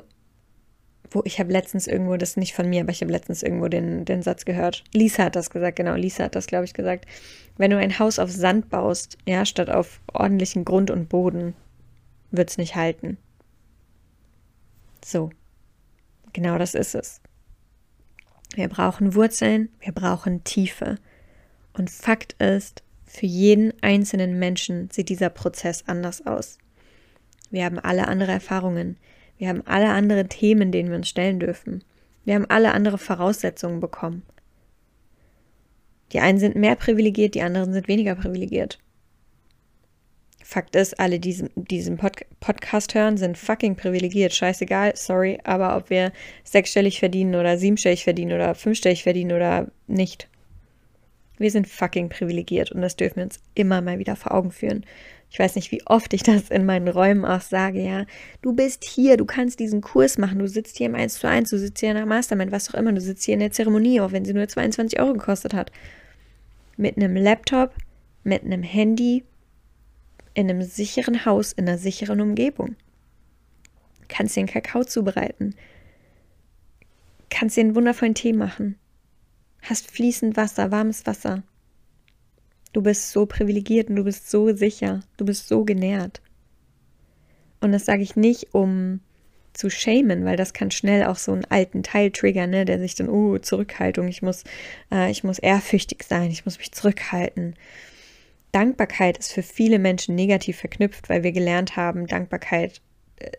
wo 1.10 1.22
ich 1.24 1.40
habe 1.40 1.50
letztens 1.50 1.86
irgendwo, 1.86 2.18
das 2.18 2.32
ist 2.32 2.36
nicht 2.36 2.54
von 2.54 2.68
mir, 2.68 2.82
aber 2.82 2.90
ich 2.90 3.00
habe 3.00 3.10
letztens 3.10 3.42
irgendwo 3.42 3.68
den, 3.68 4.04
den 4.04 4.20
Satz 4.20 4.44
gehört. 4.44 4.84
Lisa 4.92 5.24
hat 5.24 5.34
das 5.34 5.48
gesagt, 5.48 5.76
genau, 5.76 5.94
Lisa 5.94 6.24
hat 6.24 6.34
das, 6.34 6.46
glaube 6.46 6.66
ich, 6.66 6.74
gesagt. 6.74 7.06
Wenn 7.56 7.70
du 7.70 7.78
ein 7.78 7.98
Haus 7.98 8.18
auf 8.18 8.30
Sand 8.30 8.68
baust, 8.68 9.16
ja, 9.26 9.46
statt 9.46 9.70
auf 9.70 10.02
ordentlichen 10.12 10.66
Grund 10.66 10.90
und 10.90 11.08
Boden, 11.08 11.54
wird 12.30 12.50
es 12.50 12.58
nicht 12.58 12.76
halten. 12.76 13.16
So, 15.02 15.30
genau 16.34 16.58
das 16.58 16.74
ist 16.74 16.94
es. 16.94 17.22
Wir 18.54 18.68
brauchen 18.68 19.14
Wurzeln, 19.14 19.70
wir 19.80 19.92
brauchen 19.92 20.44
Tiefe. 20.44 20.96
Und 21.72 21.88
Fakt 21.88 22.34
ist, 22.42 22.82
für 23.08 23.26
jeden 23.26 23.72
einzelnen 23.82 24.38
Menschen 24.38 24.90
sieht 24.90 25.08
dieser 25.08 25.30
Prozess 25.30 25.84
anders 25.86 26.26
aus. 26.26 26.58
Wir 27.50 27.64
haben 27.64 27.78
alle 27.78 28.06
andere 28.06 28.32
Erfahrungen. 28.32 28.98
Wir 29.38 29.48
haben 29.48 29.62
alle 29.66 29.88
andere 29.88 30.28
Themen, 30.28 30.70
denen 30.72 30.90
wir 30.90 30.96
uns 30.96 31.08
stellen 31.08 31.40
dürfen. 31.40 31.82
Wir 32.24 32.34
haben 32.34 32.46
alle 32.48 32.72
andere 32.72 32.98
Voraussetzungen 32.98 33.80
bekommen. 33.80 34.22
Die 36.12 36.20
einen 36.20 36.38
sind 36.38 36.56
mehr 36.56 36.76
privilegiert, 36.76 37.34
die 37.34 37.42
anderen 37.42 37.72
sind 37.72 37.88
weniger 37.88 38.14
privilegiert. 38.14 38.78
Fakt 40.42 40.76
ist, 40.76 40.98
alle, 40.98 41.20
die 41.20 41.44
diesen, 41.56 41.98
Pod 41.98 42.24
Podcast 42.40 42.94
hören, 42.94 43.18
sind 43.18 43.36
fucking 43.36 43.76
privilegiert. 43.76 44.32
Scheißegal, 44.34 44.92
sorry, 44.96 45.38
aber 45.44 45.76
ob 45.76 45.90
wir 45.90 46.12
sechsstellig 46.42 46.98
verdienen 46.98 47.34
oder 47.34 47.58
siebenstellig 47.58 48.04
verdienen 48.04 48.32
oder 48.32 48.54
fünfstellig 48.54 49.02
verdienen 49.02 49.32
oder 49.32 49.70
nicht. 49.86 50.28
Wir 51.38 51.50
sind 51.50 51.68
fucking 51.68 52.08
privilegiert 52.08 52.72
und 52.72 52.82
das 52.82 52.96
dürfen 52.96 53.16
wir 53.16 53.24
uns 53.24 53.40
immer 53.54 53.80
mal 53.80 53.98
wieder 53.98 54.16
vor 54.16 54.32
Augen 54.32 54.50
führen. 54.50 54.84
Ich 55.30 55.38
weiß 55.38 55.56
nicht, 55.56 55.70
wie 55.72 55.86
oft 55.86 56.12
ich 56.14 56.22
das 56.22 56.50
in 56.50 56.64
meinen 56.64 56.88
Räumen 56.88 57.24
auch 57.24 57.40
sage, 57.40 57.82
ja. 57.82 58.06
Du 58.42 58.54
bist 58.54 58.84
hier, 58.84 59.16
du 59.16 59.24
kannst 59.24 59.60
diesen 59.60 59.80
Kurs 59.80 60.18
machen, 60.18 60.38
du 60.38 60.48
sitzt 60.48 60.78
hier 60.78 60.86
im 60.86 60.94
1 60.94 61.14
zu 61.14 61.28
1, 61.28 61.50
du 61.50 61.58
sitzt 61.58 61.80
hier 61.80 61.90
in 61.90 61.96
der 61.96 62.06
Mastermind, 62.06 62.50
was 62.50 62.70
auch 62.70 62.78
immer, 62.78 62.92
du 62.92 63.00
sitzt 63.00 63.24
hier 63.24 63.34
in 63.34 63.40
der 63.40 63.52
Zeremonie, 63.52 64.00
auch 64.00 64.12
wenn 64.12 64.24
sie 64.24 64.32
nur 64.32 64.48
22 64.48 64.98
Euro 65.00 65.12
gekostet 65.12 65.54
hat. 65.54 65.70
Mit 66.76 66.96
einem 66.96 67.16
Laptop, 67.16 67.72
mit 68.24 68.42
einem 68.42 68.62
Handy, 68.62 69.24
in 70.34 70.48
einem 70.48 70.62
sicheren 70.62 71.24
Haus, 71.24 71.52
in 71.52 71.68
einer 71.68 71.78
sicheren 71.78 72.20
Umgebung. 72.20 72.76
Kannst 74.08 74.36
dir 74.36 74.40
einen 74.40 74.48
Kakao 74.48 74.84
zubereiten. 74.84 75.54
Kannst 77.28 77.56
dir 77.56 77.62
einen 77.62 77.74
wundervollen 77.74 78.14
Tee 78.14 78.32
machen. 78.32 78.76
Hast 79.62 79.90
fließend 79.90 80.36
Wasser, 80.36 80.70
warmes 80.70 81.06
Wasser. 81.06 81.42
Du 82.72 82.82
bist 82.82 83.10
so 83.12 83.26
privilegiert 83.26 83.88
und 83.88 83.96
du 83.96 84.04
bist 84.04 84.30
so 84.30 84.54
sicher, 84.54 85.00
du 85.16 85.24
bist 85.24 85.48
so 85.48 85.64
genährt. 85.64 86.20
Und 87.60 87.72
das 87.72 87.86
sage 87.86 88.02
ich 88.02 88.14
nicht, 88.14 88.54
um 88.54 89.00
zu 89.52 89.70
shamen, 89.70 90.24
weil 90.24 90.36
das 90.36 90.52
kann 90.52 90.70
schnell 90.70 91.04
auch 91.04 91.16
so 91.16 91.32
einen 91.32 91.44
alten 91.46 91.82
Teil 91.82 92.12
triggern, 92.12 92.50
ne, 92.50 92.64
der 92.64 92.78
sich 92.78 92.94
dann, 92.94 93.08
oh, 93.08 93.38
Zurückhaltung, 93.38 94.06
ich 94.06 94.22
muss, 94.22 94.44
äh, 94.92 95.10
ich 95.10 95.24
muss 95.24 95.40
ehrfürchtig 95.40 96.04
sein, 96.04 96.30
ich 96.30 96.44
muss 96.44 96.58
mich 96.58 96.70
zurückhalten. 96.70 97.56
Dankbarkeit 98.52 99.18
ist 99.18 99.32
für 99.32 99.42
viele 99.42 99.78
Menschen 99.78 100.14
negativ 100.14 100.58
verknüpft, 100.58 101.08
weil 101.08 101.22
wir 101.24 101.32
gelernt 101.32 101.76
haben, 101.76 102.06
Dankbarkeit 102.06 102.80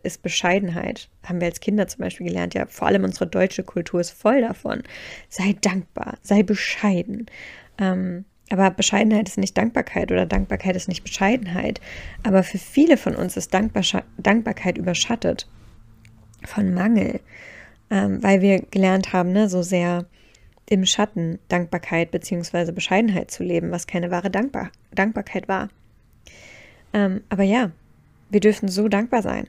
ist 0.03 0.21
Bescheidenheit. 0.21 1.09
Haben 1.23 1.39
wir 1.39 1.47
als 1.47 1.59
Kinder 1.59 1.87
zum 1.87 2.01
Beispiel 2.01 2.27
gelernt, 2.27 2.53
ja, 2.53 2.65
vor 2.65 2.87
allem 2.87 3.03
unsere 3.03 3.27
deutsche 3.27 3.63
Kultur 3.63 3.99
ist 3.99 4.11
voll 4.11 4.41
davon. 4.41 4.83
Sei 5.29 5.55
dankbar, 5.61 6.17
sei 6.21 6.43
bescheiden. 6.43 7.27
Ähm, 7.77 8.25
aber 8.49 8.71
Bescheidenheit 8.71 9.29
ist 9.29 9.37
nicht 9.37 9.57
Dankbarkeit 9.57 10.11
oder 10.11 10.25
Dankbarkeit 10.25 10.75
ist 10.75 10.87
nicht 10.87 11.03
Bescheidenheit. 11.03 11.79
Aber 12.23 12.43
für 12.43 12.57
viele 12.57 12.97
von 12.97 13.15
uns 13.15 13.37
ist 13.37 13.53
Dankbar 13.53 13.83
Dankbarkeit 14.17 14.77
überschattet 14.77 15.47
von 16.45 16.73
Mangel, 16.73 17.19
ähm, 17.91 18.23
weil 18.23 18.41
wir 18.41 18.61
gelernt 18.71 19.13
haben, 19.13 19.31
ne, 19.31 19.49
so 19.49 19.61
sehr 19.61 20.05
im 20.67 20.85
Schatten 20.85 21.39
Dankbarkeit 21.47 22.11
bzw. 22.11 22.71
Bescheidenheit 22.71 23.31
zu 23.31 23.43
leben, 23.43 23.71
was 23.71 23.87
keine 23.87 24.11
wahre 24.11 24.29
Dankbar 24.29 24.71
Dankbarkeit 24.93 25.47
war. 25.47 25.69
Ähm, 26.93 27.21
aber 27.29 27.43
ja, 27.43 27.71
wir 28.29 28.39
dürfen 28.39 28.69
so 28.69 28.87
dankbar 28.87 29.21
sein. 29.21 29.47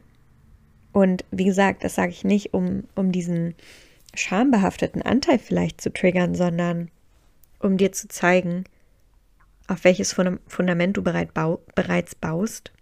Und 0.93 1.25
wie 1.31 1.45
gesagt, 1.45 1.85
das 1.85 1.95
sage 1.95 2.11
ich 2.11 2.25
nicht, 2.25 2.53
um, 2.53 2.85
um 2.95 3.13
diesen 3.13 3.55
schambehafteten 4.15 5.03
Anteil 5.03 5.39
vielleicht 5.39 5.81
zu 5.81 5.93
triggern, 5.93 6.35
sondern 6.35 6.91
um 7.61 7.77
dir 7.77 7.93
zu 7.93 8.09
zeigen, 8.09 8.65
auf 9.69 9.85
welches 9.85 10.13
Fundament 10.13 10.97
du 10.97 11.03
bereit 11.03 11.33
bau 11.33 11.61
bereits 11.77 12.15
baust. 12.15 12.73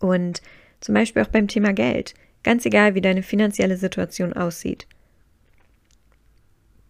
Und 0.00 0.42
zum 0.80 0.94
Beispiel 0.94 1.22
auch 1.22 1.28
beim 1.28 1.46
Thema 1.46 1.72
Geld. 1.72 2.14
Ganz 2.42 2.64
egal, 2.64 2.94
wie 2.94 3.00
deine 3.00 3.22
finanzielle 3.22 3.76
Situation 3.76 4.32
aussieht. 4.32 4.86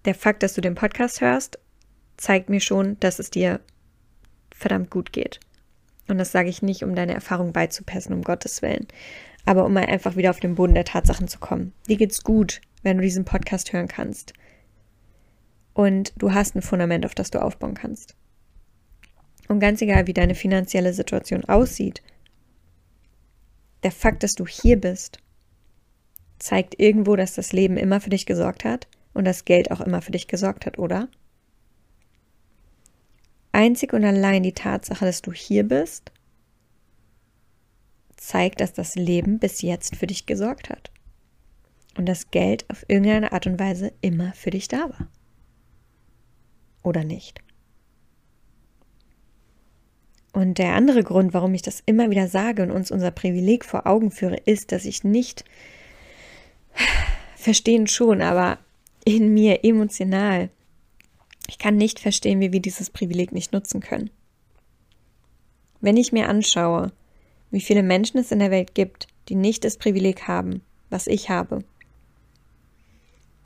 Der 0.05 0.15
Fakt, 0.15 0.43
dass 0.43 0.55
du 0.55 0.61
den 0.61 0.77
Podcast 0.77 1.21
hörst, 1.21 1.59
zeigt 2.17 2.49
mir 2.49 2.61
schon, 2.61 2.99
dass 3.01 3.19
es 3.19 3.31
dir 3.31 3.61
verdammt 4.55 4.91
gut 4.91 5.13
geht. 5.13 5.41
Und 6.09 6.19
das 6.19 6.33
sage 6.33 6.49
ich 6.49 6.63
nicht, 6.63 6.83
um 6.83 6.95
deine 6.95 7.15
Erfahrung 7.15 7.53
beizupassen, 7.53 8.13
um 8.13 8.23
Gottes 8.23 8.63
Willen, 8.63 8.87
aber 9.45 9.65
um 9.65 9.73
mal 9.73 9.87
einfach 9.87 10.17
wieder 10.17 10.31
auf 10.31 10.41
den 10.41 10.55
Boden 10.55 10.75
der 10.75 10.85
Tatsachen 10.85 11.29
zu 11.29 11.39
kommen. 11.39 11.73
Dir 11.89 11.97
geht's 11.97 12.23
gut, 12.23 12.61
wenn 12.83 12.97
du 12.97 13.03
diesen 13.03 13.25
Podcast 13.25 13.73
hören 13.73 13.89
kannst. 13.89 14.33
Und 15.75 16.13
du 16.17 16.33
hast 16.33 16.57
ein 16.57 16.63
Fundament, 16.63 17.07
auf 17.07 17.15
das 17.15 17.31
du 17.31 17.41
aufbauen 17.41 17.75
kannst. 17.75 18.15
Und 19.49 19.61
ganz 19.61 19.83
egal, 19.83 20.07
wie 20.07 20.15
deine 20.15 20.35
finanzielle 20.35 20.93
Situation 20.93 21.45
aussieht, 21.45 22.03
der 23.83 23.93
Fakt, 23.93 24.23
dass 24.23 24.35
du 24.35 24.47
hier 24.47 24.81
bist 24.81 25.19
zeigt 26.41 26.81
irgendwo, 26.81 27.15
dass 27.15 27.35
das 27.35 27.53
Leben 27.53 27.77
immer 27.77 28.01
für 28.01 28.11
dich 28.11 28.27
gesorgt 28.27 28.65
hat 28.65 28.89
und 29.13 29.25
das 29.25 29.45
Geld 29.45 29.71
auch 29.71 29.81
immer 29.81 30.03
für 30.03 30.11
dich 30.13 30.27
gesorgt 30.27 30.67
hat, 30.67 30.79
oder? 30.79 31.09
Einzig 33.53 33.93
und 33.93 34.05
allein 34.05 34.43
die 34.43 34.53
Tatsache, 34.53 35.05
dass 35.05 35.23
du 35.23 35.33
hier 35.33 35.65
bist, 35.65 36.13
zeigt, 38.21 38.61
dass 38.61 38.73
das 38.73 38.95
Leben 38.97 39.39
bis 39.39 39.63
jetzt 39.63 39.97
für 39.97 40.07
dich 40.07 40.27
gesorgt 40.27 40.69
hat. 40.69 40.91
Und 41.97 42.07
das 42.07 42.31
Geld 42.31 42.69
auf 42.69 42.85
irgendeine 42.87 43.33
Art 43.33 43.47
und 43.47 43.59
Weise 43.59 43.93
immer 44.03 44.33
für 44.35 44.51
dich 44.51 44.69
da 44.69 44.91
war. 44.91 45.09
Oder 46.83 47.03
nicht? 47.03 47.41
Und 50.33 50.59
der 50.59 50.75
andere 50.75 51.03
Grund, 51.03 51.35
warum 51.35 51.55
ich 51.55 51.63
das 51.63 51.83
immer 51.87 52.11
wieder 52.11 52.29
sage 52.29 52.63
und 52.63 52.71
uns 52.71 52.91
unser 52.91 53.11
Privileg 53.11 53.65
vor 53.65 53.87
Augen 53.87 54.11
führe, 54.11 54.37
ist, 54.37 54.71
dass 54.71 54.85
ich 54.85 55.03
nicht 55.03 55.45
verstehen 57.35 57.87
schon, 57.87 58.23
aber 58.23 58.59
in 59.05 59.33
mir 59.33 59.65
emotional. 59.65 60.51
Ich 61.49 61.59
kann 61.59 61.77
nicht 61.77 61.99
verstehen, 61.99 62.39
wie 62.41 62.53
wir 62.53 62.61
dieses 62.61 62.91
Privileg 62.91 63.33
nicht 63.33 63.53
nutzen 63.53 63.81
können. 63.81 64.11
Wenn 65.81 65.97
ich 65.97 66.13
mir 66.13 66.29
anschaue, 66.29 66.93
wie 67.51 67.61
viele 67.61 67.83
Menschen 67.83 68.19
es 68.19 68.33
in 68.33 68.39
der 68.39 68.51
Welt 68.51 68.75
gibt, 68.75 69.09
die 69.29 69.35
nicht 69.35 69.65
das 69.65 69.77
Privileg 69.77 70.29
haben, 70.29 70.63
was 70.89 71.07
ich 71.07 71.31
habe, 71.31 71.65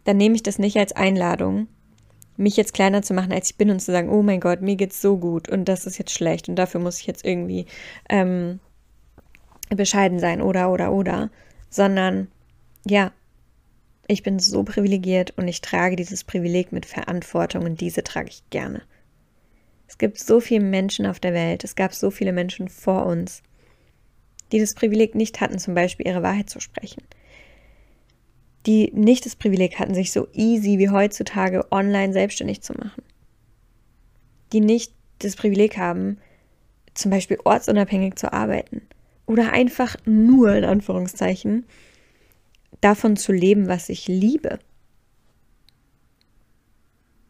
dann 0.05 0.17
nehme 0.17 0.35
ich 0.35 0.43
das 0.43 0.59
nicht 0.59 0.77
als 0.77 0.93
Einladung, 0.93 1.69
mich 2.37 2.57
jetzt 2.57 2.75
kleiner 2.75 3.03
zu 3.03 3.15
machen, 3.15 3.33
als 3.33 3.51
ich 3.51 3.57
bin 3.57 3.71
und 3.71 3.81
zu 3.81 3.93
sagen, 3.93 4.11
oh 4.11 4.23
mein 4.23 4.41
Gott, 4.41 4.61
mir 4.61 4.77
geht's 4.77 5.01
so 5.01 5.17
gut 5.17 5.49
und 5.49 5.67
das 5.67 5.87
ist 5.87 5.99
jetzt 5.99 6.13
schlecht 6.13 6.49
und 6.49 6.57
dafür 6.57 6.81
muss 6.81 6.99
ich 6.99 7.07
jetzt 7.07 7.25
irgendwie 7.25 7.67
ähm, 8.09 8.61
bescheiden 9.71 10.19
sein 10.19 10.43
oder 10.43 10.71
oder 10.71 10.93
oder, 10.93 11.31
sondern 11.71 12.29
ja, 12.87 13.13
ich 14.07 14.23
bin 14.23 14.39
so 14.39 14.65
privilegiert 14.65 15.33
und 15.39 15.49
ich 15.49 15.61
trage 15.61 15.97
dieses 15.97 16.25
Privileg 16.25 16.73
mit 16.73 16.87
Verantwortung 16.87 17.65
und 17.65 17.81
diese 17.81 18.05
trage 18.05 18.29
ich 18.29 18.43
gerne. 18.51 18.83
Es 19.87 19.97
gibt 19.97 20.19
so 20.19 20.41
viele 20.41 20.65
Menschen 20.65 21.07
auf 21.07 21.21
der 21.21 21.33
Welt, 21.33 21.65
es 21.65 21.77
gab 21.77 21.95
so 21.95 22.11
viele 22.11 22.33
Menschen 22.33 22.69
vor 22.69 23.07
uns, 23.07 23.43
die 24.53 24.61
das 24.61 24.75
Privileg 24.75 25.15
nicht 25.15 25.41
hatten, 25.41 25.59
zum 25.59 25.75
Beispiel 25.75 26.07
ihre 26.07 26.23
Wahrheit 26.23 26.51
zu 26.51 26.61
sprechen. 26.61 27.03
Die 28.67 28.91
nicht 28.93 29.27
das 29.27 29.37
Privileg 29.37 29.79
hatten, 29.79 29.95
sich 29.95 30.13
so 30.13 30.29
easy 30.33 30.79
wie 30.79 30.89
heutzutage 30.89 31.71
online 31.71 32.13
selbstständig 32.13 32.63
zu 32.63 32.73
machen. 32.75 33.03
Die 34.53 34.61
nicht 34.61 34.93
das 35.19 35.37
Privileg 35.37 35.77
haben, 35.77 36.19
zum 36.95 37.11
Beispiel 37.11 37.39
ortsunabhängig 37.45 38.17
zu 38.17 38.33
arbeiten. 38.33 38.83
Oder 39.27 39.53
einfach 39.53 39.97
nur 40.05 40.55
in 40.55 40.65
Anführungszeichen 40.65 41.67
davon 42.81 43.17
zu 43.17 43.33
leben, 43.33 43.69
was 43.69 43.89
ich 43.89 44.07
liebe. 44.07 44.59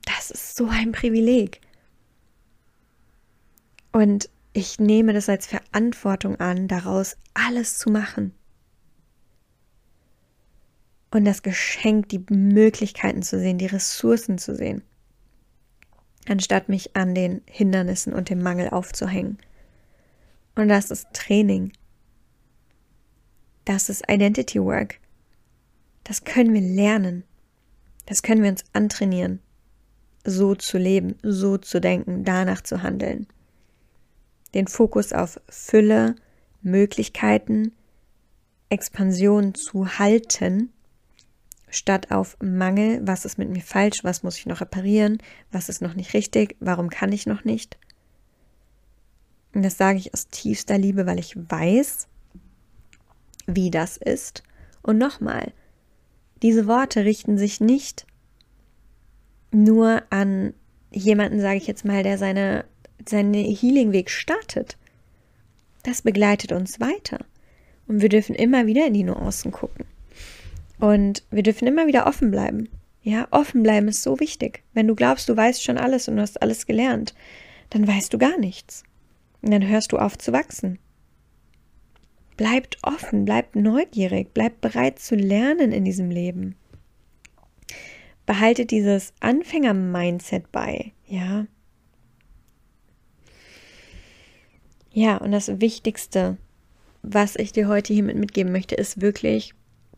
Das 0.05 0.31
ist 0.31 0.57
so 0.57 0.67
ein 0.67 0.93
Privileg. 0.93 1.61
Und 3.93 4.29
ich 4.55 4.79
nehme 4.79 5.13
das 5.13 5.29
als 5.29 5.47
Verantwortung 5.47 6.37
an, 6.37 6.69
daraus 6.69 7.17
alles 7.35 7.77
zu 7.77 7.91
machen. 7.91 8.33
Und 11.11 11.25
das 11.25 11.43
Geschenk, 11.43 12.09
die 12.09 12.25
Möglichkeiten 12.31 13.23
zu 13.23 13.39
sehen, 13.39 13.59
die 13.59 13.67
Ressourcen 13.67 14.39
zu 14.39 14.55
sehen, 14.55 14.83
anstatt 16.29 16.69
mich 16.69 16.97
an 16.97 17.15
den 17.15 17.43
Hindernissen 17.47 18.13
und 18.13 18.31
dem 18.31 18.43
Mangel 18.43 18.71
aufzuhängen. 18.71 19.39
Und 20.55 20.69
das 20.69 20.93
ist 20.93 21.09
Training. 21.13 21.73
Das 23.65 23.89
ist 23.89 24.05
Identity 24.09 24.63
Work. 24.63 25.01
Das 26.05 26.23
können 26.23 26.55
wir 26.55 26.61
lernen. 26.61 27.25
Das 28.07 28.23
können 28.23 28.43
wir 28.43 28.51
uns 28.51 28.65
antrainieren. 28.73 29.41
So 30.25 30.55
zu 30.55 30.79
leben, 30.79 31.17
so 31.23 31.59
zu 31.59 31.81
denken, 31.81 32.25
danach 32.25 32.61
zu 32.61 32.83
handeln. 32.83 33.27
Den 34.55 34.67
Fokus 34.67 35.13
auf 35.13 35.41
Fülle, 35.49 36.17
Möglichkeiten, 36.63 37.73
Expansion 38.69 39.55
zu 39.55 39.99
halten, 39.99 40.73
statt 41.69 42.11
auf 42.11 42.37
Mangel, 42.41 43.01
was 43.07 43.25
ist 43.25 43.37
mit 43.37 43.51
mir 43.51 43.63
falsch, 43.63 44.05
was 44.05 44.23
muss 44.23 44.39
ich 44.39 44.47
noch 44.47 44.61
reparieren, 44.61 45.19
was 45.51 45.69
ist 45.69 45.83
noch 45.83 45.95
nicht 45.95 46.15
richtig, 46.15 46.57
warum 46.61 46.89
kann 46.89 47.13
ich 47.13 47.27
noch 47.27 47.45
nicht. 47.45 47.79
Und 49.55 49.63
das 49.63 49.77
sage 49.77 49.99
ich 49.99 50.13
aus 50.13 50.29
tiefster 50.29 50.79
Liebe, 50.79 51.07
weil 51.07 51.19
ich 51.19 51.37
weiß, 51.37 52.09
wie 53.47 53.71
das 53.71 53.97
ist. 53.97 54.43
Und 54.83 54.99
nochmal, 54.99 55.53
diese 56.43 56.67
Worte 56.67 57.05
richten 57.05 57.39
sich 57.39 57.61
nicht 57.61 58.07
nur 59.51 60.03
an 60.11 60.55
jemanden, 60.91 61.41
sage 61.41 61.57
ich 61.57 61.67
jetzt 61.67 61.85
mal, 61.85 62.03
der 62.03 62.19
seine, 62.19 62.65
seinen 63.07 63.35
Healing-Weg 63.35 64.11
startet. 64.11 64.77
Das 65.83 66.03
begleitet 66.03 66.53
uns 66.53 66.81
weiter. 66.81 67.19
Und 67.87 68.01
wir 68.01 68.09
dürfen 68.09 68.35
immer 68.35 68.67
wieder 68.67 68.87
in 68.87 68.95
die 68.95 69.05
Nuancen 69.05 69.53
gucken. 69.53 69.85
Und 70.81 71.23
wir 71.31 71.43
dürfen 71.43 71.69
immer 71.69 71.87
wieder 71.87 72.07
offen 72.07 72.31
bleiben. 72.31 72.69
Ja, 73.03 73.29
offen 73.31 73.63
bleiben 73.63 73.89
ist 73.89 74.03
so 74.03 74.19
wichtig. 74.19 74.63
Wenn 74.73 74.89
du 74.89 74.95
glaubst, 74.95 75.29
du 75.29 75.37
weißt 75.37 75.63
schon 75.63 75.77
alles 75.77 76.09
und 76.09 76.17
du 76.17 76.23
hast 76.23 76.41
alles 76.41 76.67
gelernt, 76.67 77.15
dann 77.71 77.87
weißt 77.87 78.13
du 78.13 78.19
gar 78.19 78.39
nichts. 78.39 78.83
Und 79.43 79.51
dann 79.51 79.67
hörst 79.67 79.93
du 79.93 79.99
auf 79.99 80.17
zu 80.17 80.33
wachsen. 80.33 80.79
Bleibt 82.37 82.79
offen, 82.83 83.27
bleibt 83.27 83.57
neugierig, 83.57 84.33
bleibt 84.33 84.61
bereit 84.61 84.99
zu 84.99 85.15
lernen 85.15 85.71
in 85.71 85.85
diesem 85.85 86.11
Leben. 86.11 86.57
Behaltet 88.27 88.71
dieses 88.71 89.13
Anfänger-Mindset 89.21 90.51
bei, 90.51 90.93
ja. 91.07 91.47
Ja, 94.95 95.19
und 95.19 95.33
das 95.33 95.61
Wichtigste, 95.61 96.39
was 97.03 97.37
ich 97.37 97.53
dir 97.53 97.69
heute 97.69 97.93
hiermit 97.93 98.17
mitgeben 98.17 98.53
möchte, 98.53 98.77
ist 98.77 99.03
wirklich, 99.03 99.53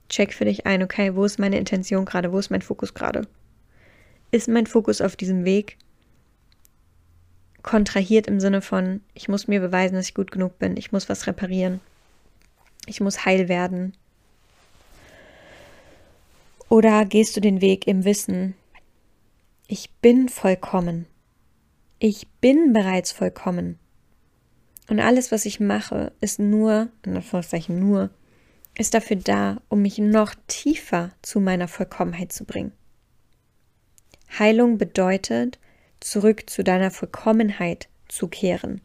check 0.09 0.33
für 0.33 0.47
dich 0.47 0.67
ein, 0.67 0.83
okay, 0.83 1.15
wo 1.15 1.25
ist 1.25 1.39
meine 1.39 1.59
Intention 1.59 2.05
gerade, 2.05 2.33
wo 2.33 2.39
ist 2.39 2.51
mein 2.51 2.63
Fokus 2.63 2.95
gerade? 2.95 3.29
ist 4.31 4.49
mein 4.49 4.67
Fokus 4.67 5.01
auf 5.01 5.17
diesem 5.17 5.45
Weg 5.45 5.77
kontrahiert 7.63 8.29
im 8.29 8.39
Sinne 8.39 8.61
von, 8.63 9.01
ich 9.15 9.29
muss 9.29 9.49
mir 9.49 9.61
beweisen, 9.61 9.95
dass 9.95 10.09
ich 10.09 10.15
gut 10.15 10.31
genug 10.31 10.59
bin, 10.59 10.77
ich 10.77 10.93
muss 10.93 11.09
was 11.09 11.27
reparieren, 11.27 11.81
ich 12.87 13.01
muss 13.01 13.25
heil 13.25 13.49
werden. 13.49 13.93
Oder 16.69 17.05
gehst 17.05 17.37
du 17.37 17.41
den 17.41 17.61
Weg 17.61 17.87
im 17.87 18.05
Wissen, 18.05 18.55
ich 19.67 19.91
bin 20.01 20.29
vollkommen, 20.29 21.07
ich 21.99 22.29
bin 22.41 22.73
bereits 22.73 23.11
vollkommen. 23.11 23.79
Und 24.89 25.01
alles, 25.01 25.33
was 25.33 25.45
ich 25.45 25.61
mache, 25.61 26.13
ist 26.21 26.39
nur, 26.39 26.89
in 27.05 27.17
Anführungszeichen 27.17 27.79
nur, 27.79 28.11
ist 28.79 28.95
dafür 28.95 29.17
da, 29.17 29.61
um 29.69 29.83
mich 29.83 29.99
noch 29.99 30.35
tiefer 30.47 31.11
zu 31.23 31.41
meiner 31.41 31.67
Vollkommenheit 31.67 32.33
zu 32.33 32.45
bringen. 32.45 32.73
Heilung 34.39 34.79
bedeutet, 34.79 35.59
zurück 36.01 36.49
zu 36.49 36.63
deiner 36.63 36.91
Vollkommenheit 36.91 37.89
zu 38.09 38.29
kehren. 38.29 38.81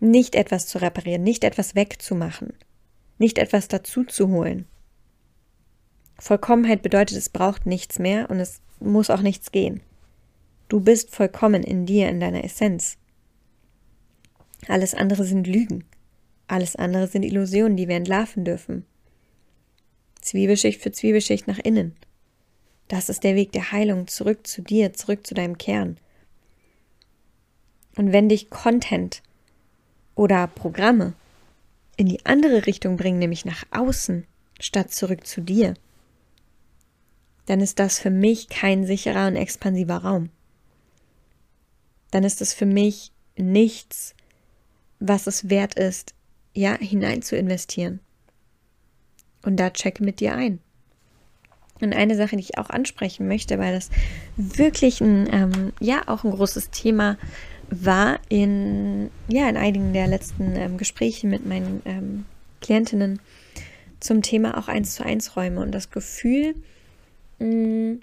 Nicht 0.00 0.34
etwas 0.34 0.66
zu 0.66 0.78
reparieren, 0.78 1.22
nicht 1.22 1.44
etwas 1.44 1.74
wegzumachen, 1.74 2.54
nicht 3.18 3.38
etwas 3.38 3.68
dazu 3.68 4.04
zu 4.04 4.28
holen. 4.28 4.66
Vollkommenheit 6.18 6.82
bedeutet, 6.82 7.18
es 7.18 7.28
braucht 7.28 7.66
nichts 7.66 7.98
mehr 7.98 8.30
und 8.30 8.40
es 8.40 8.60
muss 8.80 9.10
auch 9.10 9.22
nichts 9.22 9.52
gehen. 9.52 9.82
Du 10.68 10.80
bist 10.80 11.10
vollkommen 11.14 11.62
in 11.62 11.86
dir, 11.86 12.08
in 12.08 12.18
deiner 12.18 12.44
Essenz. 12.44 12.96
Alles 14.68 14.94
andere 14.94 15.24
sind 15.24 15.46
Lügen. 15.46 15.84
Alles 16.46 16.76
andere 16.76 17.06
sind 17.06 17.22
Illusionen, 17.24 17.76
die 17.76 17.88
wir 17.88 17.96
entlarven 17.96 18.44
dürfen. 18.44 18.84
Zwiebelschicht 20.20 20.80
für 20.80 20.92
Zwiebelschicht 20.92 21.46
nach 21.46 21.58
innen. 21.58 21.94
Das 22.88 23.08
ist 23.08 23.24
der 23.24 23.34
Weg 23.34 23.52
der 23.52 23.72
Heilung 23.72 24.06
zurück 24.06 24.46
zu 24.46 24.62
dir, 24.62 24.92
zurück 24.92 25.26
zu 25.26 25.34
deinem 25.34 25.58
Kern. 25.58 25.98
Und 27.96 28.12
wenn 28.12 28.28
dich 28.28 28.50
Content 28.50 29.22
oder 30.14 30.46
Programme 30.46 31.14
in 31.96 32.06
die 32.06 32.24
andere 32.24 32.66
Richtung 32.66 32.96
bringen, 32.96 33.18
nämlich 33.18 33.44
nach 33.44 33.64
außen, 33.70 34.26
statt 34.60 34.92
zurück 34.92 35.26
zu 35.26 35.40
dir, 35.40 35.74
dann 37.46 37.60
ist 37.60 37.78
das 37.78 37.98
für 37.98 38.10
mich 38.10 38.48
kein 38.48 38.86
sicherer 38.86 39.26
und 39.26 39.36
expansiver 39.36 39.98
Raum. 39.98 40.30
Dann 42.10 42.24
ist 42.24 42.40
es 42.40 42.54
für 42.54 42.66
mich 42.66 43.10
nichts, 43.36 44.14
was 45.02 45.26
es 45.26 45.50
wert 45.50 45.74
ist, 45.74 46.14
ja, 46.54 46.76
hinein 46.78 47.22
zu 47.22 47.36
investieren. 47.36 48.00
Und 49.44 49.56
da 49.56 49.70
checke 49.70 50.04
mit 50.04 50.20
dir 50.20 50.34
ein. 50.34 50.60
Und 51.80 51.94
eine 51.94 52.14
Sache, 52.14 52.36
die 52.36 52.42
ich 52.42 52.58
auch 52.58 52.70
ansprechen 52.70 53.26
möchte, 53.26 53.58
weil 53.58 53.74
das 53.74 53.90
wirklich 54.36 55.00
ein, 55.00 55.28
ähm, 55.32 55.72
ja, 55.80 56.02
auch 56.06 56.22
ein 56.22 56.30
großes 56.30 56.70
Thema 56.70 57.18
war 57.70 58.20
in, 58.28 59.10
ja, 59.28 59.48
in 59.48 59.56
einigen 59.56 59.92
der 59.92 60.06
letzten 60.06 60.54
ähm, 60.54 60.76
Gespräche 60.76 61.26
mit 61.26 61.44
meinen 61.44 61.82
ähm, 61.84 62.24
Klientinnen 62.60 63.20
zum 63.98 64.22
Thema 64.22 64.58
auch 64.58 64.68
eins 64.68 64.94
zu 64.94 65.04
eins 65.04 65.36
Räume 65.36 65.60
und 65.60 65.72
das 65.72 65.90
Gefühl, 65.90 66.54
mh, 67.38 67.46
mm, 67.46 68.00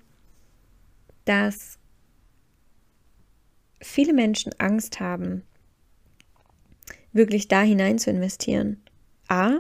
dass 1.26 1.78
viele 3.82 4.14
Menschen 4.14 4.52
Angst 4.58 5.00
haben, 5.00 5.44
wirklich 7.14 7.48
da 7.48 7.62
hinein 7.62 8.00
zu 8.00 8.10
investieren. 8.10 8.82
A, 9.28 9.60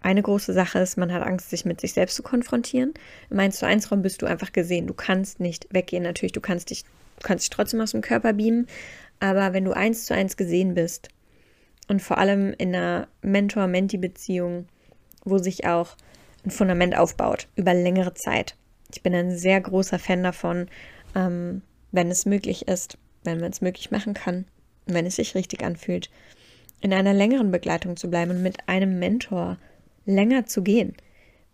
eine 0.00 0.22
große 0.22 0.52
Sache 0.52 0.80
ist, 0.80 0.98
man 0.98 1.12
hat 1.12 1.22
Angst, 1.22 1.48
sich 1.48 1.64
mit 1.64 1.80
sich 1.80 1.94
selbst 1.94 2.16
zu 2.16 2.22
konfrontieren. 2.22 2.92
Im 3.30 3.40
1 3.40 3.58
zu 3.58 3.66
1 3.66 3.90
Raum 3.90 4.02
bist 4.02 4.20
du 4.20 4.26
einfach 4.26 4.52
gesehen. 4.52 4.86
Du 4.86 4.94
kannst 4.94 5.40
nicht 5.40 5.66
weggehen. 5.72 6.02
Natürlich, 6.02 6.32
du 6.32 6.42
kannst 6.42 6.70
dich, 6.70 6.84
kannst 7.22 7.44
dich 7.44 7.50
trotzdem 7.50 7.80
aus 7.80 7.92
dem 7.92 8.02
Körper 8.02 8.34
beamen. 8.34 8.66
Aber 9.18 9.54
wenn 9.54 9.64
du 9.64 9.72
eins 9.72 10.04
zu 10.04 10.14
eins 10.14 10.36
gesehen 10.36 10.74
bist 10.74 11.08
und 11.88 12.02
vor 12.02 12.18
allem 12.18 12.52
in 12.58 12.74
einer 12.74 13.08
Mentor-Menti-Beziehung, 13.22 14.66
wo 15.24 15.38
sich 15.38 15.66
auch 15.66 15.96
ein 16.44 16.50
Fundament 16.50 16.96
aufbaut 16.96 17.48
über 17.56 17.72
längere 17.72 18.14
Zeit. 18.14 18.56
Ich 18.92 19.02
bin 19.02 19.14
ein 19.14 19.36
sehr 19.36 19.60
großer 19.60 19.98
Fan 19.98 20.22
davon, 20.22 20.68
ähm, 21.14 21.62
wenn 21.92 22.10
es 22.10 22.26
möglich 22.26 22.68
ist, 22.68 22.98
wenn 23.22 23.40
man 23.40 23.52
es 23.52 23.60
möglich 23.60 23.90
machen 23.90 24.14
kann, 24.14 24.44
wenn 24.86 25.06
es 25.06 25.16
sich 25.16 25.34
richtig 25.34 25.64
anfühlt, 25.64 26.10
in 26.84 26.92
einer 26.92 27.14
längeren 27.14 27.50
Begleitung 27.50 27.96
zu 27.96 28.10
bleiben 28.10 28.32
und 28.32 28.42
mit 28.42 28.68
einem 28.68 28.98
Mentor 28.98 29.56
länger 30.04 30.44
zu 30.44 30.62
gehen, 30.62 30.94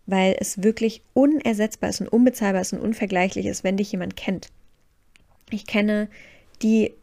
weil 0.07 0.37
es 0.41 0.64
wirklich 0.64 1.03
unersetzbar 1.14 1.89
ist 1.89 2.01
und 2.01 2.09
unbezahlbar 2.09 2.62
ist 2.62 2.72
und 2.72 2.81
unvergleichlich 2.81 3.47
ist, 3.47 3.62
wenn 3.62 3.76
dich 3.76 3.93
jemand 3.93 4.16
kennt. 4.16 4.49
Ich 5.51 5.68
kenne 5.68 6.09
die 6.62 6.95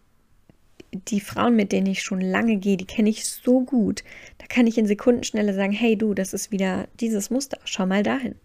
die 0.93 1.19
Frauen, 1.21 1.55
mit 1.55 1.71
denen 1.71 1.87
ich 1.87 2.01
schon 2.01 2.21
lange 2.21 2.57
gehe, 2.57 2.77
die 2.77 2.85
kenne 2.85 3.09
ich 3.09 3.25
so 3.25 3.61
gut. 3.61 4.03
Da 4.39 4.47
kann 4.47 4.67
ich 4.67 4.77
in 4.77 4.87
Sekundenschnelle 4.87 5.53
sagen, 5.53 5.73
hey 5.73 5.97
du, 5.97 6.13
das 6.13 6.33
ist 6.33 6.51
wieder 6.51 6.87
dieses 6.99 7.29
Muster, 7.29 7.59
schau 7.65 7.85
mal 7.85 8.03
dahin. 8.03 8.35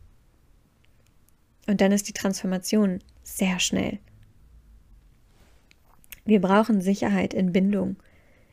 Und 1.68 1.80
dann 1.80 1.92
ist 1.92 2.08
die 2.08 2.12
Transformation 2.12 3.00
sehr 3.22 3.58
schnell. 3.60 3.98
Wir 6.24 6.40
brauchen 6.40 6.80
Sicherheit 6.80 7.32
in 7.32 7.52
Bindung, 7.52 7.96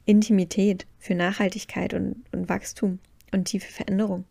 Intimität 0.09 0.87
für 0.97 1.13
Nachhaltigkeit 1.13 1.93
und, 1.93 2.23
und 2.31 2.49
Wachstum 2.49 2.97
und 3.31 3.45
tiefe 3.45 3.71
Veränderung. 3.71 4.25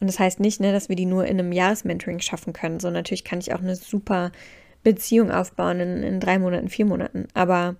Und 0.00 0.06
das 0.06 0.18
heißt 0.18 0.40
nicht, 0.40 0.60
ne, 0.60 0.72
dass 0.72 0.88
wir 0.88 0.96
die 0.96 1.04
nur 1.04 1.26
in 1.26 1.38
einem 1.38 1.52
Jahresmentoring 1.52 2.20
schaffen 2.20 2.54
können, 2.54 2.80
sondern 2.80 3.00
natürlich 3.00 3.24
kann 3.24 3.38
ich 3.38 3.52
auch 3.52 3.60
eine 3.60 3.76
super 3.76 4.32
Beziehung 4.82 5.30
aufbauen 5.30 5.78
in, 5.80 6.02
in 6.02 6.20
drei 6.20 6.38
Monaten, 6.38 6.70
vier 6.70 6.86
Monaten. 6.86 7.28
Aber 7.34 7.76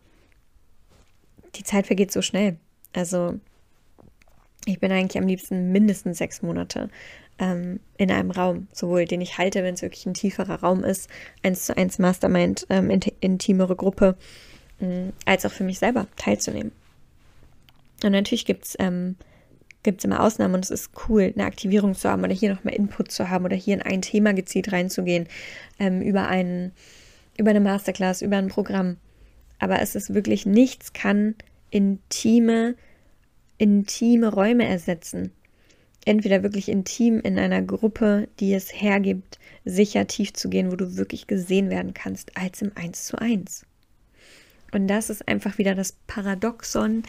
die 1.55 1.65
Zeit 1.65 1.87
vergeht 1.87 2.13
so 2.13 2.21
schnell. 2.21 2.59
Also 2.93 3.41
ich 4.67 4.81
bin 4.81 4.93
eigentlich 4.93 5.21
am 5.21 5.27
liebsten 5.27 5.73
mindestens 5.73 6.19
sechs 6.19 6.43
Monate 6.43 6.91
ähm, 7.39 7.81
in 7.97 8.11
einem 8.11 8.31
Raum, 8.31 8.69
sowohl 8.75 9.07
den 9.07 9.23
ich 9.23 9.39
halte, 9.39 9.65
wenn 9.65 9.73
es 9.73 9.83
wirklich 9.83 10.05
ein 10.05 10.13
tieferer 10.13 10.61
Raum 10.61 10.85
ist, 10.85 11.09
eins 11.43 11.65
zu 11.65 11.75
eins 11.75 11.99
Mastermind, 11.99 12.67
ähm, 12.69 12.91
intimere 12.91 13.77
Gruppe, 13.77 14.19
als 15.27 15.47
auch 15.47 15.53
für 15.53 15.65
mich 15.65 15.79
selber 15.79 16.07
teilzunehmen. 16.17 16.73
Und 18.03 18.13
natürlich 18.13 18.47
gibt 18.47 18.65
es 18.65 18.77
ähm, 18.79 19.17
gibt 19.83 20.01
es 20.01 20.05
immer 20.05 20.23
Ausnahmen 20.23 20.55
und 20.55 20.65
es 20.65 20.71
ist 20.71 20.91
cool, 21.09 21.33
eine 21.35 21.47
Aktivierung 21.47 21.95
zu 21.95 22.09
haben 22.09 22.23
oder 22.23 22.35
hier 22.35 22.53
nochmal 22.53 22.75
Input 22.75 23.11
zu 23.11 23.31
haben 23.31 23.45
oder 23.45 23.57
hier 23.57 23.75
in 23.75 23.83
ein 23.83 24.03
Thema 24.03 24.33
gezielt 24.35 24.73
reinzugehen, 24.73 25.27
ähm, 25.79 26.03
über, 26.03 26.29
einen, 26.29 26.73
über 27.39 27.51
eine 27.51 27.61
Masterclass, 27.61 28.23
über 28.23 28.37
ein 28.37 28.49
Programm. 28.49 28.99
Aber 29.59 29.81
es 29.81 29.95
ist 29.95 30.13
wirklich 30.15 30.47
nichts, 30.47 30.93
kann 30.93 31.35
intime, 31.71 32.75
intime 33.59 34.29
Räume 34.29 34.67
ersetzen. 34.67 35.33
Entweder 36.07 36.43
wirklich 36.43 36.69
intim 36.69 37.21
in 37.21 37.39
einer 37.39 37.63
Gruppe, 37.63 38.29
die 38.39 38.55
es 38.55 38.73
hergibt, 38.73 39.39
sicher 39.65 40.07
tief 40.07 40.33
zu 40.33 40.49
gehen, 40.49 40.73
wo 40.73 40.77
du 40.77 40.97
wirklich 40.97 41.27
gesehen 41.27 41.69
werden 41.69 41.93
kannst, 41.93 42.37
als 42.39 42.63
im 42.63 42.73
Eins 42.75 43.07
zu 43.07 43.19
eins. 43.19 43.67
Und 44.73 44.89
das 44.89 45.11
ist 45.11 45.27
einfach 45.27 45.59
wieder 45.59 45.75
das 45.75 45.93
Paradoxon 46.07 47.03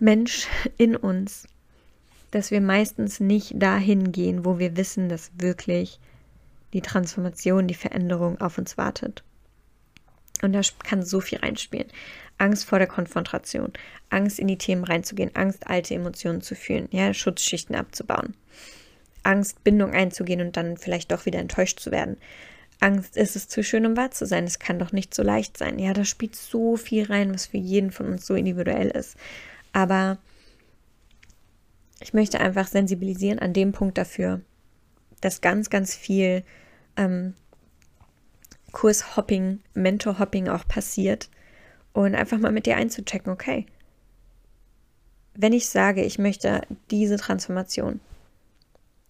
Mensch 0.00 0.48
in 0.76 0.96
uns, 0.96 1.46
dass 2.30 2.50
wir 2.50 2.60
meistens 2.60 3.20
nicht 3.20 3.52
dahin 3.54 4.10
gehen, 4.10 4.44
wo 4.44 4.58
wir 4.58 4.76
wissen, 4.76 5.08
dass 5.08 5.30
wirklich 5.38 6.00
die 6.72 6.80
Transformation, 6.80 7.68
die 7.68 7.74
Veränderung 7.74 8.40
auf 8.40 8.58
uns 8.58 8.76
wartet. 8.76 9.22
Und 10.42 10.52
da 10.52 10.60
kann 10.82 11.04
so 11.04 11.20
viel 11.20 11.38
reinspielen. 11.38 11.86
Angst 12.36 12.64
vor 12.64 12.78
der 12.78 12.88
Konfrontation, 12.88 13.72
Angst 14.10 14.40
in 14.40 14.48
die 14.48 14.58
Themen 14.58 14.84
reinzugehen, 14.84 15.34
Angst, 15.34 15.68
alte 15.68 15.94
Emotionen 15.94 16.40
zu 16.40 16.56
fühlen, 16.56 16.88
ja, 16.90 17.14
Schutzschichten 17.14 17.76
abzubauen, 17.76 18.34
Angst, 19.22 19.62
Bindung 19.62 19.92
einzugehen 19.92 20.40
und 20.40 20.56
dann 20.56 20.76
vielleicht 20.76 21.12
doch 21.12 21.26
wieder 21.26 21.38
enttäuscht 21.38 21.78
zu 21.78 21.92
werden. 21.92 22.16
Angst, 22.84 23.16
ist 23.16 23.34
es 23.34 23.48
zu 23.48 23.64
schön, 23.64 23.86
um 23.86 23.96
wahr 23.96 24.10
zu 24.10 24.26
sein. 24.26 24.44
Es 24.44 24.58
kann 24.58 24.78
doch 24.78 24.92
nicht 24.92 25.14
so 25.14 25.22
leicht 25.22 25.56
sein. 25.56 25.78
Ja, 25.78 25.94
da 25.94 26.04
spielt 26.04 26.36
so 26.36 26.76
viel 26.76 27.06
rein, 27.06 27.32
was 27.32 27.46
für 27.46 27.56
jeden 27.56 27.90
von 27.90 28.06
uns 28.06 28.26
so 28.26 28.34
individuell 28.34 28.88
ist. 28.88 29.16
Aber 29.72 30.18
ich 32.00 32.12
möchte 32.12 32.40
einfach 32.40 32.68
sensibilisieren 32.68 33.38
an 33.38 33.54
dem 33.54 33.72
Punkt 33.72 33.96
dafür, 33.96 34.42
dass 35.22 35.40
ganz, 35.40 35.70
ganz 35.70 35.94
viel 35.94 36.44
ähm, 36.96 37.34
Kurshopping, 38.72 39.60
Mentorhopping 39.72 40.48
auch 40.48 40.68
passiert 40.68 41.30
und 41.94 42.14
einfach 42.14 42.38
mal 42.38 42.52
mit 42.52 42.66
dir 42.66 42.76
einzuchecken, 42.76 43.32
okay, 43.32 43.64
wenn 45.34 45.54
ich 45.54 45.68
sage, 45.68 46.04
ich 46.04 46.18
möchte 46.18 46.62
diese 46.90 47.16
Transformation, 47.16 48.00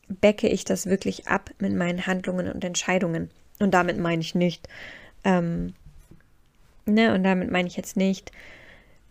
backe 0.08 0.48
ich 0.48 0.64
das 0.64 0.86
wirklich 0.86 1.26
ab 1.28 1.50
mit 1.58 1.74
meinen 1.74 2.06
Handlungen 2.06 2.50
und 2.50 2.62
Entscheidungen. 2.62 3.30
Und 3.64 3.72
damit 3.72 3.98
meine 3.98 4.20
ich 4.20 4.34
nicht, 4.34 4.68
ähm, 5.24 5.72
ne, 6.84 7.14
und 7.14 7.24
damit 7.24 7.50
meine 7.50 7.66
ich 7.66 7.78
jetzt 7.78 7.96
nicht, 7.96 8.30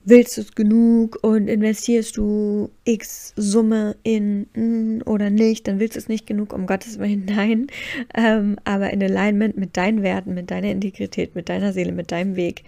willst 0.06 0.38
du 0.38 0.41
es 0.41 0.54
genug 0.54 1.18
und 1.24 1.47
investierst 1.47 2.18
du 2.18 2.70
x 2.84 3.34
Summe 3.36 3.95
in 4.04 4.45
mm, 4.54 5.01
oder 5.08 5.32
nicht, 5.32 5.68
dann 5.68 5.80
willst 5.80 5.95
du 5.95 5.99
es 5.99 6.08
nicht 6.08 6.28
genug, 6.28 6.54
um 6.54 6.68
Gottes 6.68 6.99
Willen, 6.99 7.26
nein. 7.36 7.66
Ähm, 8.14 8.58
aber 8.64 8.91
in 8.91 9.01
Alignment 9.01 9.58
mit 9.58 9.76
deinen 9.76 10.04
Werten, 10.04 10.36
mit 10.36 10.51
deiner 10.51 10.70
Integrität, 10.70 11.34
mit 11.34 11.49
deiner 11.49 11.74
Seele, 11.74 11.91
mit 11.91 12.12
deinem 12.12 12.36
Weg, 12.36 12.64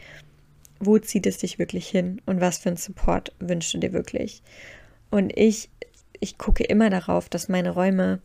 wo 0.80 0.98
zieht 0.98 1.28
es 1.28 1.38
dich 1.38 1.60
wirklich 1.60 1.88
hin 1.88 2.20
und 2.26 2.42
was 2.42 2.58
für 2.58 2.70
einen 2.70 2.78
Support 2.78 3.32
wünschst 3.40 3.76
du 3.76 3.78
dir 3.78 3.94
wirklich? 3.94 4.42
Und 5.12 5.38
ich, 5.38 5.70
ich 6.20 6.40
gucke 6.40 6.64
immer 6.64 6.90
darauf, 6.90 7.30
dass 7.30 7.48
meine 7.48 7.70
Räume, 7.70 8.22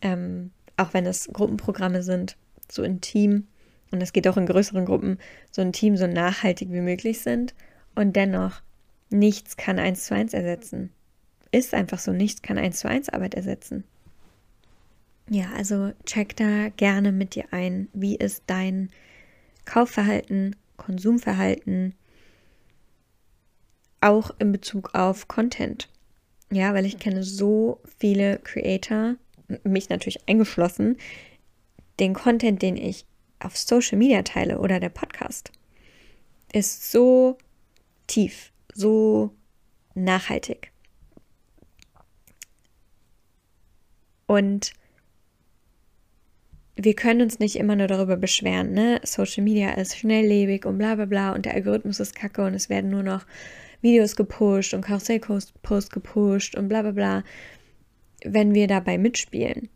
ähm, 0.00 0.52
auch 0.76 0.94
wenn 0.94 1.06
es 1.06 1.28
Gruppenprogramme 1.32 2.04
sind, 2.04 2.36
so 2.72 2.82
intim 2.82 3.46
und 3.90 4.02
es 4.02 4.12
geht 4.12 4.26
auch 4.28 4.36
in 4.36 4.46
größeren 4.46 4.84
Gruppen, 4.84 5.18
so 5.50 5.62
intim, 5.62 5.96
so 5.96 6.06
nachhaltig 6.06 6.70
wie 6.72 6.80
möglich 6.80 7.20
sind 7.20 7.54
und 7.94 8.16
dennoch, 8.16 8.62
nichts 9.10 9.56
kann 9.56 9.78
eins 9.78 10.06
zu 10.06 10.14
eins 10.14 10.34
ersetzen. 10.34 10.90
Ist 11.52 11.74
einfach 11.74 11.98
so, 11.98 12.12
nichts 12.12 12.42
kann 12.42 12.58
eins 12.58 12.80
zu 12.80 12.88
eins 12.88 13.08
Arbeit 13.08 13.34
ersetzen. 13.34 13.84
Ja, 15.30 15.46
also 15.56 15.92
check 16.04 16.36
da 16.36 16.68
gerne 16.70 17.12
mit 17.12 17.34
dir 17.34 17.44
ein, 17.52 17.88
wie 17.92 18.16
ist 18.16 18.42
dein 18.46 18.90
Kaufverhalten, 19.64 20.56
Konsumverhalten, 20.76 21.94
auch 24.00 24.32
in 24.38 24.52
Bezug 24.52 24.94
auf 24.94 25.28
Content. 25.28 25.88
Ja, 26.50 26.74
weil 26.74 26.84
ich 26.84 26.98
kenne 26.98 27.22
so 27.22 27.80
viele 27.98 28.38
Creator, 28.38 29.14
mich 29.62 29.88
natürlich 29.88 30.28
eingeschlossen, 30.28 30.98
den 32.00 32.14
Content, 32.14 32.62
den 32.62 32.76
ich 32.76 33.06
auf 33.40 33.56
Social 33.56 33.98
Media 33.98 34.22
teile 34.22 34.58
oder 34.58 34.80
der 34.80 34.88
Podcast, 34.88 35.52
ist 36.52 36.90
so 36.90 37.38
tief, 38.06 38.52
so 38.72 39.30
nachhaltig. 39.94 40.72
Und 44.26 44.72
wir 46.76 46.94
können 46.94 47.22
uns 47.22 47.38
nicht 47.38 47.56
immer 47.56 47.76
nur 47.76 47.86
darüber 47.86 48.16
beschweren, 48.16 48.72
ne? 48.72 49.00
Social 49.04 49.44
Media 49.44 49.72
ist 49.74 49.96
schnelllebig 49.96 50.64
und 50.66 50.78
bla 50.78 50.96
bla 50.96 51.04
bla 51.04 51.32
und 51.32 51.44
der 51.44 51.54
Algorithmus 51.54 52.00
ist 52.00 52.16
kacke 52.16 52.44
und 52.44 52.54
es 52.54 52.68
werden 52.68 52.90
nur 52.90 53.02
noch 53.02 53.24
Videos 53.80 54.16
gepusht 54.16 54.74
und 54.74 54.80
Karussellposts 54.80 55.90
gepusht 55.90 56.56
und 56.56 56.68
bla 56.68 56.82
bla 56.82 56.90
bla. 56.90 57.24
Wenn 58.24 58.54
wir 58.54 58.66
dabei 58.66 58.98
mitspielen, 58.98 59.68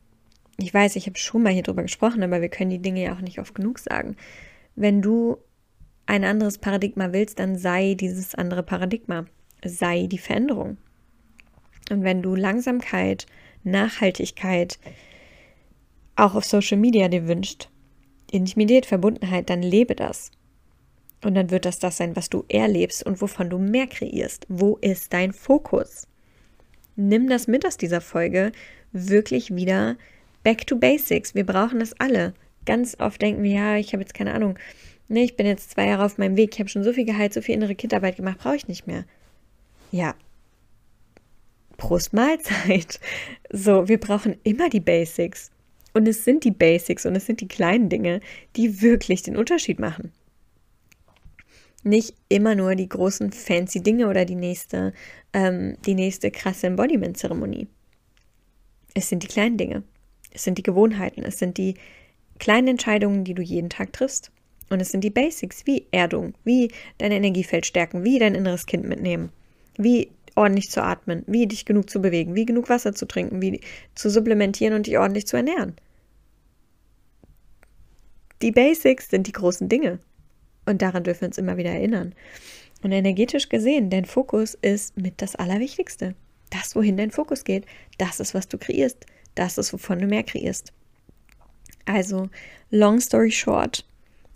ich 0.58 0.74
weiß, 0.74 0.96
ich 0.96 1.06
habe 1.06 1.16
schon 1.16 1.42
mal 1.42 1.52
hier 1.52 1.62
drüber 1.62 1.82
gesprochen, 1.82 2.22
aber 2.22 2.40
wir 2.40 2.48
können 2.48 2.70
die 2.70 2.82
Dinge 2.82 3.04
ja 3.04 3.14
auch 3.14 3.20
nicht 3.20 3.38
oft 3.38 3.54
genug 3.54 3.78
sagen. 3.78 4.16
Wenn 4.74 5.00
du 5.00 5.38
ein 6.06 6.24
anderes 6.24 6.58
Paradigma 6.58 7.12
willst, 7.12 7.38
dann 7.38 7.56
sei 7.56 7.94
dieses 7.94 8.34
andere 8.34 8.64
Paradigma, 8.64 9.26
sei 9.64 10.06
die 10.06 10.18
Veränderung. 10.18 10.76
Und 11.90 12.02
wenn 12.02 12.22
du 12.22 12.34
Langsamkeit, 12.34 13.26
Nachhaltigkeit 13.62 14.78
auch 16.16 16.34
auf 16.34 16.44
Social 16.44 16.76
Media 16.76 17.08
dir 17.08 17.28
wünscht, 17.28 17.68
Intimität, 18.30 18.84
Verbundenheit, 18.84 19.48
dann 19.50 19.62
lebe 19.62 19.94
das. 19.94 20.32
Und 21.24 21.34
dann 21.34 21.50
wird 21.50 21.66
das 21.66 21.78
das 21.78 21.96
sein, 21.96 22.16
was 22.16 22.30
du 22.30 22.44
erlebst 22.48 23.06
und 23.06 23.20
wovon 23.20 23.48
du 23.48 23.58
mehr 23.58 23.86
kreierst. 23.86 24.44
Wo 24.48 24.76
ist 24.76 25.12
dein 25.12 25.32
Fokus? 25.32 26.08
Nimm 26.96 27.28
das 27.28 27.46
mit 27.46 27.64
aus 27.64 27.76
dieser 27.76 28.00
Folge 28.00 28.50
wirklich 28.92 29.54
wieder 29.54 29.96
back 30.48 30.66
to 30.66 30.76
basics. 30.76 31.34
Wir 31.34 31.44
brauchen 31.44 31.80
das 31.80 31.92
alle. 32.00 32.32
Ganz 32.64 32.96
oft 32.98 33.20
denken 33.20 33.42
wir, 33.42 33.52
ja, 33.52 33.76
ich 33.76 33.92
habe 33.92 34.02
jetzt 34.02 34.14
keine 34.14 34.32
Ahnung, 34.32 34.58
Ne, 35.08 35.24
ich 35.24 35.36
bin 35.36 35.46
jetzt 35.46 35.70
zwei 35.70 35.86
Jahre 35.86 36.04
auf 36.04 36.18
meinem 36.18 36.36
Weg, 36.36 36.50
ich 36.52 36.60
habe 36.60 36.68
schon 36.68 36.84
so 36.84 36.92
viel 36.92 37.06
Gehalt, 37.06 37.32
so 37.32 37.40
viel 37.40 37.54
innere 37.54 37.74
Kindarbeit 37.74 38.16
gemacht, 38.16 38.38
brauche 38.38 38.56
ich 38.56 38.68
nicht 38.68 38.86
mehr. 38.86 39.04
Ja. 39.90 40.14
Prost 41.76 42.12
Mahlzeit. 42.12 43.00
So, 43.50 43.88
wir 43.88 43.98
brauchen 43.98 44.36
immer 44.44 44.68
die 44.68 44.80
Basics. 44.80 45.50
Und 45.94 46.06
es 46.06 46.22
sind 46.22 46.44
die 46.44 46.50
Basics 46.50 47.06
und 47.06 47.16
es 47.16 47.24
sind 47.24 47.40
die 47.40 47.48
kleinen 47.48 47.88
Dinge, 47.88 48.20
die 48.56 48.82
wirklich 48.82 49.22
den 49.22 49.38
Unterschied 49.38 49.78
machen. 49.78 50.12
Nicht 51.82 52.14
immer 52.28 52.54
nur 52.54 52.74
die 52.74 52.90
großen 52.90 53.32
fancy 53.32 53.82
Dinge 53.82 54.06
oder 54.08 54.26
die 54.26 54.34
nächste, 54.34 54.92
ähm, 55.32 55.78
die 55.86 55.94
nächste 55.94 56.30
krasse 56.30 56.66
Embodiment-Zeremonie. 56.66 57.68
Es 58.92 59.08
sind 59.08 59.22
die 59.22 59.28
kleinen 59.28 59.56
Dinge. 59.56 59.82
Es 60.32 60.44
sind 60.44 60.58
die 60.58 60.62
Gewohnheiten. 60.62 61.24
Es 61.24 61.38
sind 61.38 61.58
die 61.58 61.74
kleinen 62.38 62.68
Entscheidungen, 62.68 63.24
die 63.24 63.34
du 63.34 63.42
jeden 63.42 63.70
Tag 63.70 63.92
triffst. 63.92 64.30
Und 64.70 64.80
es 64.80 64.90
sind 64.90 65.02
die 65.02 65.10
Basics 65.10 65.66
wie 65.66 65.86
Erdung, 65.90 66.34
wie 66.44 66.70
dein 66.98 67.12
Energiefeld 67.12 67.66
stärken, 67.66 68.04
wie 68.04 68.18
dein 68.18 68.34
inneres 68.34 68.66
Kind 68.66 68.84
mitnehmen, 68.84 69.30
wie 69.78 70.10
ordentlich 70.34 70.70
zu 70.70 70.82
atmen, 70.82 71.24
wie 71.26 71.46
dich 71.46 71.64
genug 71.64 71.90
zu 71.90 72.00
bewegen, 72.00 72.34
wie 72.34 72.46
genug 72.46 72.68
Wasser 72.68 72.94
zu 72.94 73.06
trinken, 73.06 73.40
wie 73.40 73.60
zu 73.94 74.10
supplementieren 74.10 74.74
und 74.74 74.86
dich 74.86 74.98
ordentlich 74.98 75.26
zu 75.26 75.36
ernähren. 75.36 75.74
Die 78.42 78.52
Basics 78.52 79.10
sind 79.10 79.26
die 79.26 79.32
großen 79.32 79.68
Dinge. 79.68 79.98
Und 80.64 80.82
daran 80.82 81.02
dürfen 81.02 81.22
wir 81.22 81.28
uns 81.28 81.38
immer 81.38 81.56
wieder 81.56 81.70
erinnern. 81.70 82.14
Und 82.82 82.92
energetisch 82.92 83.48
gesehen, 83.48 83.90
dein 83.90 84.04
Fokus 84.04 84.54
ist 84.54 84.96
mit 84.96 85.20
das 85.22 85.34
Allerwichtigste. 85.34 86.14
Das, 86.50 86.76
wohin 86.76 86.96
dein 86.96 87.10
Fokus 87.10 87.42
geht, 87.42 87.64
das 87.96 88.20
ist, 88.20 88.34
was 88.34 88.48
du 88.48 88.58
kreierst. 88.58 89.06
Das 89.38 89.56
ist, 89.56 89.72
wovon 89.72 90.00
du 90.00 90.06
mehr 90.06 90.24
kreierst. 90.24 90.72
Also, 91.86 92.28
long 92.70 93.00
story 93.00 93.30
short, 93.30 93.84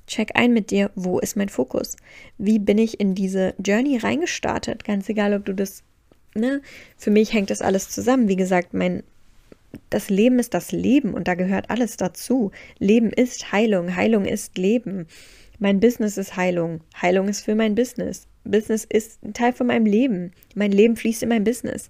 Check 0.06 0.32
ein 0.34 0.52
mit 0.52 0.70
dir, 0.70 0.90
wo 0.94 1.20
ist 1.20 1.36
mein 1.36 1.48
Fokus? 1.48 1.96
Wie 2.36 2.58
bin 2.58 2.76
ich 2.78 3.00
in 3.00 3.14
diese 3.14 3.54
Journey 3.64 3.98
reingestartet? 3.98 4.84
Ganz 4.84 5.08
egal, 5.08 5.32
ob 5.32 5.44
du 5.44 5.54
das, 5.54 5.84
ne? 6.34 6.60
Für 6.96 7.10
mich 7.10 7.32
hängt 7.32 7.50
das 7.50 7.62
alles 7.62 7.88
zusammen. 7.88 8.28
Wie 8.28 8.36
gesagt, 8.36 8.74
mein, 8.74 9.04
das 9.90 10.10
Leben 10.10 10.38
ist 10.38 10.54
das 10.54 10.72
Leben 10.72 11.14
und 11.14 11.28
da 11.28 11.34
gehört 11.34 11.70
alles 11.70 11.96
dazu. 11.96 12.50
Leben 12.78 13.10
ist 13.10 13.52
Heilung, 13.52 13.94
Heilung 13.94 14.24
ist 14.24 14.58
Leben. 14.58 15.06
Mein 15.58 15.78
Business 15.78 16.18
ist 16.18 16.36
Heilung, 16.36 16.80
Heilung 17.00 17.28
ist 17.28 17.42
für 17.42 17.54
mein 17.54 17.74
Business. 17.74 18.26
Business 18.44 18.84
ist 18.84 19.22
ein 19.22 19.34
Teil 19.34 19.52
von 19.52 19.68
meinem 19.68 19.86
Leben. 19.86 20.32
Mein 20.56 20.72
Leben 20.72 20.96
fließt 20.96 21.22
in 21.22 21.28
mein 21.28 21.44
Business. 21.44 21.88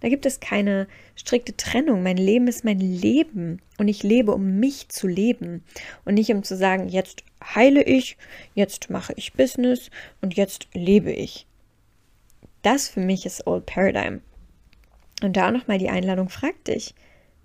Da 0.00 0.08
gibt 0.08 0.26
es 0.26 0.40
keine 0.40 0.88
strikte 1.14 1.56
Trennung. 1.56 2.02
Mein 2.02 2.16
Leben 2.16 2.48
ist 2.48 2.64
mein 2.64 2.80
Leben 2.80 3.60
und 3.78 3.88
ich 3.88 4.02
lebe, 4.02 4.32
um 4.32 4.58
mich 4.58 4.88
zu 4.88 5.06
leben 5.06 5.62
und 6.04 6.14
nicht 6.14 6.30
um 6.30 6.42
zu 6.42 6.56
sagen, 6.56 6.88
jetzt 6.88 7.22
heile 7.42 7.82
ich, 7.82 8.16
jetzt 8.54 8.90
mache 8.90 9.12
ich 9.16 9.34
Business 9.34 9.90
und 10.20 10.34
jetzt 10.34 10.68
lebe 10.72 11.12
ich. 11.12 11.46
Das 12.62 12.88
für 12.88 13.00
mich 13.00 13.26
ist 13.26 13.46
Old 13.46 13.66
Paradigm. 13.66 14.20
Und 15.22 15.36
da 15.36 15.50
nochmal 15.50 15.78
die 15.78 15.90
Einladung, 15.90 16.30
frag 16.30 16.64
dich, 16.64 16.94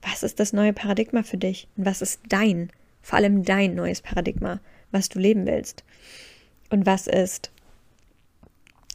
was 0.01 0.23
ist 0.23 0.39
das 0.39 0.53
neue 0.53 0.73
Paradigma 0.73 1.23
für 1.23 1.37
dich 1.37 1.67
und 1.75 1.85
was 1.85 2.01
ist 2.01 2.21
dein, 2.29 2.71
vor 3.01 3.17
allem 3.17 3.43
dein 3.43 3.75
neues 3.75 4.01
Paradigma, 4.01 4.61
was 4.91 5.09
du 5.09 5.19
leben 5.19 5.45
willst? 5.45 5.83
Und 6.69 6.85
was 6.85 7.07
ist 7.07 7.51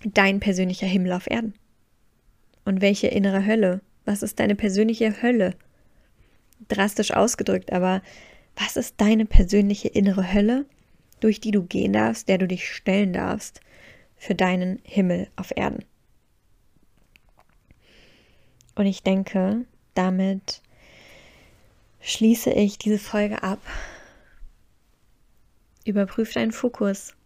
dein 0.04 0.40
persönlicher 0.40 0.86
Himmel 0.86 1.12
auf 1.12 1.30
Erden? 1.30 1.54
Und 2.71 2.81
welche 2.83 3.09
innere 3.09 3.47
Hölle? 3.47 3.81
Was 4.05 4.23
ist 4.23 4.39
deine 4.39 4.55
persönliche 4.55 5.23
Hölle? 5.23 5.57
Drastisch 6.68 7.11
ausgedrückt, 7.11 7.73
aber 7.73 8.01
was 8.55 8.77
ist 8.77 8.95
deine 8.99 9.27
persönliche 9.27 9.89
innere 9.89 10.33
Hölle, 10.33 10.66
durch 11.18 11.41
die 11.41 11.51
du 11.51 11.64
gehen 11.64 11.93
darfst, 11.93 12.29
der 12.29 12.39
du 12.39 12.47
dich 12.47 12.73
stellen 12.73 13.12
darfst 13.12 13.61
für 14.14 14.37
deinen 14.37 14.79
Himmel 14.85 15.27
auf 15.35 15.51
Erden? 15.57 15.85
Und 18.77 18.87
ich 18.87 19.03
denke, 19.03 19.64
damit 19.95 20.62
schließe 22.03 22.53
ich 22.53 22.79
diese 22.79 23.01
Folge 23.01 23.43
ab. 23.43 23.59
Überprüf 25.85 26.33
deinen 26.35 26.53
Fokus 26.53 27.16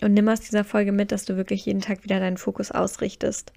und 0.00 0.14
nimm 0.14 0.30
aus 0.30 0.40
dieser 0.40 0.64
Folge 0.64 0.92
mit, 0.92 1.12
dass 1.12 1.26
du 1.26 1.36
wirklich 1.36 1.66
jeden 1.66 1.82
Tag 1.82 2.04
wieder 2.04 2.20
deinen 2.20 2.38
Fokus 2.38 2.70
ausrichtest 2.70 3.52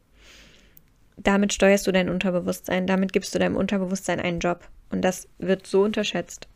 damit 1.25 1.53
steuerst 1.53 1.87
du 1.87 1.91
dein 1.91 2.09
Unterbewusstsein, 2.09 2.87
damit 2.87 3.11
gibst 3.11 3.33
du 3.33 3.39
deinem 3.39 3.55
Unterbewusstsein 3.55 4.19
einen 4.19 4.39
Job. 4.39 4.67
Und 4.91 5.01
das 5.01 5.27
wird 5.39 5.65
so 5.65 5.83
unterschätzt. 5.83 6.47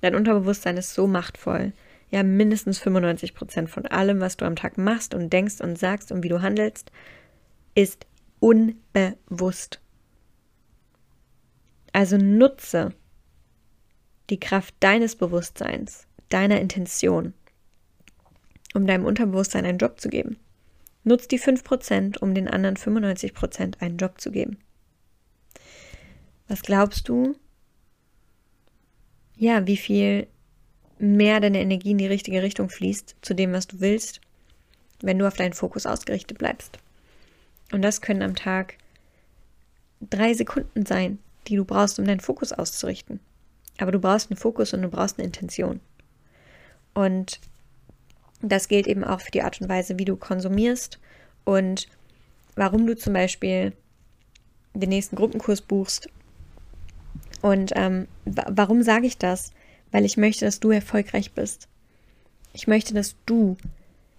Dein 0.00 0.16
Unterbewusstsein 0.16 0.76
ist 0.76 0.92
so 0.92 1.06
machtvoll. 1.06 1.72
Ja, 2.10 2.22
mindestens 2.24 2.80
95 2.80 3.34
Prozent 3.34 3.70
von 3.70 3.86
allem, 3.86 4.20
was 4.20 4.36
du 4.36 4.44
am 4.44 4.56
Tag 4.56 4.76
machst 4.76 5.14
und 5.14 5.32
denkst 5.32 5.60
und 5.60 5.78
sagst 5.78 6.12
und 6.12 6.24
wie 6.24 6.28
du 6.28 6.42
handelst, 6.42 6.90
ist 7.74 8.06
unbewusst. 8.40 9.80
Also 11.92 12.16
nutze 12.16 12.92
die 14.30 14.40
Kraft 14.40 14.74
deines 14.80 15.14
Bewusstseins, 15.14 16.06
deiner 16.28 16.60
Intention, 16.60 17.34
um 18.74 18.86
deinem 18.86 19.04
Unterbewusstsein 19.04 19.64
einen 19.64 19.78
Job 19.78 20.00
zu 20.00 20.08
geben. 20.08 20.38
Nutz 21.04 21.28
die 21.28 21.40
5%, 21.40 22.18
um 22.18 22.34
den 22.34 22.48
anderen 22.48 22.76
95% 22.76 23.80
einen 23.80 23.96
Job 23.96 24.20
zu 24.20 24.30
geben. 24.30 24.58
Was 26.48 26.62
glaubst 26.62 27.08
du? 27.08 27.36
Ja, 29.36 29.66
wie 29.66 29.76
viel 29.76 30.28
mehr 30.98 31.40
deine 31.40 31.60
Energie 31.60 31.92
in 31.92 31.98
die 31.98 32.06
richtige 32.06 32.42
Richtung 32.42 32.68
fließt 32.68 33.16
zu 33.22 33.34
dem, 33.34 33.52
was 33.52 33.66
du 33.66 33.80
willst? 33.80 34.20
wenn 35.02 35.18
du 35.18 35.26
auf 35.26 35.36
deinen 35.36 35.52
Fokus 35.52 35.84
ausgerichtet 35.84 36.38
bleibst. 36.38 36.78
Und 37.72 37.82
das 37.82 38.00
können 38.00 38.22
am 38.22 38.36
Tag 38.36 38.78
drei 40.00 40.32
Sekunden 40.34 40.86
sein, 40.86 41.18
die 41.48 41.56
du 41.56 41.64
brauchst, 41.64 41.98
um 41.98 42.06
deinen 42.06 42.20
Fokus 42.20 42.52
auszurichten. 42.52 43.20
Aber 43.78 43.92
du 43.92 43.98
brauchst 43.98 44.30
einen 44.30 44.38
Fokus 44.38 44.72
und 44.72 44.82
du 44.82 44.88
brauchst 44.88 45.18
eine 45.18 45.26
Intention. 45.26 45.80
Und 46.94 47.40
das 48.50 48.68
gilt 48.68 48.86
eben 48.86 49.04
auch 49.04 49.20
für 49.20 49.30
die 49.30 49.42
Art 49.42 49.60
und 49.60 49.68
Weise, 49.68 49.98
wie 49.98 50.04
du 50.04 50.16
konsumierst 50.16 50.98
und 51.44 51.88
warum 52.56 52.86
du 52.86 52.96
zum 52.96 53.12
Beispiel 53.12 53.72
den 54.74 54.88
nächsten 54.88 55.16
Gruppenkurs 55.16 55.60
buchst. 55.60 56.08
Und 57.40 57.72
ähm, 57.74 58.08
warum 58.24 58.82
sage 58.82 59.06
ich 59.06 59.18
das? 59.18 59.52
Weil 59.90 60.04
ich 60.04 60.16
möchte, 60.16 60.44
dass 60.44 60.60
du 60.60 60.70
erfolgreich 60.70 61.32
bist. 61.32 61.68
Ich 62.52 62.66
möchte, 62.66 62.94
dass 62.94 63.16
du 63.26 63.56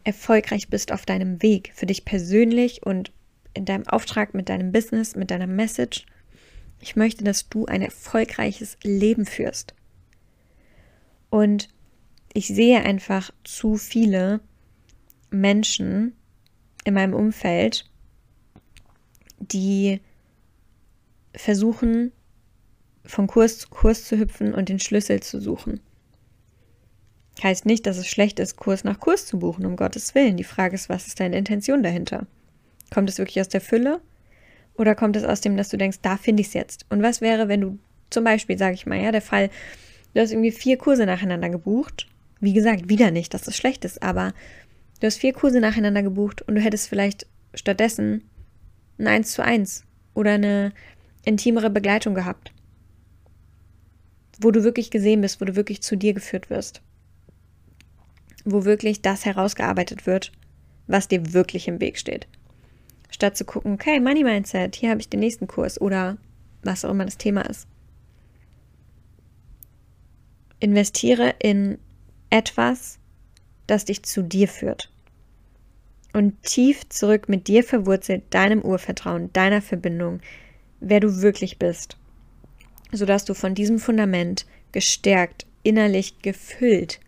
erfolgreich 0.04 0.70
bist 0.70 0.92
auf 0.92 1.06
deinem 1.06 1.42
Weg, 1.42 1.72
für 1.74 1.86
dich 1.86 2.06
persönlich 2.06 2.86
und 2.86 3.12
in 3.54 3.66
deinem 3.66 3.88
Auftrag, 3.88 4.34
mit 4.34 4.50
deinem 4.50 4.72
Business, 4.72 5.16
mit 5.16 5.32
deiner 5.32 5.48
Message. 5.48 6.06
Ich 6.80 6.96
möchte, 6.96 7.24
dass 7.24 7.48
du 7.48 7.66
ein 7.66 7.82
erfolgreiches 7.82 8.78
Leben 8.84 9.26
führst. 9.26 9.74
Und 11.30 11.70
ich 12.34 12.48
sehe 12.48 12.82
einfach 12.82 13.32
zu 13.44 13.76
viele 13.76 14.42
Menschen 15.30 16.16
in 16.84 16.94
meinem 16.94 17.14
Umfeld, 17.14 17.90
die 19.40 20.02
versuchen, 21.36 22.12
von 23.06 23.28
Kurs 23.28 23.60
zu 23.60 23.70
Kurs 23.70 24.06
zu 24.06 24.18
hüpfen 24.18 24.54
und 24.54 24.70
den 24.70 24.80
Schlüssel 24.80 25.22
zu 25.22 25.42
suchen. 25.42 25.80
Heißt 27.42 27.66
nicht, 27.66 27.86
dass 27.86 27.98
es 27.98 28.08
schlecht 28.08 28.40
ist, 28.40 28.56
Kurs 28.56 28.84
nach 28.84 29.00
Kurs 29.00 29.26
zu 29.26 29.40
buchen, 29.40 29.66
um 29.66 29.76
Gottes 29.76 30.16
Willen. 30.16 30.38
Die 30.38 30.44
Frage 30.44 30.76
ist, 30.76 30.88
was 30.88 31.08
ist 31.08 31.20
deine 31.20 31.38
Intention 31.38 31.84
dahinter? 31.84 32.28
Kommt 32.94 33.10
es 33.10 33.18
wirklich 33.18 33.42
aus 33.42 33.50
der 33.50 33.62
Fülle? 33.62 34.02
Oder 34.76 34.96
kommt 34.96 35.16
es 35.16 35.24
aus 35.24 35.42
dem, 35.42 35.58
dass 35.58 35.70
du 35.70 35.78
denkst, 35.78 36.00
da 36.02 36.18
finde 36.18 36.42
ich 36.42 36.48
es 36.48 36.54
jetzt? 36.54 36.86
Und 36.90 37.02
was 37.02 37.22
wäre, 37.22 37.48
wenn 37.48 37.62
du 37.62 37.80
zum 38.10 38.24
Beispiel, 38.24 38.58
sage 38.58 38.76
ich 38.76 38.86
mal, 38.86 39.02
ja, 39.02 39.12
der 39.12 39.22
Fall, 39.22 39.50
du 40.14 40.22
hast 40.22 40.32
irgendwie 40.32 40.52
vier 40.52 40.78
Kurse 40.78 41.06
nacheinander 41.06 41.50
gebucht. 41.50 42.08
Wie 42.44 42.52
gesagt, 42.52 42.90
wieder 42.90 43.10
nicht, 43.10 43.34
dass 43.34 43.44
das 43.44 43.56
schlecht 43.56 43.86
ist, 43.86 44.04
aber 44.04 44.34
du 45.00 45.08
hast 45.08 45.16
vier 45.16 45.32
Kurse 45.32 45.62
nacheinander 45.62 46.04
gebucht 46.04 46.42
und 46.42 46.56
du 46.56 46.62
hättest 46.62 46.90
vielleicht 46.90 47.26
stattdessen 47.54 48.30
ein 48.98 49.08
1 49.08 49.32
zu 49.32 49.46
1 49.46 49.86
oder 50.14 50.32
eine 50.32 50.74
intimere 51.24 51.70
Begleitung 51.70 52.16
gehabt. 52.16 52.52
Wo 54.42 54.52
du 54.52 54.66
wirklich 54.66 54.92
gesehen 54.92 55.22
bist, 55.22 55.40
wo 55.40 55.46
du 55.46 55.56
wirklich 55.56 55.82
zu 55.82 55.96
dir 55.96 56.14
geführt 56.14 56.50
wirst. 56.50 56.82
Wo 58.44 58.66
wirklich 58.66 59.02
das 59.02 59.24
herausgearbeitet 59.24 60.06
wird, 60.06 60.34
was 60.86 61.08
dir 61.08 61.32
wirklich 61.32 61.70
im 61.70 61.80
Weg 61.80 61.98
steht. 61.98 62.28
Statt 63.10 63.38
zu 63.38 63.46
gucken, 63.46 63.76
okay, 63.76 64.02
Money 64.02 64.26
Mindset, 64.26 64.76
hier 64.76 64.90
habe 64.90 65.00
ich 65.00 65.08
den 65.08 65.22
nächsten 65.22 65.48
Kurs 65.48 65.80
oder 65.80 66.18
was 66.62 66.84
auch 66.84 66.92
immer 66.92 67.06
das 67.06 67.18
Thema 67.18 67.44
ist. 67.44 67.70
Investiere 70.60 71.36
in 71.40 71.78
etwas, 72.34 72.98
das 73.68 73.86
dich 73.86 74.04
zu 74.04 74.24
dir 74.24 74.48
führt. 74.48 74.92
Und 76.14 76.42
tief 76.42 76.90
zurück 76.90 77.30
mit 77.30 77.48
dir 77.48 77.64
verwurzelt, 77.64 78.24
deinem 78.32 78.62
Urvertrauen, 78.64 79.32
deiner 79.34 79.62
Verbindung, 79.62 80.20
wer 80.80 81.00
du 81.00 81.22
wirklich 81.22 81.60
bist, 81.60 81.96
sodass 82.92 83.24
du 83.26 83.36
von 83.36 83.54
diesem 83.54 83.78
Fundament 83.78 84.48
gestärkt, 84.72 85.46
innerlich 85.62 86.20
gefüllt 86.24 87.00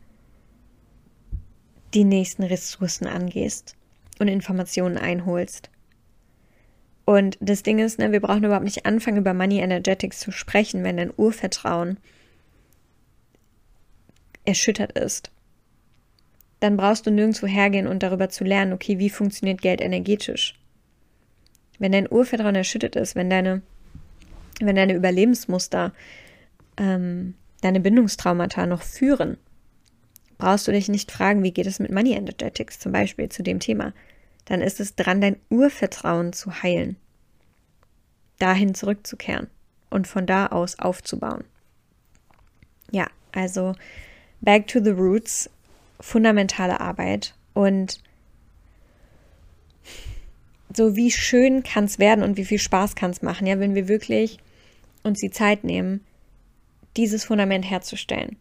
die 1.96 2.04
nächsten 2.04 2.44
Ressourcen 2.44 3.08
angehst 3.08 3.76
und 4.20 4.28
Informationen 4.28 4.98
einholst. 4.98 5.72
Und 7.06 7.38
das 7.40 7.64
Ding 7.64 7.80
ist, 7.80 7.98
ne, 7.98 8.12
wir 8.12 8.20
brauchen 8.20 8.44
überhaupt 8.44 8.66
nicht 8.66 8.86
anfangen, 8.86 9.18
über 9.18 9.34
Money 9.34 9.60
Energetics 9.60 10.20
zu 10.20 10.32
sprechen, 10.32 10.84
wenn 10.84 10.98
dein 10.98 11.14
Urvertrauen 11.16 11.98
erschüttert 14.46 14.94
ist. 14.94 15.32
Dann 16.60 16.78
brauchst 16.78 17.06
du 17.06 17.12
nirgendwo 17.12 17.48
hergehen 17.48 17.88
und 17.88 18.02
darüber 18.02 18.30
zu 18.30 18.44
lernen, 18.44 18.74
okay, 18.74 18.98
wie 19.00 19.10
funktioniert 19.10 19.62
Geld 19.62 19.82
energetisch. 19.82 20.56
Wenn 21.80 21.92
dein 21.92 22.12
Urvertrauen 22.12 22.56
erschüttert 22.56 22.96
ist, 22.96 23.16
wenn 23.16 23.30
deine, 23.30 23.62
wenn 24.62 24.76
deine 24.76 24.94
Überlebensmuster, 24.94 25.94
ähm, 26.78 27.36
deine 27.62 27.82
Bindungstraumata 27.82 28.66
noch 28.66 28.82
führen, 28.82 29.38
brauchst 30.38 30.68
du 30.68 30.72
dich 30.72 30.88
nicht 30.88 31.12
fragen, 31.12 31.44
wie 31.44 31.52
geht 31.52 31.68
es 31.68 31.80
mit 31.80 31.92
Money 31.92 32.14
Energetics 32.14 32.80
zum 32.80 32.92
Beispiel 32.92 33.30
zu 33.30 33.44
dem 33.44 33.60
Thema 33.60 33.94
dann 34.46 34.62
ist 34.62 34.80
es 34.80 34.96
dran, 34.96 35.22
dein 35.22 35.38
Urvertrauen 35.50 36.32
zu 36.32 36.64
heilen, 36.64 36.96
dahin 38.40 38.76
zurückzukehren 38.76 39.48
und 39.90 40.08
von 40.08 40.26
da 40.26 40.48
aus 40.48 40.80
aufzubauen. 40.80 41.44
Ja, 42.92 43.08
also 43.32 43.74
back 44.46 44.68
to 44.68 44.80
the 44.82 44.92
roots, 44.92 45.50
fundamentale 46.00 46.80
Arbeit 46.80 47.36
und 47.54 48.00
so 50.74 50.96
wie 50.96 51.12
schön 51.12 51.64
kann 51.64 51.86
es 51.86 52.00
werden 52.00 52.24
und 52.24 52.38
wie 52.38 52.46
viel 52.46 52.60
Spaß 52.60 52.96
kann 52.96 53.12
es 53.12 53.22
machen, 53.22 53.48
ja, 53.48 53.60
wenn 53.60 53.76
wir 53.76 53.88
wirklich 53.88 54.40
uns 55.04 55.20
die 55.20 55.32
Zeit 55.32 55.64
nehmen, 55.64 56.06
dieses 56.96 57.26
Fundament 57.26 57.70
herzustellen 57.70 58.38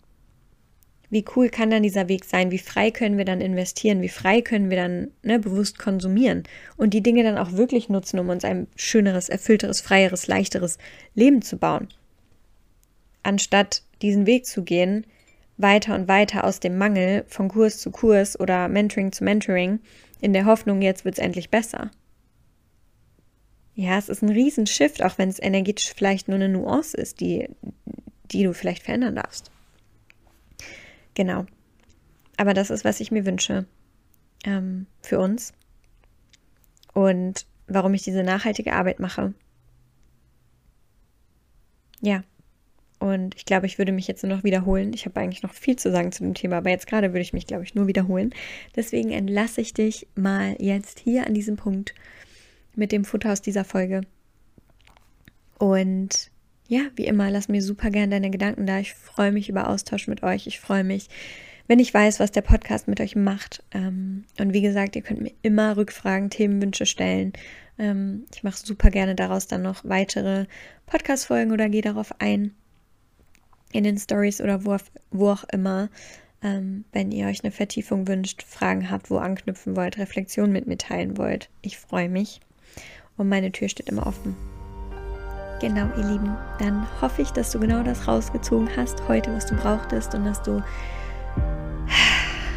wie 1.14 1.24
cool 1.36 1.48
kann 1.48 1.70
dann 1.70 1.84
dieser 1.84 2.08
Weg 2.08 2.24
sein? 2.24 2.50
Wie 2.50 2.58
frei 2.58 2.90
können 2.90 3.18
wir 3.18 3.24
dann 3.24 3.40
investieren? 3.40 4.02
Wie 4.02 4.08
frei 4.08 4.40
können 4.40 4.68
wir 4.68 4.76
dann 4.76 5.12
ne, 5.22 5.38
bewusst 5.38 5.78
konsumieren 5.78 6.42
und 6.76 6.92
die 6.92 7.04
Dinge 7.04 7.22
dann 7.22 7.38
auch 7.38 7.52
wirklich 7.52 7.88
nutzen, 7.88 8.18
um 8.18 8.30
uns 8.30 8.44
ein 8.44 8.66
schöneres, 8.74 9.28
erfüllteres, 9.28 9.80
freieres, 9.80 10.26
leichteres 10.26 10.76
Leben 11.14 11.40
zu 11.40 11.56
bauen? 11.56 11.86
Anstatt 13.22 13.82
diesen 14.02 14.26
Weg 14.26 14.44
zu 14.44 14.64
gehen, 14.64 15.06
weiter 15.56 15.94
und 15.94 16.08
weiter 16.08 16.44
aus 16.44 16.60
dem 16.60 16.76
Mangel 16.78 17.24
von 17.28 17.48
Kurs 17.48 17.78
zu 17.78 17.90
Kurs 17.90 18.38
oder 18.38 18.68
Mentoring 18.68 19.12
zu 19.12 19.24
Mentoring, 19.24 19.80
in 20.20 20.32
der 20.32 20.46
Hoffnung, 20.46 20.82
jetzt 20.82 21.04
wird 21.04 21.16
es 21.16 21.24
endlich 21.24 21.50
besser. 21.50 21.90
Ja, 23.74 23.98
es 23.98 24.08
ist 24.08 24.22
ein 24.22 24.30
Riesenshift, 24.30 25.02
auch 25.02 25.18
wenn 25.18 25.28
es 25.28 25.42
energetisch 25.42 25.92
vielleicht 25.94 26.28
nur 26.28 26.36
eine 26.36 26.48
Nuance 26.48 26.96
ist, 26.96 27.20
die, 27.20 27.48
die 28.30 28.44
du 28.44 28.54
vielleicht 28.54 28.82
verändern 28.82 29.16
darfst. 29.16 29.50
Genau. 31.14 31.46
Aber 32.36 32.54
das 32.54 32.70
ist, 32.70 32.84
was 32.84 33.00
ich 33.00 33.10
mir 33.10 33.26
wünsche 33.26 33.66
ähm, 34.44 34.86
für 35.02 35.18
uns. 35.18 35.52
Und 36.92 37.46
warum 37.66 37.94
ich 37.94 38.02
diese 38.02 38.22
nachhaltige 38.22 38.72
Arbeit 38.72 39.00
mache. 39.00 39.34
Ja. 42.00 42.22
Und 43.04 43.34
ich 43.34 43.44
glaube, 43.44 43.66
ich 43.66 43.76
würde 43.76 43.92
mich 43.92 44.08
jetzt 44.08 44.22
nur 44.24 44.34
noch 44.34 44.44
wiederholen. 44.44 44.94
Ich 44.94 45.04
habe 45.04 45.20
eigentlich 45.20 45.42
noch 45.42 45.52
viel 45.52 45.76
zu 45.76 45.90
sagen 45.90 46.10
zu 46.10 46.22
dem 46.22 46.32
Thema, 46.32 46.56
aber 46.56 46.70
jetzt 46.70 46.86
gerade 46.86 47.08
würde 47.08 47.20
ich 47.20 47.34
mich, 47.34 47.46
glaube 47.46 47.62
ich, 47.62 47.74
nur 47.74 47.86
wiederholen. 47.86 48.34
Deswegen 48.76 49.10
entlasse 49.10 49.60
ich 49.60 49.74
dich 49.74 50.06
mal 50.14 50.56
jetzt 50.58 51.00
hier 51.00 51.26
an 51.26 51.34
diesem 51.34 51.56
Punkt 51.56 51.94
mit 52.74 52.92
dem 52.92 53.04
Futter 53.04 53.30
aus 53.30 53.42
dieser 53.42 53.66
Folge. 53.66 54.06
Und 55.58 56.30
ja, 56.66 56.80
wie 56.96 57.04
immer, 57.04 57.30
lass 57.30 57.48
mir 57.48 57.60
super 57.60 57.90
gern 57.90 58.10
deine 58.10 58.30
Gedanken 58.30 58.64
da. 58.64 58.78
Ich 58.78 58.94
freue 58.94 59.32
mich 59.32 59.50
über 59.50 59.68
Austausch 59.68 60.08
mit 60.08 60.22
euch. 60.22 60.46
Ich 60.46 60.58
freue 60.58 60.82
mich, 60.82 61.10
wenn 61.66 61.80
ich 61.80 61.92
weiß, 61.92 62.20
was 62.20 62.32
der 62.32 62.40
Podcast 62.40 62.88
mit 62.88 63.02
euch 63.02 63.16
macht. 63.16 63.62
Ähm, 63.72 64.24
und 64.40 64.54
wie 64.54 64.62
gesagt, 64.62 64.96
ihr 64.96 65.02
könnt 65.02 65.20
mir 65.20 65.34
immer 65.42 65.76
Rückfragen, 65.76 66.30
Themenwünsche 66.30 66.86
stellen. 66.86 67.34
Ähm, 67.78 68.24
ich 68.34 68.44
mache 68.44 68.56
super 68.56 68.88
gerne 68.88 69.14
daraus 69.14 69.46
dann 69.46 69.60
noch 69.60 69.84
weitere 69.84 70.46
Podcast-Folgen 70.86 71.52
oder 71.52 71.68
gehe 71.68 71.82
darauf 71.82 72.18
ein 72.18 72.54
in 73.74 73.84
den 73.84 73.98
Stories 73.98 74.40
oder 74.40 74.64
wo, 74.64 74.76
wo 75.10 75.30
auch 75.30 75.44
immer. 75.52 75.88
Ähm, 76.42 76.84
wenn 76.92 77.10
ihr 77.10 77.26
euch 77.26 77.42
eine 77.42 77.50
Vertiefung 77.50 78.06
wünscht, 78.06 78.42
Fragen 78.42 78.90
habt, 78.90 79.10
wo 79.10 79.16
anknüpfen 79.16 79.76
wollt, 79.76 79.98
Reflexionen 79.98 80.52
mit 80.52 80.66
mir 80.66 80.78
teilen 80.78 81.18
wollt. 81.18 81.48
Ich 81.62 81.78
freue 81.78 82.08
mich. 82.08 82.40
Und 83.16 83.28
meine 83.28 83.50
Tür 83.50 83.68
steht 83.68 83.88
immer 83.88 84.06
offen. 84.06 84.36
Genau, 85.60 85.88
ihr 85.96 86.04
Lieben, 86.04 86.36
dann 86.58 86.86
hoffe 87.00 87.22
ich, 87.22 87.30
dass 87.30 87.50
du 87.50 87.58
genau 87.58 87.82
das 87.82 88.06
rausgezogen 88.06 88.68
hast 88.76 89.08
heute, 89.08 89.34
was 89.34 89.46
du 89.46 89.54
brauchtest 89.54 90.14
und 90.14 90.24
dass 90.24 90.42
du 90.42 90.62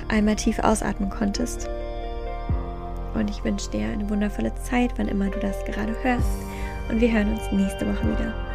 einmal 0.10 0.36
tief 0.36 0.60
ausatmen 0.60 1.10
konntest. 1.10 1.70
Und 3.14 3.30
ich 3.30 3.44
wünsche 3.44 3.72
dir 3.72 3.88
eine 3.88 4.10
wundervolle 4.10 4.54
Zeit, 4.56 4.94
wann 4.98 5.08
immer 5.08 5.30
du 5.30 5.40
das 5.40 5.64
gerade 5.66 5.96
hörst. 6.04 6.28
Und 6.90 7.02
wir 7.02 7.12
hören 7.12 7.34
uns 7.34 7.52
nächste 7.52 7.88
Woche 7.88 8.08
wieder. 8.12 8.47